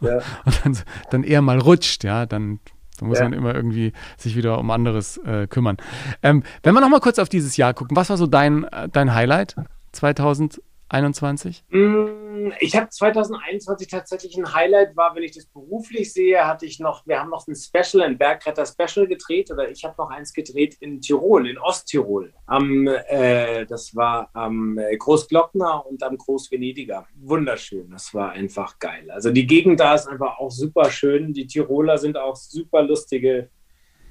ja. 0.01 0.19
Und 0.45 0.65
dann, 0.65 0.77
dann, 1.11 1.23
eher 1.23 1.41
mal 1.41 1.59
rutscht, 1.59 2.03
ja. 2.03 2.25
Dann, 2.25 2.59
dann 2.99 3.09
muss 3.09 3.19
ja. 3.19 3.25
man 3.25 3.33
immer 3.33 3.53
irgendwie 3.53 3.93
sich 4.17 4.35
wieder 4.35 4.59
um 4.59 4.71
anderes 4.71 5.17
äh, 5.17 5.47
kümmern. 5.47 5.77
Ähm, 6.21 6.43
wenn 6.63 6.73
wir 6.73 6.81
nochmal 6.81 6.99
kurz 6.99 7.19
auf 7.19 7.29
dieses 7.29 7.57
Jahr 7.57 7.73
gucken, 7.73 7.97
was 7.97 8.09
war 8.09 8.17
so 8.17 8.27
dein, 8.27 8.63
äh, 8.65 8.89
dein 8.89 9.13
Highlight 9.13 9.55
2000? 9.91 10.61
21? 10.89 11.63
Mm, 11.69 12.51
ich 12.59 12.75
habe 12.75 12.89
2021 12.89 13.87
tatsächlich 13.87 14.37
ein 14.37 14.53
Highlight 14.53 14.95
war, 14.95 15.15
wenn 15.15 15.23
ich 15.23 15.33
das 15.33 15.45
beruflich 15.45 16.13
sehe, 16.13 16.45
hatte 16.45 16.65
ich 16.65 16.79
noch, 16.79 17.05
wir 17.07 17.19
haben 17.19 17.29
noch 17.29 17.47
ein 17.47 17.55
Special, 17.55 18.03
ein 18.03 18.17
Bergretter 18.17 18.65
Special 18.65 19.07
gedreht 19.07 19.49
oder 19.51 19.69
ich 19.69 19.83
habe 19.83 19.95
noch 19.97 20.09
eins 20.09 20.33
gedreht 20.33 20.77
in 20.79 21.01
Tirol, 21.01 21.47
in 21.47 21.57
Osttirol. 21.57 22.33
Am, 22.45 22.87
äh, 22.87 23.65
das 23.65 23.95
war 23.95 24.29
am 24.33 24.77
äh, 24.77 24.95
Großglockner 24.97 25.85
und 25.85 26.03
am 26.03 26.17
Großvenediger. 26.17 27.07
Wunderschön, 27.15 27.89
das 27.89 28.13
war 28.13 28.31
einfach 28.31 28.77
geil. 28.79 29.09
Also 29.11 29.31
die 29.31 29.47
Gegend 29.47 29.79
da 29.79 29.95
ist 29.95 30.07
einfach 30.07 30.37
auch 30.37 30.51
super 30.51 30.91
schön. 30.91 31.33
Die 31.33 31.47
Tiroler 31.47 31.97
sind 31.97 32.17
auch 32.17 32.35
super 32.35 32.83
lustige 32.83 33.49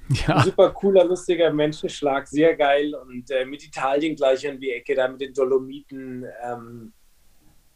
ja. 0.09 0.43
Super 0.43 0.71
cooler, 0.71 1.05
lustiger 1.05 1.51
Menschenschlag, 1.51 2.27
sehr 2.27 2.55
geil. 2.55 2.93
Und 2.95 3.29
äh, 3.31 3.45
mit 3.45 3.63
Italien 3.63 4.15
gleich 4.15 4.47
an 4.47 4.59
die 4.59 4.71
Ecke, 4.71 4.95
da 4.95 5.07
mit 5.07 5.21
den 5.21 5.33
Dolomiten. 5.33 6.25
Ähm, 6.43 6.93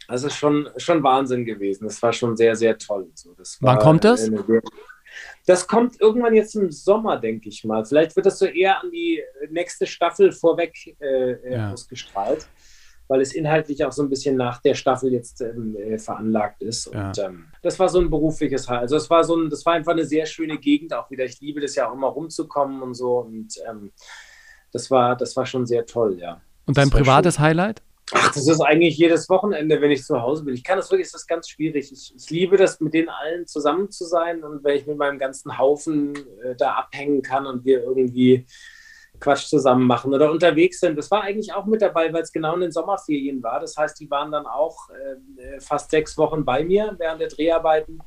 also 0.07 0.29
schon, 0.29 0.69
schon 0.77 1.03
Wahnsinn 1.03 1.45
gewesen. 1.45 1.85
Das 1.85 2.01
war 2.01 2.13
schon 2.13 2.35
sehr, 2.37 2.55
sehr 2.55 2.77
toll. 2.77 3.09
So, 3.13 3.35
Wann 3.59 3.79
kommt 3.79 4.03
das? 4.03 4.29
Das 5.45 5.67
kommt 5.67 5.99
irgendwann 5.99 6.33
jetzt 6.33 6.55
im 6.55 6.71
Sommer, 6.71 7.17
denke 7.17 7.49
ich 7.49 7.63
mal. 7.63 7.85
Vielleicht 7.85 8.15
wird 8.15 8.25
das 8.25 8.39
so 8.39 8.45
eher 8.45 8.81
an 8.81 8.91
die 8.91 9.21
nächste 9.49 9.85
Staffel 9.85 10.31
vorweg 10.31 10.75
äh, 10.99 11.31
äh, 11.31 11.53
ja. 11.53 11.71
ausgestrahlt, 11.71 12.47
weil 13.08 13.22
es 13.22 13.34
inhaltlich 13.34 13.84
auch 13.86 13.91
so 13.91 14.04
ein 14.04 14.10
bisschen 14.10 14.36
nach 14.36 14.62
der 14.62 14.74
Staffel 14.74 15.13
jetzt 15.13 15.41
ähm, 15.41 15.76
äh, 15.76 15.98
veranlagt 15.98 16.62
ist. 16.62 16.88
Und 16.88 17.17
ja. 17.17 17.26
ähm, 17.26 17.46
das 17.62 17.80
war 17.80 17.89
so 17.89 18.00
ein 18.00 18.10
berufliches 18.10 18.67
Halt. 18.67 18.82
Also 18.82 18.98
es 18.98 19.10
war 19.10 19.24
so 19.24 19.36
ein, 19.36 19.50
das 19.50 19.65
war 19.65 19.74
einfach 19.74 19.93
eine 19.93 20.06
sehr 20.06 20.26
schöne 20.26 20.58
Gegend 20.58 20.93
auch 20.93 21.10
wieder. 21.10 21.26
Ich 21.26 21.39
liebe 21.39 21.62
das 21.62 21.76
ja 21.76 21.89
auch 21.89 21.93
immer 21.93 22.08
rumzukommen 22.08 22.82
und 22.82 22.93
so. 22.93 23.20
Und 23.20 23.56
ähm, 23.70 23.91
das 24.72 24.91
war, 24.91 25.15
das 25.15 25.36
war 25.36 25.46
schon 25.46 25.65
sehr 25.65 25.86
toll, 25.86 26.18
ja. 26.20 26.41
Und 26.66 26.78
dein 26.78 26.89
privates 26.89 27.36
schön. 27.36 27.45
Highlight? 27.45 27.82
Ach, 28.14 28.34
das 28.34 28.47
ist 28.47 28.62
eigentlich 28.62 28.97
jedes 28.97 29.28
Wochenende, 29.28 29.82
wenn 29.82 29.91
ich 29.91 30.03
zu 30.03 30.22
Hause 30.22 30.45
bin. 30.45 30.53
Ich 30.53 30.64
kann 30.64 30.78
das 30.78 30.89
wirklich, 30.89 31.12
das 31.12 31.22
ist 31.22 31.28
ganz 31.28 31.49
schwierig. 31.49 31.91
Ich, 31.91 32.14
ich 32.16 32.30
liebe 32.30 32.55
das, 32.55 32.80
mit 32.80 32.93
denen 32.93 33.10
allen 33.10 33.47
zusammen 33.47 33.91
zu 33.91 34.05
sein 34.05 34.43
und 34.43 34.64
wenn 34.64 34.78
ich 34.78 34.88
mit 34.88 34.97
meinem 34.97 35.20
ganzen 35.20 35.58
Haufen 35.58 36.16
äh, 36.16 36.55
da 36.58 36.74
abhängen 36.76 37.22
kann 37.22 37.45
und 37.45 37.66
wir 37.66 37.84
irgendwie 37.84 38.45
Quatsch 39.20 39.47
zusammen 39.47 39.88
machen 39.88 40.13
oder 40.13 40.32
unterwegs 40.32 40.80
sind. 40.80 40.97
Das 40.97 41.09
war 41.11 41.24
eigentlich 41.24 41.53
auch 41.53 41.65
mit 41.65 41.82
dabei, 41.82 42.11
weil 42.13 42.22
es 42.22 42.32
genau 42.32 42.55
in 42.55 42.61
den 42.61 42.72
Sommerferien 42.72 43.41
war. 43.41 43.59
Das 43.59 43.76
heißt, 43.76 43.99
die 43.99 44.09
waren 44.09 44.32
dann 44.32 44.45
auch 44.45 44.89
äh, 44.89 45.59
fast 45.59 45.91
sechs 45.91 46.18
Wochen 46.18 46.45
bei 46.45 46.63
mir 46.63 46.95
während 46.97 47.22
der 47.22 47.30
Dreharbeiten. 47.30 47.99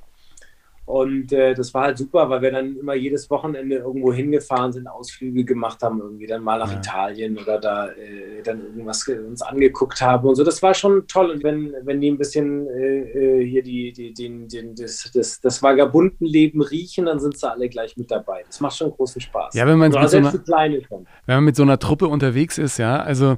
Und 0.90 1.32
äh, 1.32 1.54
das 1.54 1.72
war 1.72 1.84
halt 1.84 1.98
super, 1.98 2.28
weil 2.30 2.42
wir 2.42 2.50
dann 2.50 2.76
immer 2.76 2.94
jedes 2.94 3.30
Wochenende 3.30 3.76
irgendwo 3.76 4.12
hingefahren 4.12 4.72
sind, 4.72 4.88
Ausflüge 4.88 5.44
gemacht 5.44 5.80
haben, 5.82 6.00
irgendwie 6.00 6.26
dann 6.26 6.42
mal 6.42 6.58
nach 6.58 6.72
ja. 6.72 6.78
Italien 6.78 7.38
oder 7.38 7.60
da 7.60 7.90
äh, 7.90 8.42
dann 8.42 8.60
irgendwas 8.64 9.06
uns 9.06 9.40
angeguckt 9.40 10.00
haben 10.00 10.28
und 10.28 10.34
so. 10.34 10.42
Das 10.42 10.60
war 10.64 10.74
schon 10.74 11.06
toll. 11.06 11.30
Und 11.30 11.44
wenn, 11.44 11.72
wenn 11.84 12.00
die 12.00 12.10
ein 12.10 12.18
bisschen 12.18 12.66
äh, 12.66 13.02
äh 13.02 13.46
hier 13.46 13.62
die, 13.62 13.92
die, 13.92 14.12
den, 14.12 14.48
den, 14.48 14.74
das, 14.74 15.08
das, 15.14 15.40
das 15.40 15.62
Vagabundenleben 15.62 16.60
riechen, 16.60 17.06
dann 17.06 17.20
sind 17.20 17.38
sie 17.38 17.48
alle 17.48 17.68
gleich 17.68 17.96
mit 17.96 18.10
dabei. 18.10 18.42
Das 18.44 18.58
macht 18.58 18.76
schon 18.76 18.90
großen 18.90 19.20
Spaß. 19.20 19.54
Ja, 19.54 19.68
wenn 19.68 19.78
man, 19.78 19.92
mit 19.92 20.10
so 20.10 20.16
einer, 20.16 20.32
wenn 20.32 21.34
man 21.36 21.44
mit 21.44 21.54
so 21.54 21.62
einer 21.62 21.78
Truppe 21.78 22.08
unterwegs 22.08 22.58
ist, 22.58 22.78
ja, 22.78 23.00
also 23.00 23.36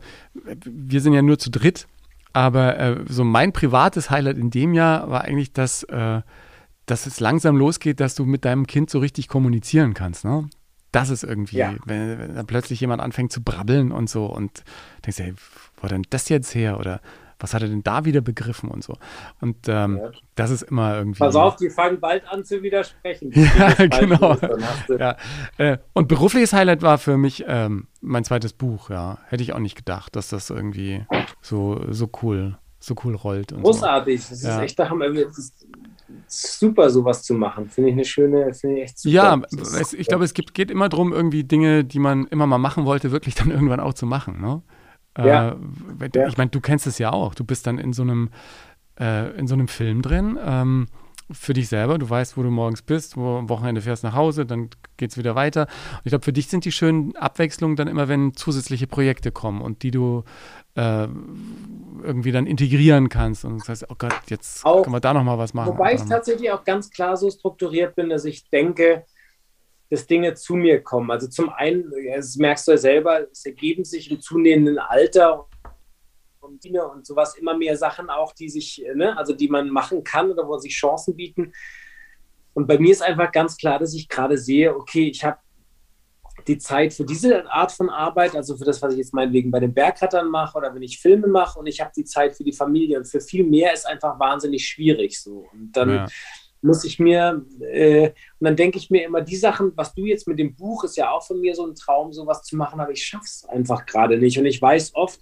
wir 0.65 1.03
sind 1.03 1.13
ja 1.13 1.21
nur 1.21 1.39
zu 1.39 1.51
dritt, 1.51 1.87
aber 2.33 2.79
äh, 2.79 2.97
so 3.11 3.25
mein 3.25 3.53
privates 3.53 4.09
Highlight 4.09 4.39
in 4.39 4.49
dem 4.49 4.73
Jahr 4.73 5.11
war 5.11 5.25
eigentlich, 5.25 5.53
dass 5.53 5.83
äh, 5.83 6.23
dass 6.87 7.07
es 7.07 7.21
langsam 7.21 7.57
losgeht, 7.57 8.01
dass 8.01 8.15
du 8.15 8.25
mit 8.25 8.45
deinem 8.45 8.67
Kind 8.67 8.91
so 8.91 8.99
richtig 8.99 9.29
kommunizieren 9.29 9.95
kannst. 9.95 10.25
Ne? 10.25 10.49
Das 10.91 11.11
ist 11.11 11.25
irgendwie, 11.25 11.59
ja. 11.59 11.75
wenn, 11.87 12.19
wenn 12.19 12.35
dann 12.35 12.47
plötzlich 12.47 12.81
jemand 12.81 13.01
anfängt 13.01 13.33
zu 13.33 13.43
brabbeln 13.43 13.93
und 13.93 14.11
so 14.11 14.27
und 14.27 14.65
denkst, 15.05 15.19
hey, 15.19 15.35
wo 15.81 15.89
denn 15.89 16.03
das 16.11 16.29
jetzt 16.29 16.55
her? 16.55 16.79
Oder 16.79 17.01
was 17.43 17.55
hat 17.55 17.63
er 17.63 17.69
denn 17.69 17.83
da 17.83 18.05
wieder 18.05 18.21
begriffen 18.21 18.71
und 18.71 18.85
so. 18.85 18.95
Und 19.41 19.69
ähm, 19.69 19.99
ja. 19.99 20.11
das 20.37 20.51
ist 20.51 20.63
immer 20.63 20.97
irgendwie. 20.97 21.19
Pass 21.19 21.35
auf, 21.35 21.57
die 21.57 21.71
fangen 21.71 21.99
bald 21.99 22.27
an 22.29 22.45
zu 22.45 22.63
widersprechen. 22.63 23.33
ja, 23.59 23.73
genau. 23.87 24.37
ja. 24.89 25.17
Äh, 25.59 25.79
und 25.93 26.09
berufliches 26.09 26.53
Highlight 26.53 26.83
war 26.83 26.99
für 26.99 27.19
mich 27.19 27.45
ähm, 27.47 27.89
mein 28.01 28.25
zweites 28.25 28.53
Buch, 28.53 28.91
ja. 28.91 29.19
Hätte 29.27 29.43
ich 29.43 29.53
auch 29.53 29.59
nicht 29.59 29.77
gedacht, 29.77 30.15
dass 30.15 30.29
das 30.29 30.51
irgendwie 30.51 31.05
so, 31.41 31.85
so 31.91 32.09
cool, 32.23 32.59
so 32.79 32.95
cool 33.05 33.17
rollt. 33.17 33.49
Großartig. 33.49 34.23
So. 34.23 34.31
Das 34.31 34.39
ist 34.39 34.47
ja. 34.47 34.63
echt, 34.63 34.79
da 34.79 34.89
haben 34.89 35.01
wir, 35.01 35.27
das 35.27 35.53
super, 36.27 36.91
sowas 36.91 37.23
zu 37.23 37.35
machen. 37.35 37.69
Finde 37.69 37.91
ich 37.91 37.95
eine 37.95 38.05
schöne, 38.05 38.55
finde 38.55 38.77
ich 38.77 38.83
echt 38.85 38.99
super. 38.99 39.15
Ja, 39.15 39.43
es, 39.81 39.93
ich 39.93 40.07
glaube, 40.07 40.25
es 40.25 40.35
gibt, 40.35 40.55
geht 40.55 40.71
immer 40.71 40.89
darum, 40.89 41.13
irgendwie 41.13 41.45
Dinge, 41.45 41.85
die 41.85 41.99
man 41.99 42.27
immer 42.27 42.47
mal 42.47 42.59
machen 42.59 42.85
wollte, 42.85 43.11
wirklich 43.11 43.35
dann 43.35 43.51
irgendwann 43.53 43.81
auch 43.81 43.95
zu 43.95 44.07
machen. 44.07 44.41
Ne? 44.41 44.63
Ja. 45.19 45.57
Äh, 46.01 46.29
ich 46.29 46.37
meine, 46.37 46.51
du 46.51 46.61
kennst 46.61 46.87
es 46.87 46.99
ja 46.99 47.13
auch. 47.13 47.35
Du 47.35 47.45
bist 47.45 47.67
dann 47.67 47.79
in 47.79 47.93
so 47.93 48.03
einem, 48.03 48.31
äh, 48.99 49.31
in 49.37 49.47
so 49.47 49.55
einem 49.55 49.69
Film 49.69 50.03
drin. 50.03 50.39
Ähm, 50.43 50.87
für 51.33 51.55
dich 51.55 51.69
selber. 51.69 51.99
Du 51.99 52.09
weißt, 52.09 52.37
wo 52.37 52.43
du 52.43 52.51
morgens 52.51 52.83
bist, 52.83 53.17
wo 53.17 53.39
am 53.39 53.49
Wochenende 53.49 53.81
fährst 53.81 54.05
nach 54.05 54.15
Hause, 54.15 54.47
dann 54.47 54.71
geht 54.97 55.11
es 55.11 55.17
wieder 55.19 55.35
weiter. 55.35 55.63
Und 55.63 56.01
ich 56.05 56.11
glaube, 56.11 56.25
für 56.25 56.33
dich 56.33 56.49
sind 56.49 56.65
die 56.65 56.73
schönen 56.73 57.17
Abwechslungen 57.17 57.77
dann 57.77 57.89
immer, 57.89 58.09
wenn 58.09 58.35
zusätzliche 58.35 58.87
Projekte 58.87 59.33
kommen 59.33 59.61
und 59.61 59.83
die 59.83 59.91
du 59.91 60.25
äh, 60.75 61.07
irgendwie 62.03 62.33
dann 62.33 62.47
integrieren 62.47 63.09
kannst 63.09 63.45
und 63.45 63.61
das 63.61 63.69
heißt, 63.69 63.87
oh 63.89 63.95
Gott, 63.97 64.15
jetzt 64.29 64.65
auch, 64.65 64.83
können 64.83 64.95
wir 64.95 65.01
da 65.01 65.15
nochmal 65.15 65.39
was 65.39 65.55
machen. 65.55 65.69
Wobei 65.69 65.95
ich 65.95 66.03
tatsächlich 66.03 66.51
auch 66.51 66.65
ganz 66.65 66.91
klar 66.91 67.17
so 67.17 67.31
strukturiert 67.31 67.95
bin, 67.95 68.09
dass 68.09 68.25
ich 68.25 68.49
denke, 68.51 69.05
dass 69.91 70.07
Dinge 70.07 70.35
zu 70.35 70.55
mir 70.55 70.83
kommen. 70.83 71.11
Also 71.11 71.29
zum 71.29 71.51
einen, 71.51 71.93
das 72.15 72.37
merkst 72.37 72.67
du 72.67 72.73
ja 72.73 72.79
selber, 72.79 73.31
es 73.31 73.45
ergeben 73.45 73.85
sich 73.85 74.11
im 74.11 74.21
zunehmenden 74.21 74.79
Alter 74.79 75.47
und 76.41 76.65
Dinge 76.65 76.87
und 76.89 77.07
sowas 77.07 77.37
immer 77.37 77.57
mehr 77.57 77.77
Sachen 77.77 78.11
auch, 78.11 78.33
die 78.33 78.49
sich, 78.49 78.85
ne, 78.95 79.17
also 79.17 79.35
die 79.35 79.49
man 79.49 79.69
machen 79.69 80.03
kann 80.03 80.31
oder 80.31 80.49
wo 80.49 80.57
sich 80.59 80.73
Chancen 80.73 81.15
bieten. 81.15 81.53
Und 82.55 82.67
bei 82.67 82.79
mir 82.79 82.93
ist 82.93 83.03
einfach 83.03 83.31
ganz 83.33 83.57
klar, 83.57 83.79
dass 83.79 83.95
ich 83.95 84.09
gerade 84.09 84.39
sehe, 84.39 84.75
okay, 84.75 85.09
ich 85.09 85.25
habe 85.25 85.39
die 86.47 86.59
Zeit 86.59 86.93
für 86.93 87.05
diese 87.05 87.51
Art 87.51 87.73
von 87.73 87.91
Arbeit, 87.91 88.35
also 88.35 88.57
für 88.57 88.65
das, 88.65 88.81
was 88.83 88.93
ich 88.93 88.99
jetzt 88.99 89.15
meinetwegen 89.15 89.51
bei 89.51 89.61
den 89.61 89.73
Bergrettern 89.73 90.29
mache 90.29 90.59
oder 90.59 90.75
wenn 90.75 90.83
ich 90.83 91.01
Filme 91.01 91.27
mache 91.27 91.59
und 91.59 91.67
ich 91.67 91.81
habe 91.81 91.93
die 91.97 92.05
Zeit 92.05 92.37
für 92.37 92.45
die 92.45 92.53
Familie 92.53 92.99
und 92.99 93.05
für 93.07 93.21
viel 93.21 93.45
mehr 93.45 93.73
ist 93.73 93.87
einfach 93.87 94.19
wahnsinnig 94.19 94.67
schwierig 94.67 95.21
so. 95.21 95.47
Und 95.53 95.73
dann 95.73 95.91
ja. 95.91 96.07
muss 96.61 96.85
ich 96.85 96.99
mir, 96.99 97.45
äh, 97.61 98.09
und 98.09 98.45
dann 98.45 98.57
denke 98.57 98.79
ich 98.79 98.91
mir 98.91 99.05
immer, 99.05 99.21
die 99.21 99.37
Sachen, 99.37 99.73
was 99.77 99.95
du 99.95 100.05
jetzt 100.05 100.29
mit 100.29 100.39
dem 100.39 100.55
Buch, 100.55 100.85
ist 100.85 100.97
ja 100.97 101.11
auch 101.11 101.27
von 101.27 101.41
mir 101.41 101.55
so 101.55 101.67
ein 101.67 101.75
Traum, 101.75 102.13
sowas 102.13 102.43
zu 102.43 102.57
machen, 102.57 102.81
aber 102.81 102.93
ich 102.93 103.05
schaffe 103.05 103.25
es 103.27 103.45
einfach 103.49 103.87
gerade 103.87 104.19
nicht. 104.19 104.39
Und 104.39 104.47
ich 104.47 104.61
weiß 104.61 104.95
oft, 104.95 105.21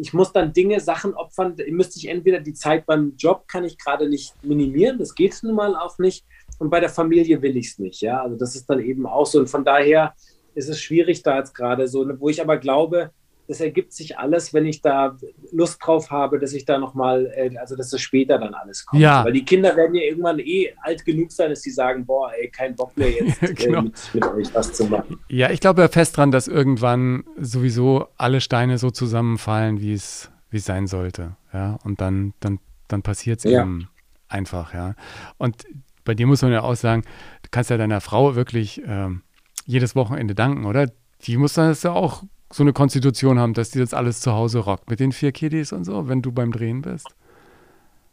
ich 0.00 0.14
muss 0.14 0.32
dann 0.32 0.52
Dinge, 0.52 0.80
Sachen 0.80 1.14
opfern, 1.14 1.56
müsste 1.68 1.98
ich 1.98 2.08
entweder 2.08 2.40
die 2.40 2.54
Zeit 2.54 2.86
beim 2.86 3.14
Job 3.16 3.46
kann 3.46 3.64
ich 3.64 3.76
gerade 3.76 4.08
nicht 4.08 4.32
minimieren, 4.42 4.98
das 4.98 5.14
geht 5.14 5.38
nun 5.42 5.54
mal 5.54 5.76
auch 5.76 5.98
nicht. 5.98 6.24
Und 6.58 6.70
bei 6.70 6.80
der 6.80 6.88
Familie 6.88 7.40
will 7.42 7.56
ich 7.56 7.68
es 7.68 7.78
nicht, 7.78 8.00
ja. 8.00 8.22
Also 8.22 8.36
das 8.36 8.56
ist 8.56 8.68
dann 8.68 8.80
eben 8.80 9.06
auch 9.06 9.26
so. 9.26 9.38
Und 9.38 9.48
von 9.48 9.64
daher 9.64 10.14
ist 10.54 10.68
es 10.68 10.80
schwierig 10.80 11.22
da 11.22 11.38
jetzt 11.38 11.54
gerade 11.54 11.88
so, 11.88 12.06
wo 12.18 12.28
ich 12.28 12.40
aber 12.40 12.58
glaube, 12.58 13.10
das 13.50 13.60
ergibt 13.60 13.92
sich 13.92 14.16
alles, 14.16 14.54
wenn 14.54 14.64
ich 14.64 14.80
da 14.80 15.16
Lust 15.50 15.80
drauf 15.84 16.12
habe, 16.12 16.38
dass 16.38 16.52
ich 16.52 16.66
da 16.66 16.78
nochmal, 16.78 17.26
äh, 17.34 17.56
also 17.58 17.74
dass 17.74 17.90
das 17.90 18.00
später 18.00 18.38
dann 18.38 18.54
alles 18.54 18.86
kommt. 18.86 19.02
Ja. 19.02 19.24
Weil 19.24 19.32
die 19.32 19.44
Kinder 19.44 19.76
werden 19.76 19.96
ja 19.96 20.02
irgendwann 20.02 20.38
eh 20.38 20.72
alt 20.82 21.04
genug 21.04 21.32
sein, 21.32 21.50
dass 21.50 21.62
sie 21.62 21.72
sagen, 21.72 22.06
boah, 22.06 22.30
ey, 22.32 22.48
kein 22.48 22.76
Bock 22.76 22.96
mehr 22.96 23.10
jetzt 23.10 23.42
äh, 23.42 23.52
genau. 23.54 23.82
mit, 23.82 24.14
mit, 24.14 24.24
euch 24.24 24.54
was 24.54 24.72
zu 24.72 24.84
machen. 24.84 25.18
Ja, 25.28 25.50
ich 25.50 25.58
glaube 25.58 25.82
ja 25.82 25.88
fest 25.88 26.16
dran, 26.16 26.30
dass 26.30 26.46
irgendwann 26.46 27.24
sowieso 27.38 28.06
alle 28.16 28.40
Steine 28.40 28.78
so 28.78 28.92
zusammenfallen, 28.92 29.80
wie 29.80 29.94
es, 29.94 30.30
wie 30.50 30.58
es 30.58 30.64
sein 30.64 30.86
sollte. 30.86 31.36
Ja, 31.52 31.76
und 31.82 32.00
dann, 32.00 32.34
dann, 32.38 32.60
dann 32.86 33.02
passiert 33.02 33.40
es 33.40 33.50
ja. 33.50 33.62
eben 33.62 33.88
einfach, 34.28 34.74
ja. 34.74 34.94
Und 35.38 35.64
bei 36.04 36.14
dir 36.14 36.28
muss 36.28 36.42
man 36.42 36.52
ja 36.52 36.62
auch 36.62 36.76
sagen, 36.76 37.02
du 37.42 37.48
kannst 37.50 37.70
ja 37.70 37.76
deiner 37.76 38.00
Frau 38.00 38.36
wirklich 38.36 38.80
ähm, 38.86 39.22
jedes 39.70 39.94
Wochenende 39.94 40.34
danken, 40.34 40.66
oder? 40.66 40.90
Die 41.22 41.36
muss 41.36 41.54
dann 41.54 41.74
ja 41.80 41.92
auch 41.92 42.22
so 42.52 42.62
eine 42.62 42.72
Konstitution 42.72 43.38
haben, 43.38 43.54
dass 43.54 43.70
die 43.70 43.78
das 43.78 43.94
alles 43.94 44.20
zu 44.20 44.32
Hause 44.32 44.60
rockt 44.60 44.90
mit 44.90 45.00
den 45.00 45.12
vier 45.12 45.32
Kiddies 45.32 45.72
und 45.72 45.84
so, 45.84 46.08
wenn 46.08 46.22
du 46.22 46.32
beim 46.32 46.50
Drehen 46.50 46.82
bist. 46.82 47.06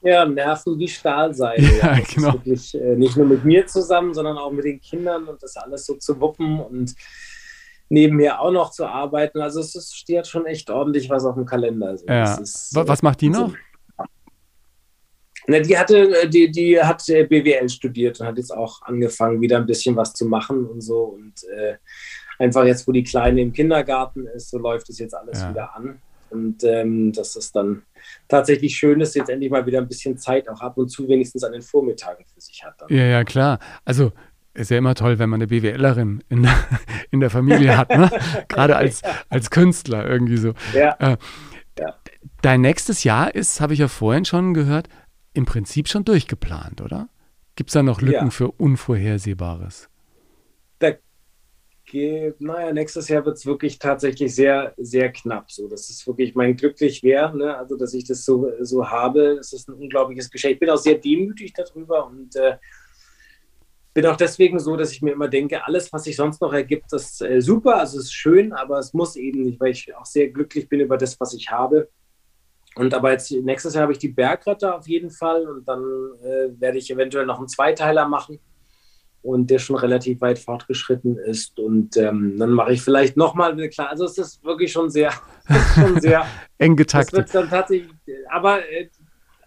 Ja, 0.03 0.25
Nerven 0.25 0.77
wie 0.77 0.87
Stahlseile. 0.87 1.63
Ja, 1.79 1.97
ja. 1.97 2.03
genau. 2.13 2.33
Wirklich, 2.33 2.75
äh, 2.75 2.95
nicht 2.95 3.17
nur 3.17 3.25
mit 3.25 3.43
mir 3.43 3.65
zusammen, 3.65 4.13
sondern 4.13 4.37
auch 4.37 4.51
mit 4.51 4.65
den 4.65 4.79
Kindern 4.79 5.25
und 5.25 5.41
das 5.41 5.57
alles 5.57 5.85
so 5.85 5.95
zu 5.95 6.19
wuppen 6.19 6.59
und 6.59 6.93
nebenher 7.89 8.39
auch 8.39 8.51
noch 8.51 8.71
zu 8.71 8.85
arbeiten. 8.85 9.41
Also 9.41 9.59
es 9.59 9.73
ist, 9.73 9.95
steht 9.95 10.27
schon 10.27 10.45
echt 10.45 10.69
ordentlich 10.69 11.09
was 11.09 11.25
auf 11.25 11.35
dem 11.35 11.45
Kalender. 11.45 11.87
Also 11.87 12.05
ja. 12.05 12.35
Ist, 12.35 12.75
was 12.75 13.01
macht 13.01 13.21
die 13.21 13.29
noch? 13.29 13.53
Na, 15.47 15.59
die 15.59 15.77
hatte, 15.77 16.23
äh, 16.23 16.29
die, 16.29 16.51
die 16.51 16.79
hat 16.79 17.07
äh, 17.09 17.23
BWL 17.23 17.69
studiert 17.69 18.19
und 18.19 18.27
hat 18.27 18.37
jetzt 18.37 18.53
auch 18.53 18.81
angefangen, 18.81 19.41
wieder 19.41 19.57
ein 19.57 19.65
bisschen 19.65 19.95
was 19.95 20.13
zu 20.13 20.25
machen 20.25 20.65
und 20.65 20.81
so. 20.81 21.03
Und 21.03 21.33
äh, 21.55 21.75
einfach 22.37 22.65
jetzt, 22.65 22.87
wo 22.87 22.91
die 22.91 23.03
Kleine 23.03 23.41
im 23.41 23.53
Kindergarten 23.53 24.27
ist, 24.27 24.49
so 24.49 24.57
läuft 24.57 24.89
es 24.89 24.99
jetzt 24.99 25.15
alles 25.15 25.41
ja. 25.41 25.49
wieder 25.49 25.75
an. 25.75 26.01
Und 26.29 26.65
ähm, 26.65 27.13
dass 27.13 27.37
es 27.37 27.53
dann 27.53 27.83
tatsächlich 28.27 28.75
schön 28.75 28.99
ist, 28.99 29.15
jetzt 29.15 29.29
endlich 29.29 29.49
mal 29.49 29.65
wieder 29.65 29.79
ein 29.79 29.87
bisschen 29.87 30.17
Zeit 30.17 30.49
auch 30.49 30.59
ab 30.59 30.77
und 30.77 30.89
zu 30.89 31.07
wenigstens 31.07 31.45
an 31.45 31.53
den 31.53 31.61
Vormittagen 31.61 32.25
für 32.25 32.41
sich 32.41 32.65
hat. 32.65 32.75
Dann. 32.79 32.89
Ja, 32.89 33.05
ja, 33.05 33.23
klar. 33.23 33.59
Also 33.85 34.11
ist 34.53 34.71
ja 34.71 34.77
immer 34.77 34.95
toll, 34.95 35.19
wenn 35.19 35.29
man 35.29 35.37
eine 35.37 35.47
BWLerin 35.47 36.23
in, 36.27 36.43
der, 36.43 36.55
in 37.11 37.21
der 37.21 37.29
Familie 37.29 37.77
hat, 37.77 37.89
ne? 37.95 38.09
gerade 38.49 38.75
als, 38.75 39.01
als 39.29 39.49
Künstler 39.49 40.05
irgendwie 40.09 40.37
so. 40.37 40.53
Ja. 40.73 40.95
Äh, 40.99 41.17
ja. 41.79 41.95
Dein 42.41 42.61
nächstes 42.61 43.03
Jahr 43.05 43.33
ist, 43.33 43.61
habe 43.61 43.73
ich 43.73 43.79
ja 43.79 43.87
vorhin 43.87 44.25
schon 44.25 44.53
gehört, 44.53 44.89
im 45.33 45.45
Prinzip 45.45 45.87
schon 45.87 46.05
durchgeplant, 46.05 46.81
oder? 46.81 47.09
Gibt 47.55 47.69
es 47.69 47.73
da 47.73 47.83
noch 47.83 48.01
Lücken 48.01 48.25
ja. 48.25 48.29
für 48.29 48.51
Unvorhersehbares? 48.51 49.89
Da 50.79 50.93
geht, 51.85 52.39
naja, 52.39 52.71
nächstes 52.71 53.07
Jahr 53.07 53.25
wird 53.25 53.37
es 53.37 53.45
wirklich 53.45 53.79
tatsächlich 53.79 54.35
sehr, 54.35 54.73
sehr 54.77 55.11
knapp. 55.11 55.51
So, 55.51 55.67
das 55.67 55.89
ist 55.89 56.05
wirklich 56.05 56.35
mein 56.35 56.55
glücklich 56.55 57.01
wäre, 57.01 57.35
ne? 57.35 57.57
also 57.57 57.75
dass 57.77 57.93
ich 57.93 58.05
das 58.05 58.25
so, 58.25 58.51
so 58.61 58.87
habe. 58.87 59.35
Das 59.37 59.53
ist 59.53 59.69
ein 59.69 59.73
unglaubliches 59.73 60.29
Geschenk. 60.29 60.55
Ich 60.55 60.59
bin 60.59 60.69
auch 60.69 60.77
sehr 60.77 60.95
demütig 60.95 61.53
darüber 61.53 62.05
und 62.07 62.35
äh, 62.35 62.57
bin 63.97 64.05
auch 64.05 64.17
deswegen 64.17 64.59
so, 64.59 64.77
dass 64.77 64.91
ich 64.91 65.01
mir 65.01 65.13
immer 65.13 65.27
denke, 65.27 65.65
alles, 65.65 65.91
was 65.91 66.03
sich 66.03 66.15
sonst 66.15 66.39
noch 66.39 66.53
ergibt, 66.53 66.93
ist 66.93 67.19
äh, 67.23 67.41
super, 67.41 67.77
also 67.77 67.97
ist 67.97 68.13
schön, 68.13 68.53
aber 68.53 68.77
es 68.77 68.93
muss 68.93 69.15
eben 69.15 69.41
nicht, 69.41 69.59
weil 69.59 69.71
ich 69.71 69.95
auch 69.95 70.05
sehr 70.05 70.27
glücklich 70.27 70.69
bin 70.69 70.81
über 70.81 70.97
das, 70.97 71.19
was 71.19 71.33
ich 71.33 71.49
habe. 71.49 71.89
Und 72.77 72.93
aber 72.93 73.11
jetzt 73.11 73.31
nächstes 73.31 73.73
Jahr 73.73 73.83
habe 73.83 73.93
ich 73.93 73.99
die 73.99 74.09
Bergretter 74.09 74.77
auf 74.77 74.87
jeden 74.87 75.09
Fall 75.09 75.47
und 75.47 75.67
dann 75.67 75.81
äh, 76.23 76.59
werde 76.59 76.77
ich 76.77 76.91
eventuell 76.91 77.25
noch 77.25 77.39
einen 77.39 77.47
Zweiteiler 77.47 78.07
machen 78.07 78.39
und 79.21 79.49
der 79.49 79.59
schon 79.59 79.75
relativ 79.75 80.21
weit 80.21 80.39
fortgeschritten 80.39 81.17
ist. 81.17 81.59
Und 81.59 81.97
ähm, 81.97 82.37
dann 82.37 82.51
mache 82.51 82.73
ich 82.73 82.81
vielleicht 82.81 83.17
nochmal 83.17 83.51
eine 83.51 83.69
klar. 83.69 83.89
Also 83.89 84.05
es 84.05 84.17
ist 84.17 84.43
wirklich 84.43 84.71
schon 84.71 84.89
sehr, 84.89 85.11
schon 85.75 85.99
sehr 85.99 86.25
eng 86.57 86.75
getaktet. 86.75 87.25
Das 87.25 87.31
dann 87.31 87.49
tatsächlich, 87.49 87.91
aber, 88.29 88.59
äh, 88.69 88.89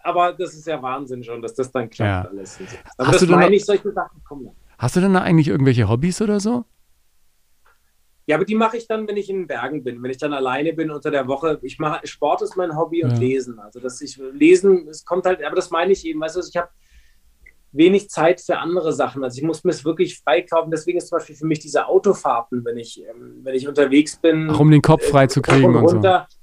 aber 0.03 0.33
das 0.33 0.53
ist 0.53 0.67
ja 0.67 0.81
Wahnsinn 0.81 1.23
schon, 1.23 1.41
dass 1.41 1.53
das 1.53 1.71
dann 1.71 1.89
klappt 1.89 2.25
ja. 2.25 2.29
alles. 2.29 2.59
Aber 2.97 3.07
Hast 3.07 3.21
das 3.21 3.29
meine 3.29 3.55
ich, 3.55 3.65
solche 3.65 3.91
Sachen 3.91 4.23
kommen 4.23 4.45
dann. 4.45 4.55
Hast 4.77 4.95
du 4.95 4.99
denn 4.99 5.13
da 5.13 5.21
eigentlich 5.21 5.47
irgendwelche 5.47 5.87
Hobbys 5.87 6.21
oder 6.21 6.39
so? 6.39 6.65
Ja, 8.31 8.37
aber 8.37 8.45
die 8.45 8.55
mache 8.55 8.77
ich 8.77 8.87
dann, 8.87 9.09
wenn 9.09 9.17
ich 9.17 9.29
in 9.29 9.39
den 9.39 9.47
Bergen 9.47 9.83
bin, 9.83 10.01
wenn 10.01 10.09
ich 10.09 10.17
dann 10.17 10.31
alleine 10.31 10.71
bin 10.71 10.89
unter 10.89 11.11
der 11.11 11.27
Woche. 11.27 11.59
Ich 11.63 11.79
mache 11.79 12.07
Sport 12.07 12.41
ist 12.41 12.55
mein 12.55 12.77
Hobby 12.77 13.03
und 13.03 13.11
ja. 13.11 13.17
Lesen. 13.17 13.59
Also 13.59 13.81
dass 13.81 13.99
ich 13.99 14.15
lesen, 14.31 14.87
es 14.87 15.03
kommt 15.03 15.25
halt, 15.25 15.43
aber 15.43 15.57
das 15.57 15.69
meine 15.69 15.91
ich 15.91 16.05
eben, 16.05 16.21
weißt 16.21 16.37
du, 16.37 16.39
ich 16.39 16.55
habe 16.55 16.69
wenig 17.73 18.09
Zeit 18.09 18.39
für 18.39 18.57
andere 18.57 18.93
Sachen. 18.93 19.21
Also 19.21 19.37
ich 19.37 19.43
muss 19.43 19.65
mir 19.65 19.71
es 19.71 19.83
wirklich 19.83 20.19
freikaufen. 20.19 20.71
Deswegen 20.71 20.97
ist 20.97 21.09
zum 21.09 21.17
Beispiel 21.17 21.35
für 21.35 21.45
mich 21.45 21.59
diese 21.59 21.87
Autofahrten, 21.87 22.63
wenn 22.63 22.77
ich, 22.77 23.03
ähm, 23.03 23.41
wenn 23.43 23.53
ich 23.53 23.67
unterwegs 23.67 24.15
bin. 24.15 24.49
Auch 24.49 24.61
um 24.61 24.71
den 24.71 24.81
Kopf 24.81 25.03
frei 25.09 25.25
äh, 25.25 25.27
zu 25.27 25.41
kriegen 25.41 25.65
und, 25.65 25.83
runter, 25.83 26.25
so. 26.29 26.37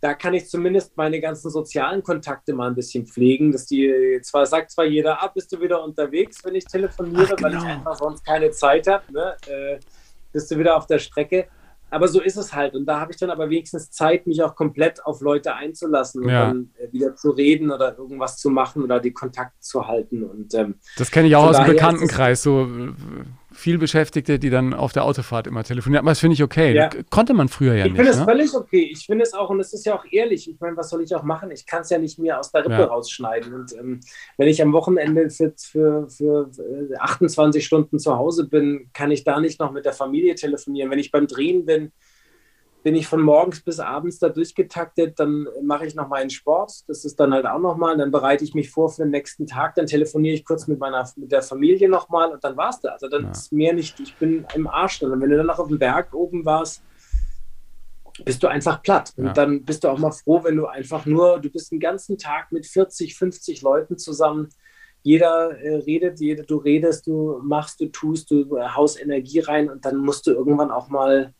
da 0.00 0.14
kann 0.14 0.32
ich 0.32 0.48
zumindest 0.48 0.96
meine 0.96 1.20
ganzen 1.20 1.50
sozialen 1.50 2.02
Kontakte 2.02 2.54
mal 2.54 2.68
ein 2.68 2.74
bisschen 2.74 3.04
pflegen, 3.04 3.52
dass 3.52 3.66
die 3.66 4.20
zwar 4.22 4.46
sagt 4.46 4.70
zwar 4.70 4.86
jeder 4.86 5.22
ab, 5.22 5.34
bist 5.34 5.52
du 5.52 5.60
wieder 5.60 5.84
unterwegs, 5.84 6.42
wenn 6.46 6.54
ich 6.54 6.64
telefoniere, 6.64 7.24
Ach, 7.24 7.36
genau. 7.36 7.42
weil 7.42 7.52
ich 7.52 7.60
genau. 7.60 7.74
einfach 7.74 7.96
sonst 7.96 8.24
keine 8.24 8.50
Zeit 8.52 8.86
habe, 8.86 9.12
ne? 9.12 9.36
äh, 9.48 9.78
bist 10.36 10.50
du 10.50 10.58
wieder 10.58 10.76
auf 10.76 10.86
der 10.86 10.98
Strecke. 10.98 11.48
Aber 11.88 12.08
so 12.08 12.20
ist 12.20 12.36
es 12.36 12.52
halt. 12.52 12.74
Und 12.74 12.84
da 12.84 13.00
habe 13.00 13.12
ich 13.12 13.16
dann 13.16 13.30
aber 13.30 13.48
wenigstens 13.48 13.90
Zeit, 13.90 14.26
mich 14.26 14.42
auch 14.42 14.54
komplett 14.54 15.06
auf 15.06 15.22
Leute 15.22 15.54
einzulassen 15.54 16.24
und 16.24 16.28
ja. 16.28 16.46
dann 16.46 16.70
äh, 16.78 16.92
wieder 16.92 17.14
zu 17.16 17.30
reden 17.30 17.70
oder 17.70 17.96
irgendwas 17.96 18.36
zu 18.36 18.50
machen 18.50 18.82
oder 18.82 19.00
die 19.00 19.12
Kontakte 19.12 19.58
zu 19.60 19.86
halten. 19.86 20.24
Und, 20.24 20.52
ähm, 20.54 20.74
das 20.98 21.10
kenne 21.10 21.28
ich 21.28 21.36
auch 21.36 21.46
aus 21.46 21.56
dem 21.56 21.66
Bekanntenkreis. 21.66 22.42
So 22.42 22.68
viel 23.56 23.78
Beschäftigte, 23.78 24.38
die 24.38 24.50
dann 24.50 24.74
auf 24.74 24.92
der 24.92 25.04
Autofahrt 25.04 25.46
immer 25.46 25.64
telefonieren. 25.64 26.04
Aber 26.04 26.10
das 26.10 26.20
finde 26.20 26.34
ich 26.34 26.42
okay. 26.42 26.74
Ja. 26.74 26.90
Konnte 27.10 27.34
man 27.34 27.48
früher 27.48 27.74
ja 27.74 27.86
ich 27.86 27.92
nicht. 27.92 28.00
Ich 28.00 28.06
finde 28.06 28.10
es 28.10 28.18
ne? 28.18 28.24
völlig 28.24 28.54
okay. 28.54 28.88
Ich 28.92 29.06
finde 29.06 29.24
es 29.24 29.34
auch, 29.34 29.50
und 29.50 29.60
es 29.60 29.72
ist 29.72 29.86
ja 29.86 29.96
auch 29.96 30.04
ehrlich. 30.10 30.48
Ich 30.48 30.60
meine, 30.60 30.76
was 30.76 30.90
soll 30.90 31.02
ich 31.02 31.14
auch 31.14 31.22
machen? 31.22 31.50
Ich 31.50 31.66
kann 31.66 31.82
es 31.82 31.90
ja 31.90 31.98
nicht 31.98 32.18
mehr 32.18 32.38
aus 32.38 32.52
der 32.52 32.62
Rippe 32.64 32.74
ja. 32.74 32.84
rausschneiden. 32.84 33.54
Und 33.54 33.72
ähm, 33.72 34.00
wenn 34.36 34.48
ich 34.48 34.62
am 34.62 34.72
Wochenende 34.72 35.30
für, 35.30 35.52
für, 35.56 36.08
für 36.08 36.50
28 36.98 37.62
äh, 37.62 37.64
Stunden 37.64 37.98
zu 37.98 38.16
Hause 38.16 38.46
bin, 38.46 38.90
kann 38.92 39.10
ich 39.10 39.24
da 39.24 39.40
nicht 39.40 39.58
noch 39.58 39.72
mit 39.72 39.84
der 39.84 39.92
Familie 39.92 40.34
telefonieren. 40.34 40.90
Wenn 40.90 40.98
ich 40.98 41.10
beim 41.10 41.26
Drehen 41.26 41.64
bin, 41.64 41.92
bin 42.86 42.94
ich 42.94 43.08
von 43.08 43.20
morgens 43.20 43.62
bis 43.62 43.80
abends 43.80 44.20
da 44.20 44.28
durchgetaktet, 44.28 45.18
dann 45.18 45.48
mache 45.60 45.86
ich 45.86 45.96
noch 45.96 46.06
meinen 46.06 46.30
Sport, 46.30 46.84
das 46.86 47.04
ist 47.04 47.18
dann 47.18 47.34
halt 47.34 47.44
auch 47.44 47.58
nochmal, 47.58 47.96
dann 47.96 48.12
bereite 48.12 48.44
ich 48.44 48.54
mich 48.54 48.70
vor 48.70 48.90
für 48.90 49.02
den 49.02 49.10
nächsten 49.10 49.44
Tag, 49.44 49.74
dann 49.74 49.86
telefoniere 49.86 50.36
ich 50.36 50.44
kurz 50.44 50.68
mit 50.68 50.78
meiner 50.78 51.04
mit 51.16 51.32
der 51.32 51.42
Familie 51.42 51.88
nochmal 51.88 52.30
und 52.30 52.44
dann 52.44 52.56
war 52.56 52.70
es 52.70 52.78
da. 52.78 52.90
Also 52.90 53.08
dann 53.08 53.24
ja. 53.24 53.30
ist 53.32 53.52
mehr 53.52 53.72
nicht, 53.72 53.98
ich 53.98 54.14
bin 54.14 54.46
im 54.54 54.68
Arsch. 54.68 55.02
Und 55.02 55.20
wenn 55.20 55.28
du 55.28 55.36
dann 55.36 55.46
noch 55.46 55.58
auf 55.58 55.66
dem 55.66 55.80
Berg 55.80 56.14
oben 56.14 56.44
warst, 56.44 56.80
bist 58.24 58.40
du 58.44 58.46
einfach 58.46 58.80
platt. 58.82 59.12
Und 59.16 59.26
ja. 59.26 59.32
dann 59.32 59.64
bist 59.64 59.82
du 59.82 59.88
auch 59.88 59.98
mal 59.98 60.12
froh, 60.12 60.44
wenn 60.44 60.54
du 60.54 60.66
einfach 60.66 61.06
nur, 61.06 61.40
du 61.40 61.50
bist 61.50 61.72
den 61.72 61.80
ganzen 61.80 62.18
Tag 62.18 62.52
mit 62.52 62.66
40, 62.66 63.16
50 63.16 63.62
Leuten 63.62 63.98
zusammen. 63.98 64.50
Jeder 65.02 65.58
äh, 65.58 65.78
redet, 65.78 66.20
jeder, 66.20 66.44
du 66.44 66.58
redest, 66.58 67.08
du 67.08 67.40
machst, 67.42 67.80
du 67.80 67.86
tust, 67.86 68.30
du 68.30 68.60
haust 68.60 69.02
Energie 69.02 69.40
rein 69.40 69.68
und 69.68 69.84
dann 69.84 69.96
musst 69.96 70.28
du 70.28 70.30
irgendwann 70.30 70.70
auch 70.70 70.88
mal 70.88 71.34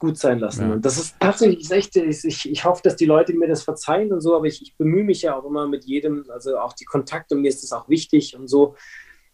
gut 0.00 0.18
sein 0.18 0.40
lassen. 0.40 0.68
Ja. 0.68 0.72
Und 0.72 0.84
das 0.84 0.98
ist 0.98 1.14
tatsächlich 1.20 1.70
echt, 1.70 1.94
ich, 1.94 2.50
ich 2.50 2.64
hoffe, 2.64 2.80
dass 2.82 2.96
die 2.96 3.04
Leute 3.04 3.32
mir 3.34 3.46
das 3.46 3.62
verzeihen 3.62 4.12
und 4.12 4.20
so, 4.20 4.34
aber 4.34 4.46
ich, 4.46 4.60
ich 4.62 4.76
bemühe 4.76 5.04
mich 5.04 5.22
ja 5.22 5.36
auch 5.36 5.44
immer 5.44 5.68
mit 5.68 5.84
jedem, 5.84 6.24
also 6.30 6.58
auch 6.58 6.72
die 6.72 6.86
Kontakte, 6.86 7.36
mir 7.36 7.48
ist 7.48 7.62
das 7.62 7.72
auch 7.72 7.88
wichtig 7.88 8.36
und 8.36 8.48
so. 8.48 8.74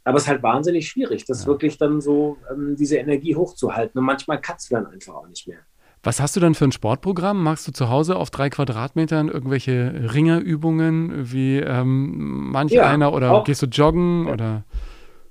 Aber 0.05 0.19
es 0.19 0.25
ist 0.25 0.29
halt 0.29 0.43
wahnsinnig 0.43 0.89
schwierig, 0.89 1.25
das 1.25 1.43
ja. 1.43 1.47
wirklich 1.47 1.79
dann 1.79 2.01
so, 2.01 2.37
ähm, 2.53 2.77
diese 2.77 2.97
Energie 2.97 3.35
hochzuhalten. 3.35 3.99
Und 3.99 4.05
manchmal 4.05 4.41
kannst 4.41 4.71
du 4.71 4.75
dann 4.75 4.87
einfach 4.87 5.15
auch 5.15 5.27
nicht 5.27 5.49
mehr. 5.49 5.59
Was 6.03 6.21
hast 6.21 6.37
du 6.37 6.41
dann 6.41 6.55
für 6.55 6.65
ein 6.65 6.73
Sportprogramm? 6.73 7.43
Machst 7.43 7.67
du 7.67 7.73
zu 7.73 7.89
Hause 7.89 8.17
auf 8.17 8.31
drei 8.31 8.49
Quadratmetern 8.49 9.29
irgendwelche 9.29 10.13
Ringerübungen 10.15 11.33
wie 11.33 11.59
ähm, 11.59 12.51
manch 12.53 12.71
ja, 12.71 12.89
einer 12.89 13.13
oder 13.13 13.33
auch, 13.33 13.45
gehst 13.45 13.63
du 13.63 13.67
joggen 13.67 14.27
ja. 14.27 14.33
oder? 14.33 14.65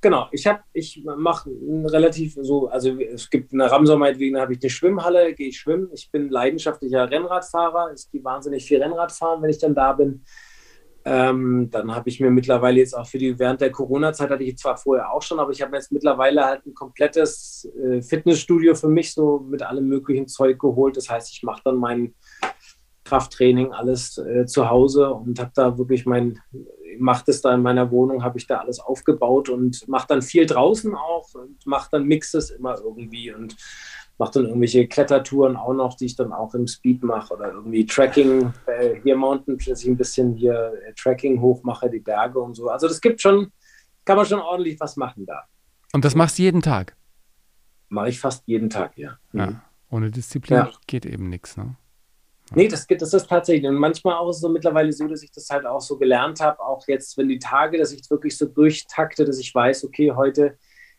Genau, 0.05 0.27
ich 0.31 0.45
habe, 0.45 0.59
ich 0.71 1.03
mache 1.03 1.49
relativ 1.85 2.35
so, 2.39 2.67
also 2.67 2.95
es 2.99 3.27
gibt 3.27 3.51
eine 3.51 3.71
Ramsau 3.71 3.97
meinetwegen, 3.97 4.35
da 4.35 4.41
habe 4.41 4.53
ich 4.53 4.61
eine 4.61 4.69
Schwimmhalle, 4.69 5.33
gehe 5.33 5.47
ich 5.47 5.57
schwimmen. 5.57 5.89
Ich 5.95 6.11
bin 6.11 6.29
leidenschaftlicher 6.29 7.09
Rennradfahrer, 7.09 7.91
ich 7.91 8.11
gehe 8.11 8.23
wahnsinnig 8.23 8.65
viel 8.65 8.83
Rennrad 8.83 9.11
fahren, 9.11 9.41
wenn 9.41 9.49
ich 9.49 9.57
dann 9.57 9.73
da 9.73 9.93
bin. 9.93 10.23
Ähm, 11.05 11.69
dann 11.71 11.95
habe 11.95 12.07
ich 12.07 12.19
mir 12.19 12.29
mittlerweile 12.29 12.77
jetzt 12.77 12.93
auch 12.93 13.07
für 13.07 13.17
die, 13.17 13.39
während 13.39 13.61
der 13.61 13.71
Corona-Zeit 13.71 14.29
hatte 14.29 14.43
ich 14.43 14.59
zwar 14.59 14.77
vorher 14.77 15.11
auch 15.11 15.23
schon, 15.23 15.39
aber 15.39 15.49
ich 15.49 15.63
habe 15.63 15.75
jetzt 15.75 15.91
mittlerweile 15.91 16.45
halt 16.45 16.67
ein 16.67 16.75
komplettes 16.75 17.67
äh, 17.75 18.03
Fitnessstudio 18.03 18.75
für 18.75 18.89
mich 18.89 19.11
so 19.11 19.39
mit 19.39 19.63
allem 19.63 19.87
möglichen 19.87 20.27
Zeug 20.27 20.59
geholt. 20.59 20.97
Das 20.97 21.09
heißt, 21.09 21.31
ich 21.31 21.41
mache 21.41 21.63
dann 21.65 21.77
mein 21.77 22.13
Krafttraining 23.05 23.71
alles 23.71 24.19
äh, 24.19 24.45
zu 24.45 24.69
Hause 24.69 25.11
und 25.13 25.39
habe 25.39 25.51
da 25.55 25.79
wirklich 25.79 26.05
mein 26.05 26.39
mache 26.99 27.23
das 27.27 27.41
da 27.41 27.53
in 27.53 27.61
meiner 27.61 27.91
Wohnung, 27.91 28.23
habe 28.23 28.37
ich 28.37 28.47
da 28.47 28.57
alles 28.57 28.79
aufgebaut 28.79 29.49
und 29.49 29.87
mache 29.87 30.07
dann 30.07 30.21
viel 30.21 30.45
draußen 30.45 30.95
auch 30.95 31.33
und 31.33 31.65
mache 31.65 31.89
dann 31.91 32.05
Mixes 32.05 32.49
immer 32.49 32.77
irgendwie 32.79 33.33
und 33.33 33.55
mache 34.17 34.33
dann 34.33 34.45
irgendwelche 34.45 34.87
Klettertouren 34.87 35.57
auch 35.57 35.73
noch, 35.73 35.95
die 35.95 36.05
ich 36.05 36.15
dann 36.15 36.31
auch 36.31 36.53
im 36.53 36.67
Speed 36.67 37.03
mache 37.03 37.33
oder 37.33 37.51
irgendwie 37.51 37.85
Tracking, 37.85 38.53
äh, 38.65 38.95
hier 39.03 39.15
Mountain, 39.17 39.57
dass 39.57 39.81
ich 39.81 39.87
ein 39.89 39.97
bisschen 39.97 40.33
hier 40.35 40.73
äh, 40.85 40.93
Tracking 40.93 41.41
hochmache, 41.41 41.89
die 41.89 41.99
Berge 41.99 42.39
und 42.39 42.55
so. 42.55 42.69
Also 42.69 42.87
das 42.87 43.01
gibt 43.01 43.21
schon, 43.21 43.51
kann 44.05 44.17
man 44.17 44.25
schon 44.25 44.39
ordentlich 44.39 44.79
was 44.79 44.95
machen 44.95 45.25
da. 45.25 45.43
Und 45.93 46.05
das 46.05 46.15
machst 46.15 46.37
du 46.37 46.43
jeden 46.43 46.61
Tag? 46.61 46.95
Mache 47.89 48.09
ich 48.09 48.19
fast 48.19 48.47
jeden 48.47 48.69
Tag, 48.69 48.97
ja. 48.97 49.17
ja. 49.33 49.47
Mhm. 49.47 49.61
Ohne 49.89 50.11
Disziplin 50.11 50.57
ja. 50.57 50.71
geht 50.87 51.05
eben 51.05 51.29
nichts, 51.29 51.57
ne? 51.57 51.75
Nee, 52.53 52.67
das, 52.67 52.85
das 52.85 53.13
ist 53.13 53.27
tatsächlich. 53.27 53.67
Und 53.67 53.75
manchmal 53.75 54.15
auch 54.15 54.31
so 54.31 54.49
mittlerweile 54.49 54.91
so, 54.93 55.07
dass 55.07 55.23
ich 55.23 55.31
das 55.31 55.49
halt 55.49 55.65
auch 55.65 55.81
so 55.81 55.97
gelernt 55.97 56.39
habe, 56.41 56.59
auch 56.59 56.87
jetzt, 56.87 57.17
wenn 57.17 57.27
die 57.27 57.39
Tage, 57.39 57.77
dass 57.77 57.91
ich 57.91 58.09
wirklich 58.09 58.37
so 58.37 58.45
durchtakte, 58.45 59.25
dass 59.25 59.39
ich 59.39 59.53
weiß, 59.53 59.83
okay, 59.85 60.11
heute 60.11 60.57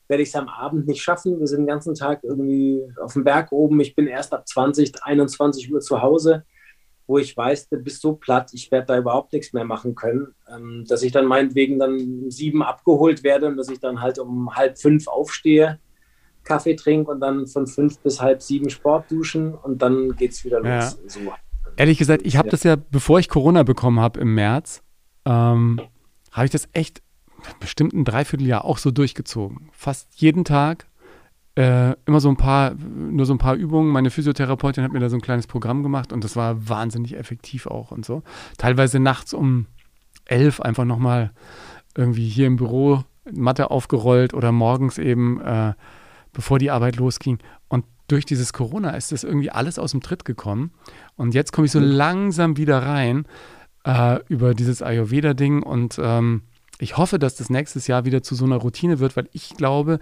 werde 0.08 0.22
ich 0.22 0.30
es 0.30 0.34
am 0.34 0.48
Abend 0.48 0.86
nicht 0.88 1.02
schaffen. 1.02 1.38
Wir 1.38 1.46
sind 1.46 1.60
den 1.60 1.66
ganzen 1.66 1.94
Tag 1.94 2.24
irgendwie 2.24 2.82
auf 3.00 3.12
dem 3.12 3.24
Berg 3.24 3.52
oben. 3.52 3.80
Ich 3.80 3.94
bin 3.94 4.06
erst 4.06 4.32
ab 4.32 4.46
20, 4.46 5.02
21 5.02 5.72
Uhr 5.72 5.80
zu 5.80 6.02
Hause, 6.02 6.44
wo 7.06 7.18
ich 7.18 7.36
weiß, 7.36 7.68
du 7.68 7.78
bist 7.78 8.02
so 8.02 8.14
platt, 8.14 8.50
ich 8.52 8.70
werde 8.72 8.86
da 8.86 8.98
überhaupt 8.98 9.32
nichts 9.32 9.52
mehr 9.52 9.64
machen 9.64 9.94
können. 9.94 10.34
Ähm, 10.52 10.84
dass 10.88 11.02
ich 11.02 11.12
dann 11.12 11.26
meinetwegen 11.26 11.78
dann 11.78 11.94
um 11.94 12.30
sieben 12.30 12.62
abgeholt 12.62 13.22
werde 13.22 13.46
und 13.46 13.56
dass 13.56 13.68
ich 13.68 13.78
dann 13.78 14.00
halt 14.00 14.18
um 14.18 14.54
halb 14.54 14.78
fünf 14.78 15.06
aufstehe, 15.06 15.78
Kaffee 16.46 16.76
trinke 16.76 17.10
und 17.10 17.20
dann 17.20 17.46
von 17.46 17.66
fünf 17.66 17.98
bis 17.98 18.22
halb 18.22 18.42
sieben 18.42 18.70
Sport 18.70 19.10
duschen 19.10 19.54
und 19.54 19.82
dann 19.82 20.16
geht 20.16 20.32
es 20.32 20.44
wieder 20.44 20.60
los. 20.60 20.66
Ja. 20.66 20.90
So. 21.06 21.20
Ehrlich 21.76 21.98
gesagt, 21.98 22.24
ich 22.24 22.36
habe 22.36 22.48
ja. 22.48 22.50
das 22.52 22.62
ja, 22.62 22.76
bevor 22.76 23.18
ich 23.18 23.28
Corona 23.28 23.62
bekommen 23.62 24.00
habe 24.00 24.20
im 24.20 24.34
März, 24.34 24.82
ähm, 25.26 25.80
habe 26.32 26.46
ich 26.46 26.50
das 26.50 26.68
echt 26.72 27.02
bestimmt 27.60 27.92
ein 27.92 28.04
Dreivierteljahr 28.04 28.64
auch 28.64 28.78
so 28.78 28.90
durchgezogen. 28.90 29.68
Fast 29.72 30.20
jeden 30.20 30.44
Tag 30.44 30.86
äh, 31.56 31.94
immer 32.06 32.20
so 32.20 32.28
ein 32.28 32.36
paar, 32.36 32.74
nur 32.74 33.26
so 33.26 33.34
ein 33.34 33.38
paar 33.38 33.54
Übungen. 33.54 33.90
Meine 33.90 34.10
Physiotherapeutin 34.10 34.84
hat 34.84 34.92
mir 34.92 35.00
da 35.00 35.08
so 35.08 35.16
ein 35.16 35.22
kleines 35.22 35.46
Programm 35.46 35.82
gemacht 35.82 36.12
und 36.12 36.22
das 36.24 36.36
war 36.36 36.68
wahnsinnig 36.68 37.16
effektiv 37.16 37.66
auch 37.66 37.90
und 37.90 38.04
so. 38.04 38.22
Teilweise 38.58 39.00
nachts 39.00 39.34
um 39.34 39.66
elf 40.26 40.60
einfach 40.60 40.84
nochmal 40.84 41.32
irgendwie 41.96 42.28
hier 42.28 42.46
im 42.46 42.56
Büro 42.56 43.04
Matte 43.32 43.70
aufgerollt 43.70 44.34
oder 44.34 44.52
morgens 44.52 44.98
eben, 44.98 45.40
äh, 45.40 45.72
bevor 46.36 46.58
die 46.58 46.70
Arbeit 46.70 46.96
losging. 46.96 47.38
Und 47.68 47.86
durch 48.08 48.26
dieses 48.26 48.52
Corona 48.52 48.90
ist 48.90 49.10
das 49.10 49.24
irgendwie 49.24 49.50
alles 49.50 49.78
aus 49.78 49.92
dem 49.92 50.02
Tritt 50.02 50.26
gekommen. 50.26 50.70
Und 51.16 51.34
jetzt 51.34 51.52
komme 51.52 51.64
ich 51.64 51.72
so 51.72 51.80
langsam 51.80 52.58
wieder 52.58 52.82
rein 52.82 53.26
äh, 53.84 54.20
über 54.28 54.52
dieses 54.54 54.82
Ayurveda-Ding 54.82 55.62
und 55.62 55.98
ähm, 56.00 56.42
ich 56.78 56.98
hoffe, 56.98 57.18
dass 57.18 57.36
das 57.36 57.48
nächstes 57.48 57.86
Jahr 57.86 58.04
wieder 58.04 58.22
zu 58.22 58.34
so 58.34 58.44
einer 58.44 58.56
Routine 58.56 58.98
wird, 58.98 59.16
weil 59.16 59.30
ich 59.32 59.56
glaube, 59.56 59.98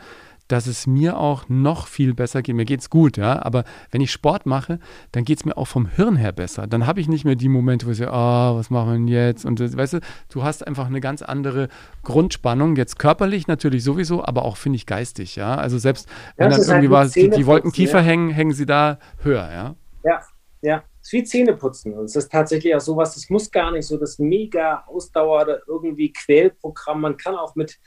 dass 0.48 0.66
es 0.66 0.86
mir 0.86 1.18
auch 1.18 1.48
noch 1.48 1.86
viel 1.86 2.14
besser 2.14 2.42
geht. 2.42 2.54
Mir 2.54 2.64
geht 2.64 2.80
es 2.80 2.90
gut, 2.90 3.16
ja, 3.16 3.42
aber 3.42 3.64
wenn 3.90 4.00
ich 4.00 4.12
Sport 4.12 4.46
mache, 4.46 4.78
dann 5.12 5.24
geht 5.24 5.38
es 5.38 5.44
mir 5.44 5.56
auch 5.56 5.66
vom 5.66 5.86
Hirn 5.86 6.16
her 6.16 6.32
besser. 6.32 6.66
Dann 6.66 6.86
habe 6.86 7.00
ich 7.00 7.08
nicht 7.08 7.24
mehr 7.24 7.34
die 7.34 7.48
Momente, 7.48 7.86
wo 7.86 7.90
ich 7.90 7.98
sage, 7.98 8.10
oh, 8.12 8.58
was 8.58 8.70
machen 8.70 8.88
wir 8.88 8.94
denn 8.94 9.08
jetzt? 9.08 9.44
Und 9.44 9.60
das, 9.60 9.76
weißt 9.76 9.94
du, 9.94 10.00
du 10.30 10.42
hast 10.42 10.66
einfach 10.66 10.86
eine 10.86 11.00
ganz 11.00 11.22
andere 11.22 11.68
Grundspannung, 12.02 12.76
jetzt 12.76 12.98
körperlich 12.98 13.46
natürlich 13.46 13.82
sowieso, 13.84 14.24
aber 14.24 14.44
auch, 14.44 14.56
finde 14.56 14.76
ich, 14.76 14.86
geistig, 14.86 15.36
ja. 15.36 15.54
Also 15.54 15.78
selbst 15.78 16.08
wenn 16.36 16.50
dann 16.50 16.60
irgendwie 16.60 16.94
halt 16.94 17.06
was, 17.06 17.12
die, 17.12 17.30
die 17.30 17.46
Wolken 17.46 17.72
tiefer 17.72 17.98
ja. 17.98 18.04
hängen, 18.04 18.30
hängen 18.30 18.52
sie 18.52 18.66
da 18.66 18.98
höher, 19.22 19.50
ja. 19.50 19.74
Ja, 20.04 20.20
ja. 20.60 20.84
Es 21.00 21.08
ist 21.08 21.12
wie 21.12 21.24
Zähneputzen. 21.24 21.92
Und 21.92 22.06
es 22.06 22.16
ist 22.16 22.32
tatsächlich 22.32 22.74
auch 22.74 22.80
sowas, 22.80 23.14
das 23.14 23.28
muss 23.28 23.50
gar 23.50 23.70
nicht 23.72 23.86
so 23.86 23.98
das 23.98 24.18
mega 24.18 24.84
Ausdauer 24.86 25.42
oder 25.42 25.60
irgendwie 25.66 26.10
Quälprogramm. 26.10 27.02
Man 27.02 27.18
kann 27.18 27.34
auch 27.34 27.54
mit 27.54 27.78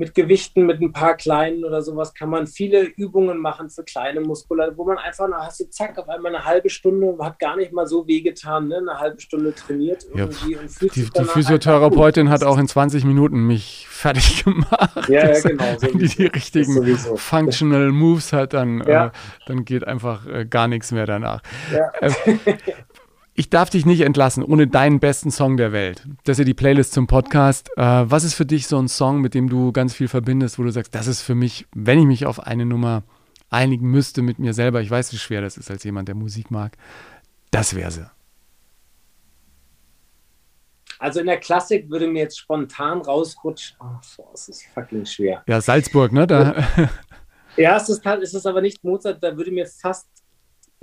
mit 0.00 0.14
Gewichten, 0.14 0.64
mit 0.64 0.80
ein 0.80 0.92
paar 0.92 1.14
kleinen 1.14 1.62
oder 1.62 1.82
sowas, 1.82 2.14
kann 2.14 2.30
man 2.30 2.46
viele 2.46 2.84
Übungen 2.84 3.38
machen 3.38 3.68
für 3.68 3.84
kleine 3.84 4.22
Muskulatur, 4.22 4.78
wo 4.78 4.84
man 4.86 4.96
einfach, 4.96 5.28
na, 5.28 5.44
hast 5.44 5.60
du 5.60 5.68
zack, 5.68 5.98
auf 5.98 6.08
einmal 6.08 6.34
eine 6.34 6.46
halbe 6.46 6.70
Stunde, 6.70 7.18
hat 7.20 7.38
gar 7.38 7.56
nicht 7.56 7.70
mal 7.72 7.86
so 7.86 8.08
wehgetan, 8.08 8.68
ne? 8.68 8.78
eine 8.78 8.98
halbe 8.98 9.20
Stunde 9.20 9.54
trainiert 9.54 10.06
irgendwie 10.14 10.54
ja, 10.54 10.60
und 10.60 10.70
fühlt 10.70 10.96
Die, 10.96 11.04
die 11.04 11.24
Physiotherapeutin 11.24 12.30
hat 12.30 12.42
auch 12.44 12.56
in 12.56 12.66
20 12.66 13.04
Minuten 13.04 13.46
mich 13.46 13.86
fertig 13.90 14.42
gemacht. 14.44 15.08
Ja, 15.08 15.28
ja 15.28 15.40
genau. 15.40 15.64
Wenn 15.80 15.98
die 15.98 16.08
die 16.08 16.26
richtigen 16.26 16.96
Functional 16.96 17.90
Moves 17.92 18.32
hat, 18.32 18.54
dann, 18.54 18.82
ja. 18.86 19.06
äh, 19.06 19.10
dann 19.46 19.66
geht 19.66 19.86
einfach 19.86 20.26
äh, 20.26 20.46
gar 20.46 20.66
nichts 20.66 20.92
mehr 20.92 21.04
danach. 21.04 21.42
Ja. 21.70 21.90
Äh, 22.00 22.56
ich 23.40 23.48
darf 23.48 23.70
dich 23.70 23.86
nicht 23.86 24.02
entlassen 24.02 24.44
ohne 24.44 24.66
deinen 24.66 25.00
besten 25.00 25.30
Song 25.30 25.56
der 25.56 25.72
Welt. 25.72 26.06
Das 26.24 26.34
ist 26.34 26.40
ja 26.40 26.44
die 26.44 26.52
Playlist 26.52 26.92
zum 26.92 27.06
Podcast. 27.06 27.70
Äh, 27.74 27.82
was 27.82 28.22
ist 28.22 28.34
für 28.34 28.44
dich 28.44 28.66
so 28.66 28.78
ein 28.78 28.86
Song, 28.86 29.22
mit 29.22 29.32
dem 29.32 29.48
du 29.48 29.72
ganz 29.72 29.94
viel 29.94 30.08
verbindest, 30.08 30.58
wo 30.58 30.62
du 30.62 30.70
sagst, 30.70 30.94
das 30.94 31.06
ist 31.06 31.22
für 31.22 31.34
mich, 31.34 31.66
wenn 31.74 31.98
ich 31.98 32.04
mich 32.04 32.26
auf 32.26 32.46
eine 32.46 32.66
Nummer 32.66 33.02
einigen 33.48 33.90
müsste 33.90 34.20
mit 34.20 34.38
mir 34.38 34.52
selber, 34.52 34.82
ich 34.82 34.90
weiß, 34.90 35.14
wie 35.14 35.16
schwer 35.16 35.40
das 35.40 35.56
ist 35.56 35.70
als 35.70 35.84
jemand, 35.84 36.08
der 36.08 36.16
Musik 36.16 36.50
mag, 36.50 36.76
das 37.50 37.74
wäre 37.74 37.90
sie. 37.90 38.10
Also 40.98 41.20
in 41.20 41.26
der 41.26 41.40
Klassik 41.40 41.88
würde 41.88 42.08
mir 42.08 42.24
jetzt 42.24 42.38
spontan 42.38 43.00
rausrutschen. 43.00 43.78
Oh, 43.80 44.26
das 44.32 44.50
ist 44.50 44.64
fucking 44.74 45.06
schwer. 45.06 45.42
Ja, 45.46 45.62
Salzburg, 45.62 46.12
ne? 46.12 46.26
Da. 46.26 46.62
Ja, 47.56 47.78
es 47.78 47.88
ist, 47.88 48.04
es 48.04 48.34
ist 48.34 48.46
aber 48.46 48.60
nicht 48.60 48.84
Mozart, 48.84 49.22
da 49.22 49.34
würde 49.34 49.50
mir 49.50 49.66
fast 49.66 50.08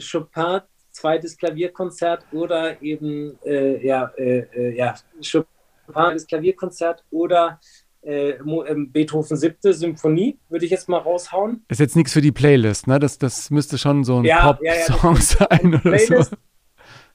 Chopin 0.01 0.62
zweites 0.98 1.38
Klavierkonzert 1.38 2.26
oder 2.32 2.82
eben 2.82 3.38
äh, 3.45 3.86
ja, 3.86 4.12
äh, 4.18 4.39
äh 4.54 4.76
ja, 4.76 4.95
Chopin 5.22 5.48
das 5.88 6.28
Klavierkonzert 6.28 7.04
oder 7.12 7.60
äh, 8.02 8.32
ähm, 8.32 8.91
Beethoven 8.91 9.38
siebte 9.38 9.74
Symphonie, 9.74 10.38
würde 10.50 10.66
ich 10.66 10.72
jetzt 10.72 10.89
mal 10.89 10.98
raushauen. 10.98 11.64
Ist 11.70 11.80
jetzt 11.80 11.95
nichts 11.95 12.14
für 12.14 12.22
die 12.22 12.32
Playlist, 12.32 12.88
ne? 12.88 13.00
Das, 13.00 13.18
das 13.18 13.50
müsste 13.52 13.78
schon 13.78 14.04
so 14.04 14.18
ein 14.20 14.26
ja, 14.26 14.54
Pop-Song 14.54 15.16
ja, 15.16 15.20
ja, 15.20 15.48
sein 15.60 15.68
oder 15.68 15.80
Playlist, 15.80 16.32
so. 16.32 16.38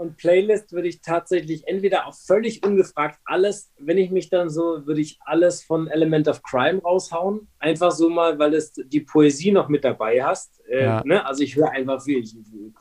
Und 0.02 0.16
Playlist 0.16 0.72
würde 0.72 0.88
ich 0.88 1.00
tatsächlich 1.00 1.68
entweder 1.68 2.08
auch 2.08 2.14
völlig 2.16 2.66
ungefragt 2.66 3.20
alles, 3.24 3.70
wenn 3.78 3.98
ich 3.98 4.10
mich 4.10 4.30
dann 4.30 4.50
so, 4.50 4.84
würde 4.84 5.00
ich 5.00 5.20
alles 5.24 5.62
von 5.62 5.86
Element 5.86 6.26
of 6.26 6.42
Crime 6.42 6.82
raushauen. 6.82 7.46
Einfach 7.60 7.92
so 7.92 8.10
mal, 8.10 8.36
weil 8.36 8.52
es 8.54 8.72
die 8.72 9.02
Poesie 9.02 9.52
noch 9.52 9.68
mit 9.68 9.84
dabei 9.84 10.20
hast. 10.24 10.60
Äh, 10.68 10.86
ja. 10.86 11.02
ne? 11.04 11.24
Also 11.24 11.44
ich 11.44 11.54
höre 11.54 11.70
einfach 11.70 12.02
viel. 12.02 12.18
Ich, 12.18 12.34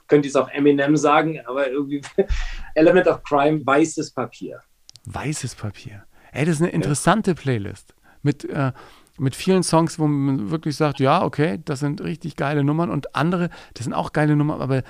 könnte 0.08 0.30
jetzt 0.30 0.36
auch 0.36 0.50
Eminem 0.50 0.98
sagen, 0.98 1.40
aber 1.46 1.70
irgendwie 1.70 2.02
Element 2.74 3.06
of 3.06 3.22
Crime, 3.22 3.64
weißes 3.64 4.14
Papier. 4.14 4.60
Weißes 5.06 5.54
Papier. 5.54 6.06
Ey, 6.32 6.46
das 6.46 6.56
ist 6.56 6.62
eine 6.64 6.72
interessante 6.72 7.36
Playlist. 7.36 7.94
Mit, 8.24 8.46
äh, 8.46 8.72
mit 9.20 9.36
vielen 9.36 9.62
Songs, 9.62 10.00
wo 10.00 10.08
man 10.08 10.50
wirklich 10.50 10.76
sagt, 10.76 11.00
ja, 11.00 11.24
okay, 11.24 11.60
das 11.66 11.82
sind 11.82 12.02
richtig 12.02 12.36
geile 12.36 12.64
Nummern 12.64 12.90
und 12.90 13.16
andere, 13.16 13.52
das 13.76 13.84
sind 13.84 13.94
auch 13.94 14.12
geile 14.12 14.36
Nummern, 14.36 14.60
aber 14.60 14.82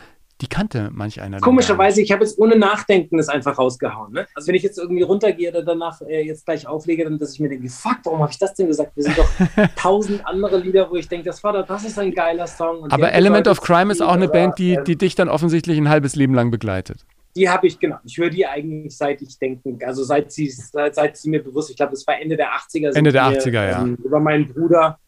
die 0.41 0.47
kannte 0.47 0.89
manch 0.91 1.21
einer. 1.21 1.39
Komischerweise, 1.39 2.01
ich 2.01 2.11
habe 2.11 2.23
jetzt 2.23 2.39
ohne 2.39 2.57
Nachdenken 2.57 3.17
das 3.17 3.29
einfach 3.29 3.59
rausgehauen. 3.59 4.11
Ne? 4.11 4.27
Also 4.33 4.47
wenn 4.47 4.55
ich 4.55 4.63
jetzt 4.63 4.79
irgendwie 4.79 5.03
runtergehe 5.03 5.49
oder 5.51 5.63
danach 5.63 6.01
äh, 6.01 6.25
jetzt 6.25 6.45
gleich 6.45 6.67
auflege, 6.67 7.03
dann 7.03 7.19
dass 7.19 7.33
ich 7.33 7.39
mir 7.39 7.49
denke, 7.49 7.69
fuck, 7.69 7.99
warum 8.03 8.21
habe 8.21 8.31
ich 8.31 8.39
das 8.39 8.55
denn 8.55 8.67
gesagt? 8.67 8.95
Wir 8.95 9.03
sind 9.03 9.17
doch 9.17 9.29
tausend 9.75 10.25
andere 10.25 10.57
Lieder, 10.57 10.89
wo 10.89 10.95
ich 10.95 11.07
denke, 11.07 11.25
das 11.25 11.43
war 11.43 11.53
doch, 11.53 11.65
das 11.65 11.85
ist 11.85 11.99
ein 11.99 12.13
geiler 12.13 12.47
Song. 12.47 12.91
Aber 12.91 13.11
Element 13.11 13.47
of 13.47 13.61
Crime 13.61 13.91
ist 13.91 14.01
auch 14.01 14.13
eine 14.13 14.27
Band, 14.27 14.57
die, 14.57 14.77
die 14.85 14.97
dich 14.97 15.15
dann 15.15 15.29
offensichtlich 15.29 15.77
ein 15.77 15.89
halbes 15.89 16.15
Leben 16.15 16.33
lang 16.33 16.49
begleitet. 16.49 17.05
Die 17.35 17.47
habe 17.47 17.67
ich, 17.67 17.79
genau. 17.79 17.97
Ich 18.03 18.17
höre 18.17 18.29
die 18.29 18.45
eigentlich 18.45 18.97
seit 18.97 19.21
ich 19.21 19.37
denke, 19.39 19.87
also 19.87 20.03
seit 20.03 20.31
sie, 20.31 20.49
seit, 20.49 20.95
seit 20.95 21.15
sie 21.15 21.29
mir 21.29 21.41
bewusst, 21.41 21.69
ich 21.69 21.77
glaube, 21.77 21.91
das 21.91 22.05
war 22.05 22.19
Ende 22.19 22.35
der 22.35 22.49
80er. 22.49 22.93
Ende 22.95 23.11
der 23.11 23.23
80er, 23.23 23.69
ja. 23.69 23.81
Ähm, 23.83 23.97
über 24.03 24.19
meinen 24.19 24.47
Bruder 24.47 24.99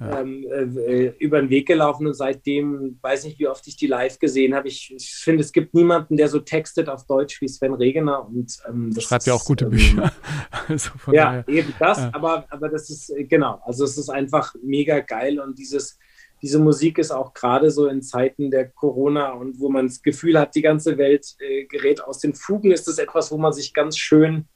ja. 0.00 0.20
ähm, 0.20 0.46
äh, 0.50 1.12
über 1.18 1.40
den 1.40 1.50
Weg 1.50 1.66
gelaufen 1.66 2.06
und 2.06 2.14
seitdem 2.14 2.98
weiß 3.00 3.24
nicht, 3.24 3.38
wie 3.38 3.48
oft 3.48 3.66
ich 3.66 3.76
die 3.76 3.86
live 3.86 4.18
gesehen 4.18 4.54
habe. 4.54 4.68
Ich, 4.68 4.92
ich 4.94 5.10
finde, 5.10 5.42
es 5.42 5.52
gibt 5.52 5.74
niemanden, 5.74 6.16
der 6.16 6.28
so 6.28 6.40
textet 6.40 6.88
auf 6.88 7.06
Deutsch 7.06 7.40
wie 7.40 7.48
Sven 7.48 7.74
Regener. 7.74 8.26
Und, 8.26 8.58
ähm, 8.68 8.92
das 8.92 9.04
Schreibt 9.04 9.26
ja 9.26 9.34
auch 9.34 9.44
gute 9.44 9.66
ähm, 9.66 9.70
Bücher. 9.70 10.12
also 10.68 10.90
ja, 11.12 11.42
daher. 11.42 11.48
eben 11.48 11.74
das, 11.78 11.98
ja. 11.98 12.10
aber, 12.12 12.46
aber 12.50 12.68
das 12.68 12.90
ist, 12.90 13.10
äh, 13.10 13.24
genau, 13.24 13.60
also 13.64 13.84
es 13.84 13.96
ist 13.96 14.08
einfach 14.08 14.54
mega 14.62 15.00
geil 15.00 15.38
und 15.38 15.58
dieses, 15.58 15.98
diese 16.42 16.58
Musik 16.58 16.98
ist 16.98 17.10
auch 17.10 17.32
gerade 17.32 17.70
so 17.70 17.86
in 17.86 18.02
Zeiten 18.02 18.50
der 18.50 18.68
Corona 18.68 19.30
und 19.30 19.60
wo 19.60 19.68
man 19.68 19.86
das 19.86 20.02
Gefühl 20.02 20.38
hat, 20.38 20.54
die 20.54 20.62
ganze 20.62 20.98
Welt 20.98 21.36
äh, 21.38 21.64
gerät 21.64 22.02
aus 22.02 22.18
den 22.18 22.34
Fugen, 22.34 22.72
ist 22.72 22.88
es 22.88 22.98
etwas, 22.98 23.30
wo 23.30 23.38
man 23.38 23.52
sich 23.52 23.72
ganz 23.72 23.96
schön 23.96 24.46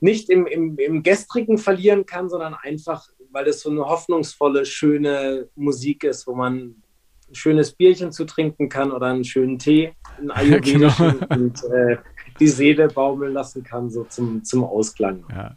nicht 0.00 0.30
im, 0.30 0.46
im, 0.46 0.78
im 0.78 1.02
Gestrigen 1.02 1.58
verlieren 1.58 2.06
kann, 2.06 2.30
sondern 2.30 2.54
einfach 2.54 3.06
weil 3.32 3.46
es 3.48 3.60
so 3.60 3.70
eine 3.70 3.84
hoffnungsvolle, 3.84 4.64
schöne 4.64 5.48
Musik 5.54 6.04
ist, 6.04 6.26
wo 6.26 6.34
man 6.34 6.74
ein 7.30 7.34
schönes 7.34 7.72
Bierchen 7.72 8.12
zu 8.12 8.24
trinken 8.24 8.68
kann 8.68 8.90
oder 8.92 9.06
einen 9.06 9.24
schönen 9.24 9.58
Tee, 9.58 9.92
einen 10.18 10.30
ayurvedischen 10.30 11.20
genau. 11.20 11.34
und 11.34 11.64
äh, 11.64 11.96
die 12.38 12.48
Seele 12.48 12.88
baumeln 12.88 13.32
lassen 13.32 13.62
kann, 13.62 13.90
so 13.90 14.04
zum, 14.04 14.44
zum 14.44 14.64
Ausklang. 14.64 15.24
Ja. 15.30 15.56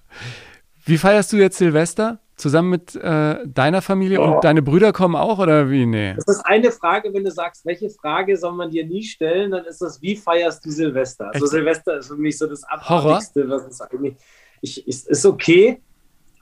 Wie 0.86 0.98
feierst 0.98 1.32
du 1.34 1.38
jetzt 1.38 1.58
Silvester? 1.58 2.20
Zusammen 2.36 2.72
mit 2.72 2.96
äh, 2.96 3.48
deiner 3.48 3.82
Familie 3.82 4.20
oh. 4.20 4.36
und 4.36 4.44
deine 4.44 4.64
Brüder 4.64 4.92
kommen 4.92 5.16
auch 5.16 5.38
oder 5.38 5.70
wie? 5.70 5.86
Nee. 5.86 6.16
Das 6.16 6.28
ist 6.28 6.46
eine 6.46 6.72
Frage, 6.72 7.14
wenn 7.14 7.24
du 7.24 7.32
sagst, 7.32 7.64
welche 7.64 7.92
Frage 7.92 8.36
soll 8.38 8.54
man 8.54 8.72
dir 8.72 8.86
nie 8.86 9.04
stellen, 9.04 9.52
dann 9.52 9.66
ist 9.66 9.82
das, 9.82 10.02
wie 10.02 10.16
feierst 10.16 10.66
du 10.66 10.72
Silvester? 10.72 11.28
Also 11.32 11.46
Echt? 11.46 11.52
Silvester 11.52 11.98
ist 12.00 12.08
für 12.08 12.18
mich 12.18 12.38
so 12.38 12.48
das 12.48 12.64
Abartigste, 12.64 13.48
was 13.48 13.68
es 13.68 13.82
eigentlich. 13.82 14.16
Ich, 14.62 14.88
ist, 14.88 15.08
ist 15.08 15.26
okay, 15.26 15.80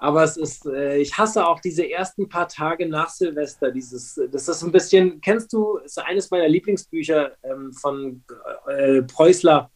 aber 0.02 0.24
es 0.24 0.36
ist, 0.36 0.66
äh, 0.66 0.98
ich 0.98 1.16
hasse 1.16 1.46
auch 1.46 1.60
diese 1.60 1.88
ersten 1.88 2.28
paar 2.28 2.48
Tage 2.48 2.90
nach 2.90 3.10
Silvester. 3.10 3.72
Dieses, 3.72 4.20
das 4.32 4.48
ist 4.48 4.64
ein 4.64 4.72
bisschen, 4.72 5.22
kennst 5.22 5.54
du, 5.54 5.78
ist 5.78 6.00
eines 6.00 6.32
meiner 6.32 6.48
Lieblingsbücher 6.48 7.34
ähm, 7.44 7.72
von 7.72 8.24
äh, 8.68 9.04
Preußler, 9.04 9.70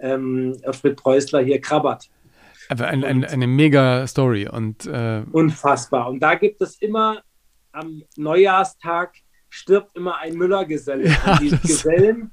ähm, 0.00 0.54
Alfred 0.64 0.98
Preußler 0.98 1.40
hier, 1.40 1.62
Krabbert. 1.62 2.10
Aber 2.68 2.88
ein, 2.88 3.02
ein, 3.02 3.24
eine 3.24 3.46
mega 3.46 4.06
Story 4.06 4.46
und 4.46 4.84
äh 4.84 5.22
unfassbar. 5.32 6.10
Und 6.10 6.20
da 6.20 6.34
gibt 6.34 6.60
es 6.60 6.76
immer 6.82 7.22
am 7.72 8.02
Neujahrstag 8.18 9.14
stirbt 9.48 9.96
immer 9.96 10.18
ein 10.18 10.34
Müllergeselle. 10.34 11.08
Ja, 11.08 11.38
die 11.40 11.56
Gesellen 11.66 12.32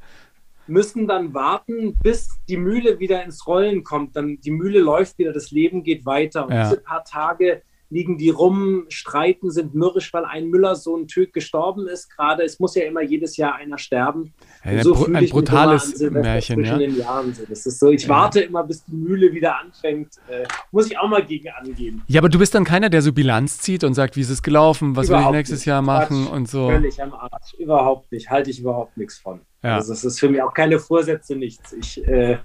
müssen 0.67 1.07
dann 1.07 1.33
warten, 1.33 1.97
bis 2.01 2.29
die 2.47 2.57
Mühle 2.57 2.99
wieder 2.99 3.23
ins 3.23 3.45
Rollen 3.47 3.83
kommt. 3.83 4.15
Dann 4.15 4.39
die 4.39 4.51
Mühle 4.51 4.79
läuft 4.79 5.17
wieder, 5.17 5.33
das 5.33 5.51
Leben 5.51 5.83
geht 5.83 6.05
weiter. 6.05 6.45
Und 6.45 6.53
ja. 6.53 6.63
diese 6.63 6.81
paar 6.81 7.03
Tage 7.03 7.61
liegen 7.89 8.17
die 8.17 8.29
rum, 8.29 8.85
streiten, 8.89 9.51
sind 9.51 9.75
mürrisch, 9.75 10.11
weil 10.13 10.25
ein 10.25 10.47
Müllersohn 10.47 11.07
Tück 11.07 11.33
gestorben 11.33 11.87
ist. 11.87 12.09
Gerade 12.09 12.43
es 12.43 12.59
muss 12.59 12.75
ja 12.75 12.83
immer 12.85 13.01
jedes 13.01 13.37
Jahr 13.37 13.55
einer 13.55 13.77
sterben. 13.77 14.33
Ja, 14.63 14.83
so 14.83 15.05
ein, 15.05 15.15
ein 15.15 15.29
brutales 15.29 15.99
Märchen, 15.99 16.63
ja. 16.63 16.77
Den 16.77 16.97
Jahren 16.97 17.33
so. 17.33 17.43
Das 17.47 17.65
ist 17.65 17.79
so, 17.79 17.89
ich 17.89 18.03
ja. 18.03 18.09
warte 18.09 18.41
immer, 18.41 18.63
bis 18.63 18.83
die 18.85 18.95
Mühle 18.95 19.31
wieder 19.33 19.59
anfängt. 19.59 20.15
Äh, 20.27 20.45
muss 20.71 20.87
ich 20.87 20.97
auch 20.97 21.07
mal 21.07 21.23
gegen 21.23 21.49
angehen. 21.49 22.01
Ja, 22.07 22.21
aber 22.21 22.29
du 22.29 22.39
bist 22.39 22.55
dann 22.55 22.63
keiner, 22.63 22.89
der 22.89 23.01
so 23.01 23.13
Bilanz 23.13 23.59
zieht 23.59 23.83
und 23.83 23.93
sagt, 23.93 24.15
wie 24.15 24.21
ist 24.21 24.29
es 24.29 24.41
gelaufen, 24.41 24.95
was 24.95 25.07
überhaupt 25.07 25.25
will 25.25 25.31
ich 25.33 25.37
nächstes 25.39 25.59
nicht. 25.59 25.67
Jahr 25.67 25.81
machen 25.81 26.25
Quatsch, 26.25 26.35
und 26.35 26.49
so. 26.49 26.69
Völlig 26.69 27.01
am 27.01 27.13
Arsch. 27.13 27.53
Überhaupt 27.57 28.11
nicht. 28.11 28.29
Halte 28.29 28.49
ich 28.49 28.59
überhaupt 28.59 28.97
nichts 28.97 29.17
von. 29.19 29.41
Ja. 29.63 29.75
Also 29.75 29.93
es 29.93 30.03
ist 30.03 30.19
für 30.19 30.29
mich 30.29 30.41
auch 30.41 30.53
keine 30.53 30.79
Vorsätze, 30.79 31.35
nichts. 31.35 31.73
Ich, 31.73 32.05
äh, 32.07 32.37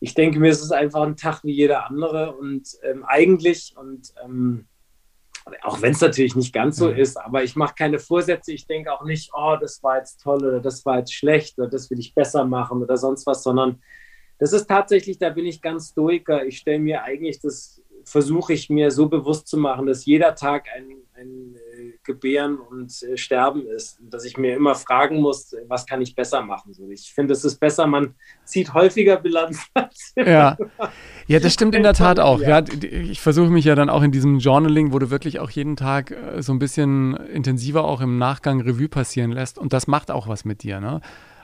ich 0.00 0.14
denke 0.14 0.38
mir, 0.38 0.50
es 0.50 0.62
ist 0.62 0.72
einfach 0.72 1.02
ein 1.02 1.16
Tag 1.16 1.42
wie 1.44 1.52
jeder 1.52 1.86
andere 1.86 2.36
und 2.36 2.68
ähm, 2.82 3.04
eigentlich 3.04 3.74
und 3.76 4.12
ähm, 4.24 4.66
auch 5.62 5.80
wenn 5.80 5.92
es 5.92 6.00
natürlich 6.00 6.34
nicht 6.34 6.52
ganz 6.52 6.76
so 6.76 6.90
ist, 6.90 7.16
aber 7.16 7.44
ich 7.44 7.54
mache 7.54 7.74
keine 7.76 8.00
Vorsätze. 8.00 8.52
Ich 8.52 8.66
denke 8.66 8.92
auch 8.92 9.04
nicht, 9.04 9.30
oh, 9.32 9.56
das 9.60 9.80
war 9.82 9.98
jetzt 9.98 10.20
toll 10.20 10.44
oder 10.44 10.60
das 10.60 10.84
war 10.84 10.98
jetzt 10.98 11.14
schlecht 11.14 11.58
oder 11.58 11.68
das 11.68 11.88
will 11.88 12.00
ich 12.00 12.14
besser 12.14 12.44
machen 12.44 12.82
oder 12.82 12.96
sonst 12.96 13.26
was, 13.26 13.44
sondern 13.44 13.80
das 14.38 14.52
ist 14.52 14.66
tatsächlich, 14.66 15.18
da 15.18 15.30
bin 15.30 15.46
ich 15.46 15.62
ganz 15.62 15.90
stoiker. 15.90 16.44
Ich 16.44 16.58
stelle 16.58 16.80
mir 16.80 17.04
eigentlich 17.04 17.40
das, 17.40 17.80
versuche 18.04 18.52
ich 18.52 18.68
mir 18.70 18.90
so 18.90 19.08
bewusst 19.08 19.46
zu 19.46 19.56
machen, 19.56 19.86
dass 19.86 20.04
jeder 20.04 20.34
Tag 20.34 20.66
ein, 20.74 20.96
ein 21.14 21.56
Gebären 22.06 22.58
und 22.58 23.02
äh, 23.02 23.16
Sterben 23.16 23.66
ist. 23.66 23.98
Dass 24.00 24.24
ich 24.24 24.36
mir 24.36 24.54
immer 24.54 24.74
fragen 24.74 25.20
muss, 25.20 25.54
was 25.68 25.86
kann 25.86 26.00
ich 26.00 26.14
besser 26.14 26.42
machen? 26.42 26.72
So, 26.72 26.88
ich 26.90 27.12
finde, 27.12 27.32
es 27.32 27.44
ist 27.44 27.58
besser, 27.58 27.86
man 27.86 28.14
zieht 28.44 28.72
häufiger 28.72 29.16
Bilanz. 29.16 29.66
ja. 30.16 30.56
ja, 31.26 31.40
das 31.40 31.52
stimmt 31.52 31.74
in 31.74 31.82
der 31.82 31.94
Tat 31.94 32.20
auch. 32.20 32.40
Ja, 32.40 32.64
ich 32.82 33.20
versuche 33.20 33.50
mich 33.50 33.64
ja 33.64 33.74
dann 33.74 33.90
auch 33.90 34.02
in 34.02 34.12
diesem 34.12 34.38
Journaling, 34.38 34.92
wo 34.92 34.98
du 34.98 35.10
wirklich 35.10 35.40
auch 35.40 35.50
jeden 35.50 35.76
Tag 35.76 36.12
äh, 36.12 36.42
so 36.42 36.52
ein 36.52 36.58
bisschen 36.58 37.14
intensiver 37.14 37.84
auch 37.84 38.00
im 38.00 38.18
Nachgang 38.18 38.60
Revue 38.60 38.88
passieren 38.88 39.32
lässt. 39.32 39.58
Und 39.58 39.72
das 39.72 39.86
macht 39.86 40.10
auch 40.10 40.28
was 40.28 40.44
mit 40.44 40.62
dir. 40.62 40.80
Ne? 40.80 41.00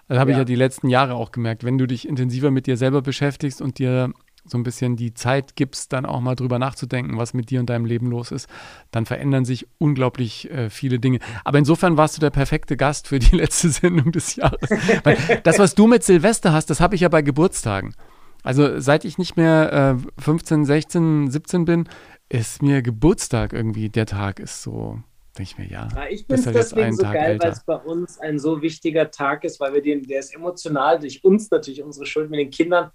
Das 0.09 0.19
habe 0.19 0.31
ja. 0.31 0.37
ich 0.37 0.39
ja 0.41 0.45
die 0.45 0.55
letzten 0.55 0.89
Jahre 0.89 1.15
auch 1.15 1.33
gemerkt. 1.33 1.65
Wenn 1.65 1.79
du 1.79 1.87
dich 1.87 2.09
intensiver 2.09 2.51
mit 2.51 2.67
dir 2.67 2.77
selber 2.77 3.03
beschäftigst 3.03 3.61
und 3.61 3.79
dir 3.79 4.13
so 4.45 4.59
ein 4.59 4.63
bisschen 4.63 4.97
die 4.97 5.15
Zeit 5.15 5.55
gibst, 5.57 5.93
dann 5.93 6.05
auch 6.05 6.21
mal 6.21 6.35
drüber 6.35 6.59
nachzudenken, 6.59 7.17
was 7.17 7.33
mit 7.33 7.51
dir 7.51 7.61
und 7.61 7.71
deinem 7.71 7.85
Leben 7.85 8.09
los 8.09 8.33
ist, 8.33 8.49
dann 8.91 9.07
verändern 9.07 9.45
sich 9.45 9.69
unglaublich 9.79 10.51
äh, 10.51 10.69
viele 10.69 10.99
Dinge. 10.99 11.21
Aber 11.45 11.59
insofern 11.59 11.97
warst 11.97 12.17
du 12.17 12.21
der 12.21 12.31
perfekte 12.31 12.77
Gast 12.77 13.09
für 13.09 13.19
die 13.19 13.37
letzte 13.37 13.71
Sendung 13.71 14.13
des 14.13 14.37
Jahres. 14.37 14.71
Weil 15.05 15.17
das, 15.45 15.59
was 15.59 15.75
du 15.75 15.87
mit 15.87 16.03
Silvester 16.03 16.53
hast, 16.53 16.71
das 16.71 16.81
habe 16.81 16.95
ich 16.95 17.03
ja 17.03 17.09
bei 17.09 17.23
Geburtstagen. 17.23 17.95
Also 18.43 18.81
seit 18.81 19.05
ich 19.05 19.19
nicht 19.19 19.37
mehr 19.37 19.97
äh, 19.97 20.21
15, 20.23 20.65
16, 20.65 21.31
17 21.31 21.65
bin, 21.65 21.89
ist 22.29 22.63
mir 22.63 22.83
Geburtstag 22.83 23.53
irgendwie 23.53 23.89
der 23.89 24.07
Tag 24.07 24.41
ist 24.41 24.63
so. 24.63 24.99
Denke 25.39 25.51
ich 25.51 25.59
mir, 25.59 25.69
ja. 25.71 25.89
ja 25.95 26.09
ich 26.11 26.27
finde 26.27 26.43
es 26.43 26.53
deswegen 26.53 26.95
so 26.95 27.03
Tag 27.03 27.15
geil, 27.15 27.39
weil 27.41 27.53
es 27.53 27.65
bei 27.65 27.77
uns 27.77 28.19
ein 28.19 28.39
so 28.39 28.61
wichtiger 28.61 29.11
Tag 29.11 29.45
ist, 29.45 29.61
weil 29.61 29.73
wir 29.73 29.81
den, 29.81 30.03
der 30.03 30.19
ist 30.19 30.35
emotional 30.35 30.99
durch 30.99 31.25
uns 31.25 31.51
natürlich 31.51 31.83
unsere 31.83 32.05
Schuld 32.05 32.29
mit 32.29 32.39
den 32.39 32.51
Kindern 32.51 32.91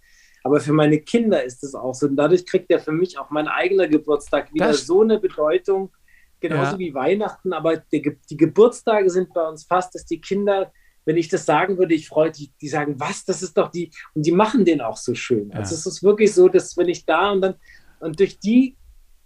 aber 0.47 0.61
für 0.61 0.71
meine 0.71 0.99
Kinder 1.01 1.43
ist 1.43 1.61
es 1.63 1.75
auch 1.75 1.93
so. 1.93 2.07
Und 2.07 2.15
dadurch 2.15 2.45
kriegt 2.45 2.71
ja 2.71 2.79
für 2.79 2.93
mich 2.93 3.19
auch 3.19 3.29
mein 3.29 3.49
eigener 3.49 3.87
Geburtstag 3.87 4.53
wieder 4.53 4.69
das 4.69 4.85
so 4.85 5.01
eine 5.01 5.19
Bedeutung, 5.19 5.91
genauso 6.39 6.71
ja. 6.73 6.79
wie 6.79 6.93
Weihnachten. 6.93 7.51
Aber 7.51 7.77
die, 7.77 8.17
die, 8.29 8.37
Geburtstage 8.37 9.09
sind 9.09 9.33
bei 9.33 9.45
uns 9.45 9.65
fast, 9.65 9.93
dass 9.93 10.05
die 10.05 10.21
Kinder, 10.21 10.71
wenn 11.03 11.17
ich 11.17 11.27
das 11.27 11.45
sagen 11.45 11.77
würde, 11.77 11.93
ich 11.93 12.07
freue 12.07 12.31
die, 12.31 12.51
die 12.61 12.69
sagen, 12.69 12.97
was, 12.97 13.25
das 13.25 13.43
ist 13.43 13.57
doch 13.57 13.69
die, 13.69 13.91
und 14.13 14.25
die 14.25 14.31
machen 14.31 14.63
den 14.63 14.79
auch 14.79 14.95
so 14.95 15.13
schön. 15.13 15.49
Ja. 15.49 15.57
Also 15.57 15.75
es 15.75 15.85
ist 15.85 16.01
wirklich 16.01 16.33
so, 16.33 16.47
dass 16.47 16.77
wenn 16.77 16.87
ich 16.87 17.05
da 17.05 17.31
und 17.31 17.41
dann, 17.41 17.55
und 17.99 18.17
durch 18.17 18.39
die 18.39 18.77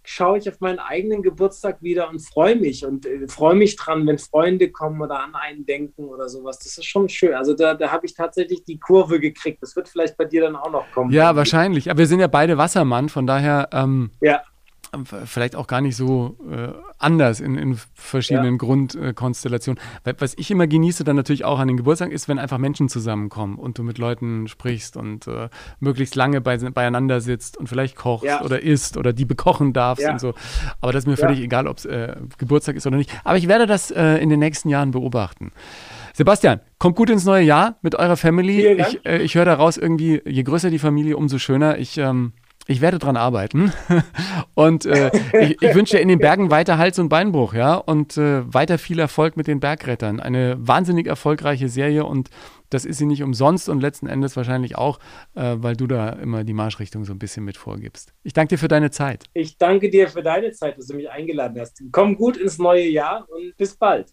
schaue 0.04 0.38
ich 0.38 0.48
auf 0.48 0.60
meinen 0.60 0.78
eigenen 0.78 1.22
Geburtstag 1.22 1.82
wieder 1.82 2.08
und 2.08 2.20
freue 2.20 2.56
mich 2.56 2.84
und 2.84 3.06
äh, 3.06 3.28
freue 3.28 3.54
mich 3.54 3.76
dran, 3.76 4.06
wenn 4.06 4.18
Freunde 4.18 4.70
kommen 4.70 5.00
oder 5.00 5.22
an 5.22 5.34
einen 5.34 5.64
denken 5.64 6.04
oder 6.04 6.28
sowas. 6.28 6.58
Das 6.58 6.78
ist 6.78 6.84
schon 6.84 7.08
schön. 7.08 7.34
Also 7.34 7.54
da, 7.54 7.74
da 7.74 7.90
habe 7.90 8.06
ich 8.06 8.14
tatsächlich 8.14 8.64
die 8.64 8.78
Kurve 8.78 9.20
gekriegt. 9.20 9.62
Das 9.62 9.76
wird 9.76 9.88
vielleicht 9.88 10.16
bei 10.16 10.24
dir 10.24 10.42
dann 10.42 10.56
auch 10.56 10.70
noch 10.70 10.90
kommen. 10.92 11.12
Ja, 11.12 11.36
wahrscheinlich. 11.36 11.90
Aber 11.90 11.98
wir 11.98 12.06
sind 12.06 12.20
ja 12.20 12.26
beide 12.26 12.58
Wassermann, 12.58 13.08
von 13.08 13.26
daher. 13.26 13.68
Ähm, 13.72 14.10
ja. 14.20 14.42
Vielleicht 15.24 15.56
auch 15.56 15.66
gar 15.66 15.80
nicht 15.80 15.96
so 15.96 16.36
äh, 16.50 16.68
anders 16.98 17.40
in, 17.40 17.56
in 17.56 17.78
verschiedenen 17.94 18.54
ja. 18.54 18.58
Grundkonstellationen. 18.58 19.80
Äh, 20.04 20.14
was 20.18 20.34
ich 20.36 20.50
immer 20.50 20.66
genieße 20.66 21.02
dann 21.02 21.16
natürlich 21.16 21.44
auch 21.44 21.58
an 21.58 21.68
den 21.68 21.78
Geburtstagen 21.78 22.12
ist, 22.12 22.28
wenn 22.28 22.38
einfach 22.38 22.58
Menschen 22.58 22.88
zusammenkommen 22.88 23.58
und 23.58 23.78
du 23.78 23.82
mit 23.82 23.98
Leuten 23.98 24.48
sprichst 24.48 24.96
und 24.96 25.26
äh, 25.26 25.48
möglichst 25.80 26.14
lange 26.14 26.40
bei, 26.40 26.58
beieinander 26.58 27.20
sitzt 27.20 27.56
und 27.56 27.68
vielleicht 27.68 27.96
kochst 27.96 28.26
ja. 28.26 28.42
oder 28.42 28.62
isst 28.62 28.96
oder 28.96 29.12
die 29.12 29.24
bekochen 29.24 29.72
darfst 29.72 30.04
ja. 30.04 30.12
und 30.12 30.20
so. 30.20 30.34
Aber 30.80 30.92
das 30.92 31.04
ist 31.04 31.08
mir 31.08 31.16
völlig 31.16 31.40
egal, 31.40 31.66
ob 31.66 31.78
es 31.78 31.86
äh, 31.86 32.14
Geburtstag 32.36 32.76
ist 32.76 32.86
oder 32.86 32.96
nicht. 32.96 33.10
Aber 33.24 33.38
ich 33.38 33.48
werde 33.48 33.66
das 33.66 33.90
äh, 33.90 34.16
in 34.16 34.28
den 34.28 34.40
nächsten 34.40 34.68
Jahren 34.68 34.90
beobachten. 34.90 35.52
Sebastian, 36.14 36.60
kommt 36.78 36.96
gut 36.96 37.08
ins 37.08 37.24
neue 37.24 37.44
Jahr 37.44 37.76
mit 37.80 37.94
eurer 37.94 38.18
Family. 38.18 38.66
Ich, 38.72 39.06
äh, 39.06 39.22
ich 39.22 39.34
höre 39.34 39.46
daraus 39.46 39.78
irgendwie, 39.78 40.20
je 40.26 40.42
größer 40.42 40.68
die 40.68 40.78
Familie, 40.78 41.16
umso 41.16 41.38
schöner. 41.38 41.78
Ich 41.78 41.96
ähm, 41.96 42.32
ich 42.66 42.80
werde 42.80 42.98
dran 42.98 43.16
arbeiten. 43.16 43.72
Und 44.54 44.86
äh, 44.86 45.10
ich, 45.40 45.60
ich, 45.60 45.74
wünsche 45.74 45.96
dir 45.96 46.02
in 46.02 46.08
den 46.08 46.18
Bergen 46.20 46.50
weiter 46.50 46.78
Hals- 46.78 46.98
und 46.98 47.08
Beinbruch, 47.08 47.54
ja, 47.54 47.74
und 47.74 48.16
äh, 48.16 48.42
weiter 48.52 48.78
viel 48.78 48.98
Erfolg 48.98 49.36
mit 49.36 49.46
den 49.46 49.60
Bergrettern. 49.60 50.20
Eine 50.20 50.56
wahnsinnig 50.58 51.06
erfolgreiche 51.06 51.68
Serie 51.68 52.04
und 52.04 52.28
das 52.74 52.84
ist 52.84 52.98
sie 52.98 53.06
nicht 53.06 53.22
umsonst 53.22 53.68
und 53.68 53.80
letzten 53.80 54.06
Endes 54.06 54.36
wahrscheinlich 54.36 54.76
auch, 54.76 54.98
äh, 55.34 55.56
weil 55.58 55.76
du 55.76 55.86
da 55.86 56.10
immer 56.10 56.44
die 56.44 56.54
Marschrichtung 56.54 57.04
so 57.04 57.12
ein 57.12 57.18
bisschen 57.18 57.44
mit 57.44 57.56
vorgibst. 57.56 58.12
Ich 58.22 58.32
danke 58.32 58.54
dir 58.54 58.58
für 58.58 58.68
deine 58.68 58.90
Zeit. 58.90 59.24
Ich 59.34 59.58
danke 59.58 59.90
dir 59.90 60.08
für 60.08 60.22
deine 60.22 60.52
Zeit, 60.52 60.78
dass 60.78 60.86
du 60.86 60.96
mich 60.96 61.10
eingeladen 61.10 61.60
hast. 61.60 61.82
Komm 61.92 62.16
gut 62.16 62.36
ins 62.36 62.58
neue 62.58 62.88
Jahr 62.88 63.26
und 63.30 63.56
bis 63.56 63.76
bald. 63.76 64.12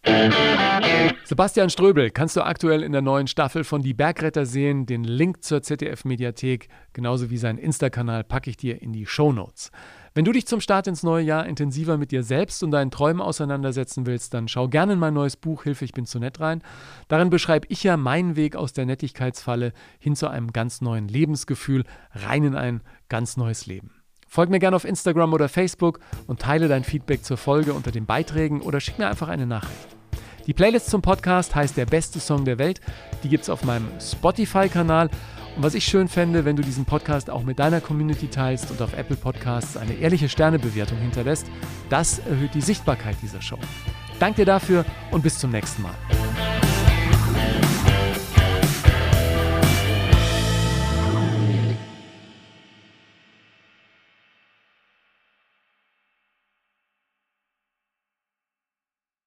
Sebastian 1.26 1.70
Ströbel 1.70 2.10
kannst 2.10 2.36
du 2.36 2.41
aktuell 2.41 2.84
in 2.84 2.91
der 2.91 3.01
neuen 3.01 3.28
Staffel 3.28 3.64
von 3.64 3.82
Die 3.82 3.93
Bergretter 3.93 4.45
sehen. 4.45 4.86
Den 4.86 5.03
Link 5.03 5.43
zur 5.43 5.62
ZDF-Mediathek, 5.62 6.68
genauso 6.93 7.30
wie 7.30 7.38
seinen 7.38 7.57
Insta-Kanal, 7.57 8.24
packe 8.24 8.49
ich 8.49 8.57
dir 8.57 8.82
in 8.82 8.93
die 8.93 9.05
Show 9.05 9.32
Notes. 9.32 9.72
Wenn 10.16 10.26
du 10.26 10.32
dich 10.32 10.47
zum 10.47 10.60
Start 10.60 10.88
ins 10.88 11.03
neue 11.03 11.24
Jahr 11.24 11.45
intensiver 11.45 11.97
mit 11.97 12.12
dir 12.12 12.24
selbst 12.24 12.64
und 12.64 12.72
deinen 12.72 12.91
Träumen 12.91 13.22
auseinandersetzen 13.22 14.05
willst, 14.05 14.34
dann 14.34 14.47
schau 14.47 14.68
gerne 14.68 14.93
in 14.93 14.99
mein 14.99 15.14
neues 15.14 15.38
Buch 15.38 15.64
Hilfe, 15.64 15.86
ich 15.86 15.93
bin 15.93 16.05
zu 16.05 16.20
nett 16.20 16.39
rein. 16.39 16.64
Darin 17.07 17.30
beschreibe 17.30 17.68
ich 17.70 17.84
ja 17.84 17.95
meinen 17.95 18.36
Weg 18.36 18.55
aus 18.55 18.74
der 18.74 18.86
Nettigkeitsfalle 18.86 19.74
hin 19.99 20.16
zu 20.16 20.28
einem 20.28 20.51
ganz 20.51 20.82
neuen 20.82 21.07
Lebensgefühl, 21.07 21.84
rein 22.14 22.43
in 22.43 22.55
ein 22.55 22.82
ganz 23.07 23.38
neues 23.38 23.66
Leben. 23.68 23.91
Folg 24.28 24.49
mir 24.49 24.60
gerne 24.60 24.76
auf 24.76 24.86
Instagram 24.86 25.34
oder 25.34 25.49
Facebook 25.49 25.99
und 26.28 26.39
teile 26.39 26.68
dein 26.68 26.84
Feedback 26.84 27.24
zur 27.24 27.38
Folge 27.38 27.74
unter 27.74 27.91
den 27.91 28.05
Beiträgen 28.05 28.62
oder 28.62 28.80
schick 28.80 28.99
mir 28.99 29.07
einfach 29.07 29.28
eine 29.28 29.47
Nachricht. 29.47 29.97
Die 30.45 30.53
Playlist 30.53 30.89
zum 30.89 31.01
Podcast 31.01 31.53
heißt 31.53 31.78
Der 31.78 31.86
beste 31.86 32.20
Song 32.20 32.45
der 32.45 32.57
Welt. 32.57 32.82
Die 33.24 33.30
gibt 33.30 33.43
es 33.43 33.49
auf 33.49 33.64
meinem 33.64 33.88
Spotify-Kanal 33.99 35.10
und 35.60 35.66
was 35.66 35.74
ich 35.74 35.84
schön 35.84 36.07
fände, 36.07 36.45
wenn 36.45 36.55
du 36.55 36.64
diesen 36.64 36.86
Podcast 36.86 37.30
auch 37.30 37.43
mit 37.43 37.60
deiner 37.60 37.82
Community 37.82 38.30
teilst 38.30 38.72
und 38.72 38.82
auf 38.82 38.93
Apple 38.93 39.18
Podcasts 39.18 39.76
eine 39.76 39.91
ehrliche 39.95 40.30
Sternebewertung 40.30 40.97
hinterlässt. 40.99 41.47
Das 41.89 42.20
erhöht 42.20 42.53
die 42.53 42.62
Sichtbarkeit 42.62 43.18
dieser 43.22 43.41
Show. 43.41 43.60
Danke 44.22 44.38
dir 44.38 44.45
dafür 44.45 44.86
und 45.12 45.22
bis 45.22 45.38
zum 45.38 45.51
nächsten 45.51 45.82
Mal. 45.82 45.95